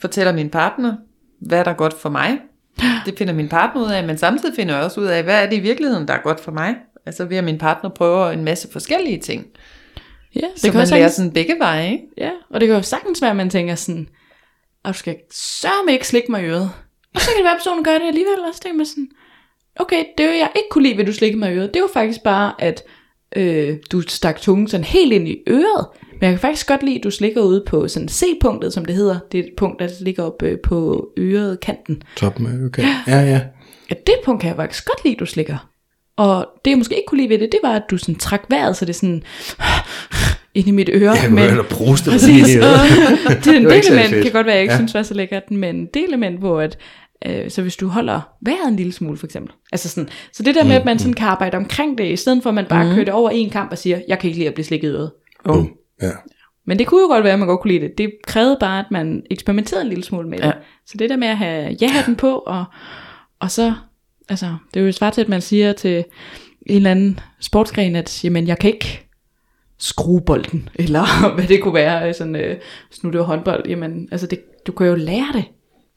fortæller 0.00 0.32
min 0.32 0.50
partner, 0.50 0.94
hvad 1.40 1.64
der 1.64 1.70
er 1.70 1.74
godt 1.74 1.94
for 1.94 2.08
mig. 2.08 2.38
Det 3.06 3.14
finder 3.18 3.34
min 3.34 3.48
partner 3.48 3.82
ud 3.82 3.90
af, 3.90 4.04
men 4.04 4.18
samtidig 4.18 4.54
finder 4.56 4.74
jeg 4.74 4.84
også 4.84 5.00
ud 5.00 5.06
af, 5.06 5.22
hvad 5.22 5.42
er 5.42 5.50
det 5.50 5.56
i 5.56 5.60
virkeligheden, 5.60 6.08
der 6.08 6.14
er 6.14 6.22
godt 6.22 6.40
for 6.40 6.52
mig. 6.52 6.74
Altså 7.06 7.24
ved 7.24 7.36
at 7.36 7.44
min 7.44 7.58
partner 7.58 7.90
prøver 7.90 8.30
en 8.30 8.44
masse 8.44 8.68
forskellige 8.72 9.18
ting. 9.20 9.46
Ja, 10.34 10.40
Det 10.40 10.60
så 10.60 10.66
man 10.72 10.76
også 10.80 10.94
lærer 10.94 11.08
sagtens- 11.08 11.14
sådan 11.16 11.32
begge 11.32 11.54
veje, 11.58 11.90
ikke? 11.92 12.04
Ja, 12.18 12.30
og 12.50 12.60
det 12.60 12.66
kan 12.68 12.76
jo 12.76 12.82
sagtens 12.82 13.22
være, 13.22 13.30
at 13.30 13.36
man 13.36 13.50
tænker 13.50 13.74
sådan, 13.74 14.08
at 14.84 14.88
du 14.88 14.98
skal 14.98 15.16
sørge 15.32 15.92
ikke 15.92 16.06
slikke 16.08 16.30
mig 16.30 16.42
i 16.42 16.46
øret. 16.46 16.70
Og 17.14 17.20
så 17.20 17.26
kan 17.30 17.36
det 17.36 17.44
være, 17.44 17.52
at 17.54 17.58
personen 17.58 17.84
gør 17.84 17.98
det 17.98 18.06
alligevel, 18.06 18.38
og 18.48 18.54
så 18.54 18.60
tænker 18.60 18.76
man 18.76 18.86
sådan, 18.86 19.08
okay, 19.76 20.04
det 20.18 20.24
jeg 20.24 20.50
ikke 20.56 20.68
kunne 20.70 20.82
lide 20.84 20.94
ved, 20.96 21.00
at 21.04 21.06
du 21.06 21.12
slikkede 21.12 21.38
mig 21.38 21.52
i 21.52 21.56
øret, 21.56 21.74
det 21.74 21.82
var 21.82 21.88
faktisk 21.92 22.22
bare, 22.22 22.52
at 22.58 22.82
øh, 23.36 23.76
du 23.92 24.00
stak 24.00 24.40
tungen 24.40 24.68
sådan 24.68 24.84
helt 24.84 25.12
ind 25.12 25.28
i 25.28 25.36
øret. 25.48 25.86
Men 26.10 26.22
jeg 26.22 26.30
kan 26.30 26.38
faktisk 26.38 26.68
godt 26.68 26.82
lide, 26.82 26.96
at 26.98 27.04
du 27.04 27.10
slikker 27.10 27.42
ude 27.42 27.64
på 27.66 27.88
sådan 27.88 28.08
C-punktet, 28.08 28.72
som 28.72 28.84
det 28.84 28.94
hedder. 28.94 29.18
Det 29.32 29.40
er 29.40 29.44
et 29.44 29.52
punkt, 29.56 29.78
der 29.78 29.88
ligger 30.00 30.22
op 30.22 30.42
øh, 30.42 30.58
på 30.64 31.08
øret 31.18 31.60
kanten. 31.60 32.02
Top 32.16 32.40
okay. 32.66 32.82
Ja, 32.82 33.20
ja. 33.20 33.40
Ja, 33.90 33.94
det 34.06 34.14
punkt 34.24 34.40
kan 34.40 34.48
jeg 34.48 34.56
faktisk 34.56 34.84
godt 34.84 35.04
lide, 35.04 35.16
du 35.16 35.26
slikker. 35.26 35.68
Og 36.16 36.46
det 36.64 36.70
jeg 36.70 36.78
måske 36.78 36.94
ikke 36.94 37.06
kunne 37.06 37.20
lide 37.20 37.28
ved 37.28 37.38
det, 37.38 37.48
det 37.52 37.60
var, 37.62 37.72
at 37.72 37.82
du 37.90 37.96
sådan 37.96 38.14
trak 38.14 38.40
vejret, 38.50 38.76
så 38.76 38.84
det 38.84 38.90
er 38.90 38.94
sådan 38.94 39.22
ind 40.54 40.68
i 40.68 40.70
mit 40.70 40.90
øre. 40.92 41.16
Kunne 41.26 41.40
høre 41.40 41.56
dig 41.56 41.66
bruste 41.66 42.10
Præcis, 42.10 42.56
øret. 42.56 42.78
det, 43.28 43.44
det, 43.44 43.62
det 43.62 43.74
ikke 43.74 43.86
særlig 43.86 44.04
element 44.04 44.22
kan 44.22 44.32
godt 44.32 44.46
være, 44.46 44.54
jeg 44.54 44.62
ikke 44.62 44.72
Ja. 44.72 44.76
ja. 44.76 44.78
synes 44.78 44.94
var 44.94 45.02
så 45.02 45.14
lækkert, 45.14 45.50
men 45.50 45.86
det 45.86 46.04
element, 46.04 46.38
hvor 46.38 46.60
at, 46.60 46.78
øh, 47.26 47.50
så 47.50 47.62
hvis 47.62 47.76
du 47.76 47.88
holder 47.88 48.20
vejret 48.40 48.68
en 48.68 48.76
lille 48.76 48.92
smule 48.92 49.16
for 49.16 49.26
eksempel, 49.26 49.54
altså 49.72 49.88
sådan, 49.88 50.08
så 50.32 50.42
det 50.42 50.54
der 50.54 50.64
med, 50.64 50.74
at 50.74 50.84
man 50.84 50.98
sådan 50.98 51.14
kan 51.14 51.28
arbejde 51.28 51.56
omkring 51.56 51.98
det, 51.98 52.12
i 52.12 52.16
stedet 52.16 52.42
for 52.42 52.50
at 52.50 52.54
man 52.54 52.66
bare 52.66 52.84
mm. 52.84 52.94
kører 52.94 53.04
det 53.04 53.14
over 53.14 53.30
en 53.30 53.50
kamp 53.50 53.70
og 53.70 53.78
siger, 53.78 54.00
jeg 54.08 54.18
kan 54.18 54.28
ikke 54.28 54.38
lide 54.38 54.48
at 54.48 54.54
blive 54.54 54.64
slikket 54.64 54.88
i 54.88 54.92
øret. 54.92 55.12
Oh. 55.44 55.64
Ja. 56.02 56.10
Men 56.66 56.78
det 56.78 56.86
kunne 56.86 57.00
jo 57.00 57.06
godt 57.06 57.24
være, 57.24 57.32
at 57.32 57.38
man 57.38 57.48
godt 57.48 57.60
kunne 57.60 57.72
lide 57.72 57.84
det. 57.88 57.98
Det 57.98 58.12
krævede 58.26 58.56
bare, 58.60 58.78
at 58.78 58.90
man 58.90 59.22
eksperimenterede 59.30 59.82
en 59.82 59.88
lille 59.88 60.04
smule 60.04 60.28
med 60.28 60.38
det. 60.38 60.46
Ja. 60.46 60.52
Så 60.86 60.96
det 60.98 61.10
der 61.10 61.16
med 61.16 61.28
at 61.28 61.36
have 61.36 61.76
ja-hatten 61.80 62.16
på, 62.16 62.38
og, 62.38 62.64
og 63.40 63.50
så, 63.50 63.74
altså, 64.28 64.56
det 64.74 64.80
er 64.80 64.84
jo 64.84 64.92
svært 64.92 65.12
til, 65.12 65.20
at 65.20 65.28
man 65.28 65.40
siger 65.40 65.72
til 65.72 66.04
en 66.66 66.76
eller 66.76 66.90
anden 66.90 67.20
sportsgren, 67.40 67.96
at 67.96 68.24
jamen, 68.24 68.48
jeg 68.48 68.58
kan 68.58 68.70
ikke 68.72 69.08
skrue 69.78 70.20
bolden, 70.20 70.68
eller 70.74 71.34
hvad 71.34 71.46
det 71.46 71.62
kunne 71.62 71.74
være, 71.74 72.14
sådan, 72.14 72.36
øh, 72.36 72.56
hvis 72.88 73.02
nu 73.04 73.10
det 73.10 73.18
var 73.18 73.26
håndbold, 73.26 73.68
jamen, 73.68 74.08
altså, 74.12 74.26
det, 74.26 74.40
du 74.66 74.72
kan 74.72 74.86
jo 74.86 74.94
lære 74.94 75.28
det. 75.34 75.44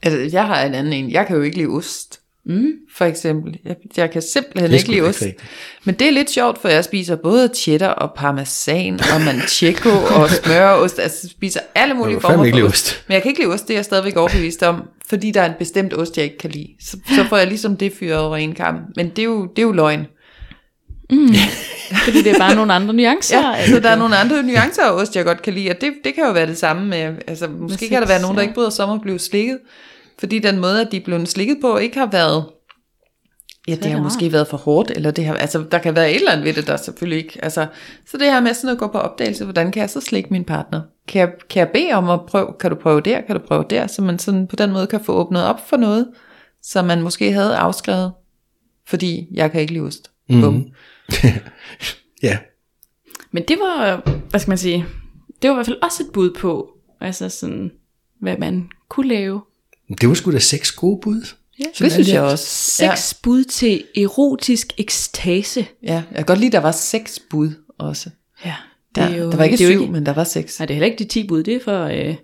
Altså, 0.02 0.36
jeg 0.36 0.46
har 0.46 0.62
en 0.62 0.74
anden 0.74 0.92
en. 0.92 1.10
Jeg 1.10 1.26
kan 1.26 1.36
jo 1.36 1.42
ikke 1.42 1.56
lide 1.56 1.68
ost. 1.68 2.20
Mm. 2.46 2.72
For 2.94 3.04
eksempel. 3.04 3.58
Jeg, 3.64 3.76
jeg 3.96 4.10
kan 4.10 4.22
simpelthen 4.22 4.72
ikke 4.72 4.90
lide 4.90 5.02
ost. 5.02 5.22
ikke. 5.22 5.38
Men 5.84 5.94
det 5.94 6.06
er 6.06 6.10
lidt 6.10 6.30
sjovt, 6.30 6.60
for 6.60 6.68
jeg 6.68 6.84
spiser 6.84 7.16
både 7.16 7.50
cheddar 7.54 7.88
og 7.88 8.10
parmesan 8.16 9.00
og 9.14 9.20
manchego 9.24 9.90
og 9.90 10.30
smøreost. 10.30 10.98
Altså 10.98 11.18
jeg 11.24 11.30
spiser 11.30 11.60
alle 11.74 11.88
Jeg 11.88 11.96
mulige 11.96 12.14
kan 12.14 12.20
former 12.20 12.44
ikke 12.44 12.58
for 12.58 12.66
ost. 12.66 13.04
Men 13.08 13.14
jeg 13.14 13.22
kan 13.22 13.28
ikke 13.28 13.40
lide 13.40 13.52
ost, 13.52 13.68
det 13.68 13.74
er 13.74 13.78
jeg 13.78 13.84
stadigvæk 13.84 14.16
overbevist 14.16 14.62
om, 14.62 14.82
fordi 15.08 15.30
der 15.30 15.40
er 15.40 15.46
en 15.46 15.54
bestemt 15.58 15.94
ost, 15.94 16.16
jeg 16.16 16.24
ikke 16.24 16.38
kan 16.38 16.50
lide. 16.50 16.68
Så, 16.80 16.96
så 17.16 17.24
får 17.28 17.36
jeg 17.36 17.46
ligesom 17.46 17.76
det 17.76 17.92
fyret 17.92 18.18
over 18.18 18.36
en 18.36 18.54
kamp. 18.54 18.80
Men 18.96 19.08
det 19.08 19.18
er 19.18 19.24
jo, 19.24 19.46
det 19.46 19.58
er 19.58 19.66
jo 19.66 19.72
løgn. 19.72 20.06
Fordi 22.04 22.22
det 22.22 22.32
er 22.32 22.38
bare 22.38 22.54
nogle 22.54 22.72
andre 22.72 22.94
nuancer. 22.94 23.56
Ja, 23.56 23.66
så 23.66 23.80
der 23.80 23.88
er 23.88 23.96
nogle 23.96 24.16
andre 24.16 24.42
nuancer 24.42 24.82
af 24.82 24.92
ost, 24.92 25.16
jeg 25.16 25.24
godt 25.24 25.42
kan 25.42 25.54
lide, 25.54 25.70
og 25.70 25.80
det, 25.80 25.92
det 26.04 26.14
kan 26.14 26.24
jo 26.24 26.32
være 26.32 26.46
det 26.46 26.58
samme 26.58 26.86
med, 26.86 27.14
altså 27.26 27.48
måske 27.48 27.78
sex, 27.78 27.88
kan 27.88 28.02
der 28.02 28.08
være 28.08 28.20
nogen, 28.20 28.36
der 28.36 28.42
ja. 28.42 28.48
ikke 28.48 28.54
bryder 28.54 28.70
sig 28.70 28.84
om 28.84 28.90
at 28.90 29.00
blive 29.00 29.18
slikket, 29.18 29.58
fordi 30.18 30.38
den 30.38 30.58
måde, 30.58 30.80
at 30.80 30.92
de 30.92 30.96
er 30.96 31.04
blevet 31.04 31.28
slikket 31.28 31.58
på, 31.60 31.76
ikke 31.76 31.98
har 31.98 32.06
været, 32.06 32.44
ja, 33.68 33.74
det 33.74 33.92
har 33.92 34.02
måske 34.02 34.32
været 34.32 34.48
for 34.48 34.56
hårdt, 34.56 34.90
eller 34.90 35.10
det 35.10 35.24
har, 35.24 35.34
altså 35.34 35.64
der 35.72 35.78
kan 35.78 35.96
være 35.96 36.10
et 36.10 36.16
eller 36.16 36.32
andet 36.32 36.44
ved 36.44 36.54
det, 36.54 36.66
der 36.66 36.76
selvfølgelig 36.76 37.24
ikke, 37.24 37.38
altså, 37.42 37.66
så 38.06 38.16
det 38.16 38.26
her 38.26 38.40
med 38.40 38.54
sådan 38.54 38.70
at 38.70 38.78
gå 38.78 38.86
på 38.86 38.98
opdagelse, 38.98 39.44
hvordan 39.44 39.72
kan 39.72 39.80
jeg 39.80 39.90
så 39.90 40.00
slikke 40.00 40.28
min 40.30 40.44
partner? 40.44 40.80
Kan 41.08 41.20
jeg, 41.20 41.30
kan 41.50 41.60
jeg 41.60 41.68
bede 41.68 41.92
om 41.92 42.10
at 42.10 42.20
prøve, 42.26 42.46
kan 42.60 42.70
du 42.70 42.76
prøve 42.76 43.00
der, 43.00 43.20
kan 43.20 43.36
du 43.36 43.42
prøve 43.48 43.64
der, 43.70 43.86
så 43.86 44.02
man 44.02 44.18
sådan 44.18 44.46
på 44.46 44.56
den 44.56 44.72
måde 44.72 44.86
kan 44.86 45.04
få 45.04 45.12
åbnet 45.12 45.44
op 45.44 45.68
for 45.68 45.76
noget, 45.76 46.08
som 46.62 46.84
man 46.84 47.02
måske 47.02 47.32
havde 47.32 47.56
afskrevet, 47.56 48.12
fordi 48.88 49.28
jeg 49.34 49.52
kan 49.52 49.60
ikke 49.60 49.72
lide 49.72 49.84
ost. 49.84 50.10
Mhm. 50.28 50.40
Bum. 50.40 50.66
Ja. 52.22 52.38
Men 53.30 53.44
det 53.48 53.58
var, 53.60 54.10
hvad 54.30 54.40
skal 54.40 54.50
man 54.50 54.58
sige, 54.58 54.86
det 55.42 55.50
var 55.50 55.54
i 55.54 55.56
hvert 55.56 55.66
fald 55.66 55.82
også 55.82 56.02
et 56.02 56.12
bud 56.12 56.30
på, 56.38 56.68
altså 57.00 57.28
sådan, 57.28 57.70
hvad 58.20 58.36
man 58.38 58.68
kunne 58.88 59.08
lave. 59.08 59.40
Det 60.00 60.08
var 60.08 60.14
sgu 60.14 60.32
da 60.32 60.38
seks 60.38 60.72
gode 60.72 61.00
bud. 61.02 61.26
Ja, 61.58 61.64
Det 61.78 61.92
synes 61.92 62.08
jeg 62.08 62.22
også. 62.22 62.44
Seks 62.46 63.14
bud 63.22 63.44
til 63.44 63.84
erotisk 63.96 64.72
ekstase. 64.78 65.66
Ja, 65.82 65.92
jeg 65.92 66.16
kan 66.16 66.24
godt 66.24 66.38
lide, 66.38 66.46
at 66.46 66.52
der 66.52 66.60
var 66.60 66.72
seks 66.72 67.18
bud 67.30 67.50
også. 67.78 68.10
Ja, 68.44 68.54
Det 68.94 69.02
der, 69.10 69.30
der 69.30 69.36
var 69.36 69.44
ikke 69.44 69.56
det 69.56 69.66
er 69.70 69.74
jo 69.74 69.80
syv, 69.80 69.90
men 69.92 70.06
der 70.06 70.12
var 70.12 70.24
seks. 70.24 70.58
Nej, 70.58 70.66
det 70.66 70.74
er 70.74 70.76
heller 70.76 70.86
ikke 70.92 71.04
de 71.04 71.08
10 71.08 71.26
bud, 71.28 71.42
det 71.42 71.54
er 71.54 71.60
for, 71.64 71.84
øh, 71.84 72.14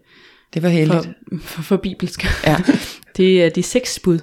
Det 0.55 0.63
var 0.63 0.69
heldigt. 0.69 1.09
for, 1.33 1.39
for, 1.43 1.63
for 1.63 1.77
bibelsk. 1.77 2.25
Ja. 2.47 2.57
det 3.17 3.45
er 3.45 3.49
de 3.51 3.63
seks 3.63 3.99
bud 3.99 4.19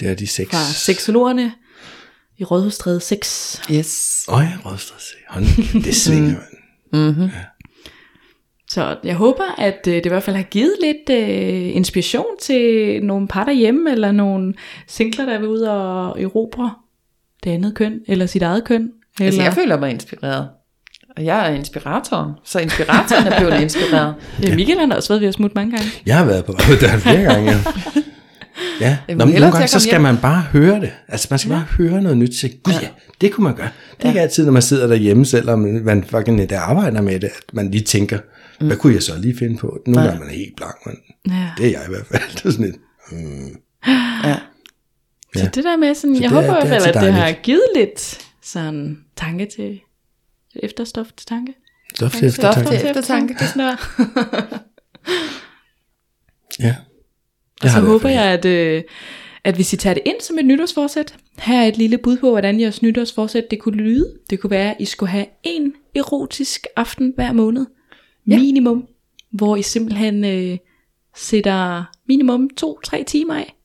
Det 0.00 0.08
er 0.08 0.14
de 0.14 0.26
seks. 0.26 0.50
fra 0.50 0.72
seksologerne 0.72 1.52
i 2.38 2.44
Rådhusstræde 2.44 3.00
6. 3.00 3.62
Yes. 3.72 4.24
Åh 4.28 4.42
ja, 4.42 4.70
Rådstad. 4.70 4.96
Hold 5.28 5.44
nu, 5.74 5.80
det 5.80 5.96
svinger, 5.96 6.34
mand. 6.92 7.30
Så 8.70 8.96
jeg 9.04 9.14
håber, 9.14 9.44
at 9.58 9.80
øh, 9.88 9.94
det 9.94 10.06
i 10.06 10.08
hvert 10.08 10.22
fald 10.22 10.36
har 10.36 10.42
givet 10.42 10.74
lidt 10.82 11.10
øh, 11.10 11.76
inspiration 11.76 12.26
til 12.42 13.00
nogle 13.02 13.28
par 13.28 13.44
derhjemme, 13.44 13.90
eller 13.90 14.12
nogle 14.12 14.54
singler, 14.88 15.26
der 15.26 15.38
vil 15.38 15.48
ud 15.48 15.60
og 15.60 16.22
erobre 16.22 16.74
det 17.44 17.50
andet 17.50 17.74
køn, 17.74 18.00
eller 18.08 18.26
sit 18.26 18.42
eget 18.42 18.64
køn. 18.64 18.82
Eller... 18.82 19.26
Altså, 19.26 19.42
jeg 19.42 19.52
føler 19.52 19.78
mig 19.78 19.90
inspireret. 19.90 20.48
Og 21.16 21.24
jeg 21.24 21.50
er 21.50 21.54
inspiratoren, 21.54 22.32
så 22.44 22.58
inspiratoren 22.58 23.26
er 23.26 23.38
blevet 23.38 23.62
inspireret. 23.62 24.14
Ja, 24.42 24.54
Michael 24.54 24.78
han 24.78 24.90
har 24.90 24.96
også 24.96 25.08
været 25.08 25.20
ved 25.20 25.28
at 25.28 25.34
smutte 25.34 25.54
mange 25.54 25.70
gange. 25.76 25.86
Jeg 26.06 26.16
har 26.16 26.24
været 26.24 26.44
på 26.44 26.52
der 26.80 26.98
flere 26.98 27.22
gange. 27.22 27.50
Ja. 27.50 27.58
Ja, 28.80 28.98
Nå, 29.08 29.14
nogle 29.14 29.32
til 29.32 29.40
gange 29.42 29.68
så 29.68 29.80
skal 29.80 29.92
hjem. 29.92 30.00
man 30.00 30.18
bare 30.22 30.40
høre 30.42 30.80
det. 30.80 30.92
Altså 31.08 31.26
man 31.30 31.38
skal 31.38 31.50
ja. 31.50 31.54
bare 31.56 31.64
høre 31.64 32.02
noget 32.02 32.18
nyt. 32.18 32.34
Så, 32.34 32.48
Gud 32.62 32.72
ja, 32.82 32.88
det 33.20 33.32
kunne 33.32 33.44
man 33.44 33.54
gøre. 33.56 33.68
Det 33.96 34.04
er 34.04 34.08
ikke 34.08 34.20
altid, 34.20 34.44
når 34.44 34.52
man 34.52 34.62
sidder 34.62 34.86
derhjemme, 34.86 35.26
selvom 35.26 35.58
man 35.58 36.04
fucking 36.04 36.50
der 36.50 36.60
arbejder 36.60 37.00
med 37.02 37.20
det, 37.20 37.26
at 37.26 37.54
man 37.54 37.70
lige 37.70 37.84
tænker, 37.84 38.18
Mm. 38.60 38.66
hvad 38.66 38.76
kunne 38.76 38.94
jeg 38.94 39.02
så 39.02 39.18
lige 39.18 39.36
finde 39.38 39.56
på? 39.58 39.78
Nu 39.86 39.98
er 39.98 40.18
man 40.18 40.28
helt 40.30 40.56
blank, 40.56 40.74
men 40.86 40.96
Ja. 41.28 41.50
det 41.58 41.66
er 41.66 41.70
jeg 41.70 41.82
i 41.86 41.90
hvert 41.90 42.06
fald. 42.06 42.22
Det 42.34 42.44
er 42.44 42.50
sådan 42.50 42.64
et, 42.66 42.76
Ja. 44.24 44.36
Så 45.36 45.50
det 45.54 45.64
der 45.64 45.76
med 45.76 45.94
sådan, 45.94 46.16
Så 46.16 46.22
jeg 46.22 46.30
det 46.30 46.36
er- 46.38 46.42
håber 46.42 46.64
i 46.64 46.68
hvert 46.68 46.80
er 46.80 46.84
fald, 46.84 46.96
at 46.96 47.02
det 47.02 47.12
har 47.14 47.32
givet 47.42 47.62
lidt 47.76 48.18
sådan 48.42 48.98
tanke 49.16 49.46
til 49.56 49.80
efterstof 50.62 51.06
til 51.16 51.26
tanke. 51.26 51.54
stof 51.94 52.10
til 52.12 52.32
Stof 52.32 52.48
eftertanke. 52.56 52.78
til 52.80 52.88
eftertanke. 52.88 53.34
Det 53.34 53.40
er 53.42 53.46
sådan 53.46 53.62
der. 53.62 54.58
Ja. 56.60 56.74
Og 57.64 57.70
så 57.70 57.80
håber 57.80 58.08
jeg, 58.08 58.24
at, 58.24 58.44
øh, 58.44 58.82
at 59.44 59.54
hvis 59.54 59.72
I 59.72 59.76
tager 59.76 59.94
det 59.94 60.02
ind 60.06 60.20
som 60.20 60.38
et 60.38 60.44
nytårsforsæt, 60.44 61.16
her 61.38 61.62
er 61.62 61.68
et 61.68 61.76
lille 61.76 61.98
bud 61.98 62.16
på, 62.16 62.30
hvordan 62.30 62.60
jeres 62.60 62.82
nytårsforsæt 62.82 63.50
det 63.50 63.60
kunne 63.60 63.76
lyde. 63.76 64.12
Det 64.30 64.40
kunne 64.40 64.50
være, 64.50 64.70
at 64.70 64.76
I 64.80 64.84
skulle 64.84 65.10
have 65.10 65.26
en 65.42 65.74
erotisk 65.94 66.66
aften 66.76 67.12
hver 67.14 67.32
måned. 67.32 67.66
Ja. 68.26 68.38
Minimum. 68.38 68.86
Hvor 69.30 69.56
I 69.56 69.62
simpelthen 69.62 70.24
øh, 70.24 70.58
sætter 71.16 71.84
minimum 72.08 72.50
2-3 72.60 73.04
timer 73.04 73.34
af. 73.34 73.56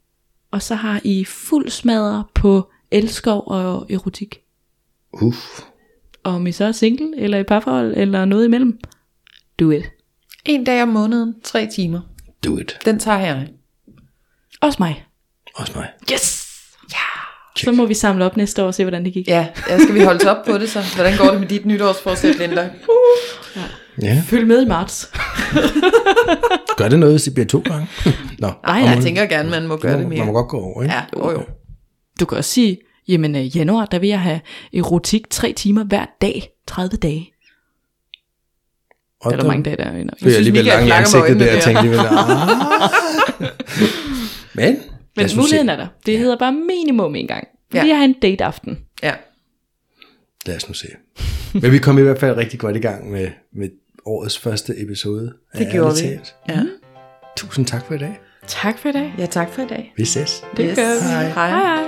Og 0.52 0.62
så 0.62 0.76
har 0.76 1.02
I 1.04 1.24
fuld 1.24 1.70
smadre 1.70 2.24
på 2.34 2.70
elskov 2.92 3.44
og 3.48 3.88
erotik. 3.90 4.40
Uff. 5.22 5.62
Og 6.24 6.34
om 6.34 6.48
I 6.48 6.52
så 6.52 6.66
er 6.66 6.72
single, 6.72 7.18
eller 7.18 7.38
i 7.38 7.44
parforhold, 7.44 7.94
eller 7.98 8.26
noget 8.26 8.46
imellem, 8.46 8.80
do 9.60 9.70
it. 9.72 9.84
En 10.46 10.64
dag 10.64 10.82
om 10.84 10.88
måneden, 10.88 11.36
tre 11.44 11.68
timer. 11.68 12.02
Do 12.46 12.58
it. 12.58 12.78
Den 12.86 13.00
tager 13.00 13.20
jeg. 13.20 13.48
Også 14.62 14.78
mig. 14.80 15.06
Også 15.56 15.72
mig. 15.76 15.88
Yes! 16.14 16.46
Ja! 16.92 16.98
Så 17.56 17.72
må 17.72 17.86
vi 17.86 17.94
samle 17.94 18.26
op 18.26 18.38
næste 18.38 18.64
år 18.64 18.68
og 18.68 18.74
se, 18.74 18.84
hvordan 18.84 19.06
det 19.06 19.14
gik. 19.14 19.28
Ja, 19.28 19.48
ja 19.70 19.80
skal 19.80 19.96
vi 19.96 20.04
holde 20.04 20.18
os 20.20 20.26
op 20.26 20.46
på 20.46 20.58
det 20.58 20.70
så? 20.70 20.82
Hvordan 20.96 21.18
går 21.18 21.26
det 21.32 21.40
med 21.40 21.48
dit 21.48 21.66
nytårsforsæt, 21.66 22.36
Linda? 22.36 22.70
Ja. 24.02 24.24
Følg 24.28 24.48
med 24.48 24.62
i 24.62 24.66
marts. 24.66 25.12
Gør 26.78 26.90
det 26.90 27.00
noget, 27.00 27.14
hvis 27.14 27.24
det 27.24 27.34
bliver 27.34 27.48
to 27.48 27.60
gange? 27.66 27.88
Nå, 28.40 28.52
Nej, 28.66 28.76
Jeg 28.80 29.04
tænker 29.04 29.26
gerne, 29.26 29.50
man 29.50 29.68
må 29.68 29.78
gøre 29.78 29.92
det 29.92 30.00
man, 30.00 30.10
man 30.10 30.18
må 30.18 30.24
mere. 30.26 30.34
godt 30.34 30.48
gå 30.50 30.60
over, 30.60 30.84
ikke? 30.84 30.96
Ja, 30.96 31.02
jo 31.18 31.32
jo. 31.32 31.44
Du 32.20 32.26
kan 32.26 32.38
også 32.38 32.52
sige, 32.52 32.78
jamen 33.08 33.36
øh, 33.36 33.58
januar, 33.58 33.86
der 33.86 34.00
vil 34.00 34.10
jeg 34.10 34.22
have 34.22 34.40
erotik 34.74 35.30
3 35.30 35.54
timer 35.54 35.84
hver 35.84 36.06
dag, 36.22 36.50
30 36.68 36.98
dage. 36.98 37.32
Og 39.22 39.32
Er 39.32 39.36
der 39.36 39.42
der 39.44 39.48
mange 39.50 39.64
dage 39.64 39.78
der? 39.78 39.92
Jeg 39.92 40.06
jeg 40.22 40.36
alligevel 40.36 40.64
Michael 40.64 40.88
lang 40.88 40.88
i 40.88 40.92
ansigtet 41.02 41.40
der, 41.40 41.46
jeg 41.46 41.56
der. 41.56 41.62
tænkte 41.62 41.80
alligevel, 41.80 42.00
ah. 42.10 42.50
Men, 44.54 44.78
Men 45.16 45.26
muligheden 45.36 45.70
er 45.70 45.76
der. 45.76 45.88
Det 46.06 46.20
hedder 46.20 46.38
bare 46.38 46.52
minimum 46.54 47.16
en 47.16 47.28
gang. 47.28 47.48
Ja. 47.74 47.78
Ja. 47.78 47.84
Lige 47.84 47.96
have 47.96 48.06
en 48.06 48.14
date 48.22 48.44
aften. 48.46 48.78
Ja. 49.04 49.14
Lad 50.46 50.56
os 50.56 50.68
nu 50.68 50.74
se. 50.74 50.88
Men 51.62 51.72
vi 51.72 51.78
kom 51.78 51.98
i 51.98 52.02
hvert 52.02 52.20
fald 52.20 52.38
rigtig 52.38 52.60
godt 52.60 52.76
i 52.76 52.80
gang 52.80 53.12
med, 53.12 53.30
med 53.54 53.70
årets 54.06 54.38
første 54.40 54.82
episode. 54.82 55.34
af 55.54 55.60
Det 55.66 55.72
gjorde 55.74 55.96
vi. 55.96 56.02
Talt. 56.02 56.36
Ja. 56.50 56.60
Tusind 57.38 57.66
tak 57.66 57.86
for 57.86 57.94
i 57.94 57.98
dag. 57.98 58.20
Tak 58.48 58.78
for 58.78 58.90
i 58.90 58.92
dag. 58.92 59.14
ja, 59.18 59.26
tak 59.26 59.50
for 59.54 59.62
i 59.62 59.68
dag. 59.68 59.94
Vi 59.98 60.06
ses. 60.06 60.44
Det 60.58 60.66
Yes. 60.70 60.76
gør 60.76 60.94
vi. 60.94 61.34
Hej. 61.34 61.50
Hej. 61.50 61.84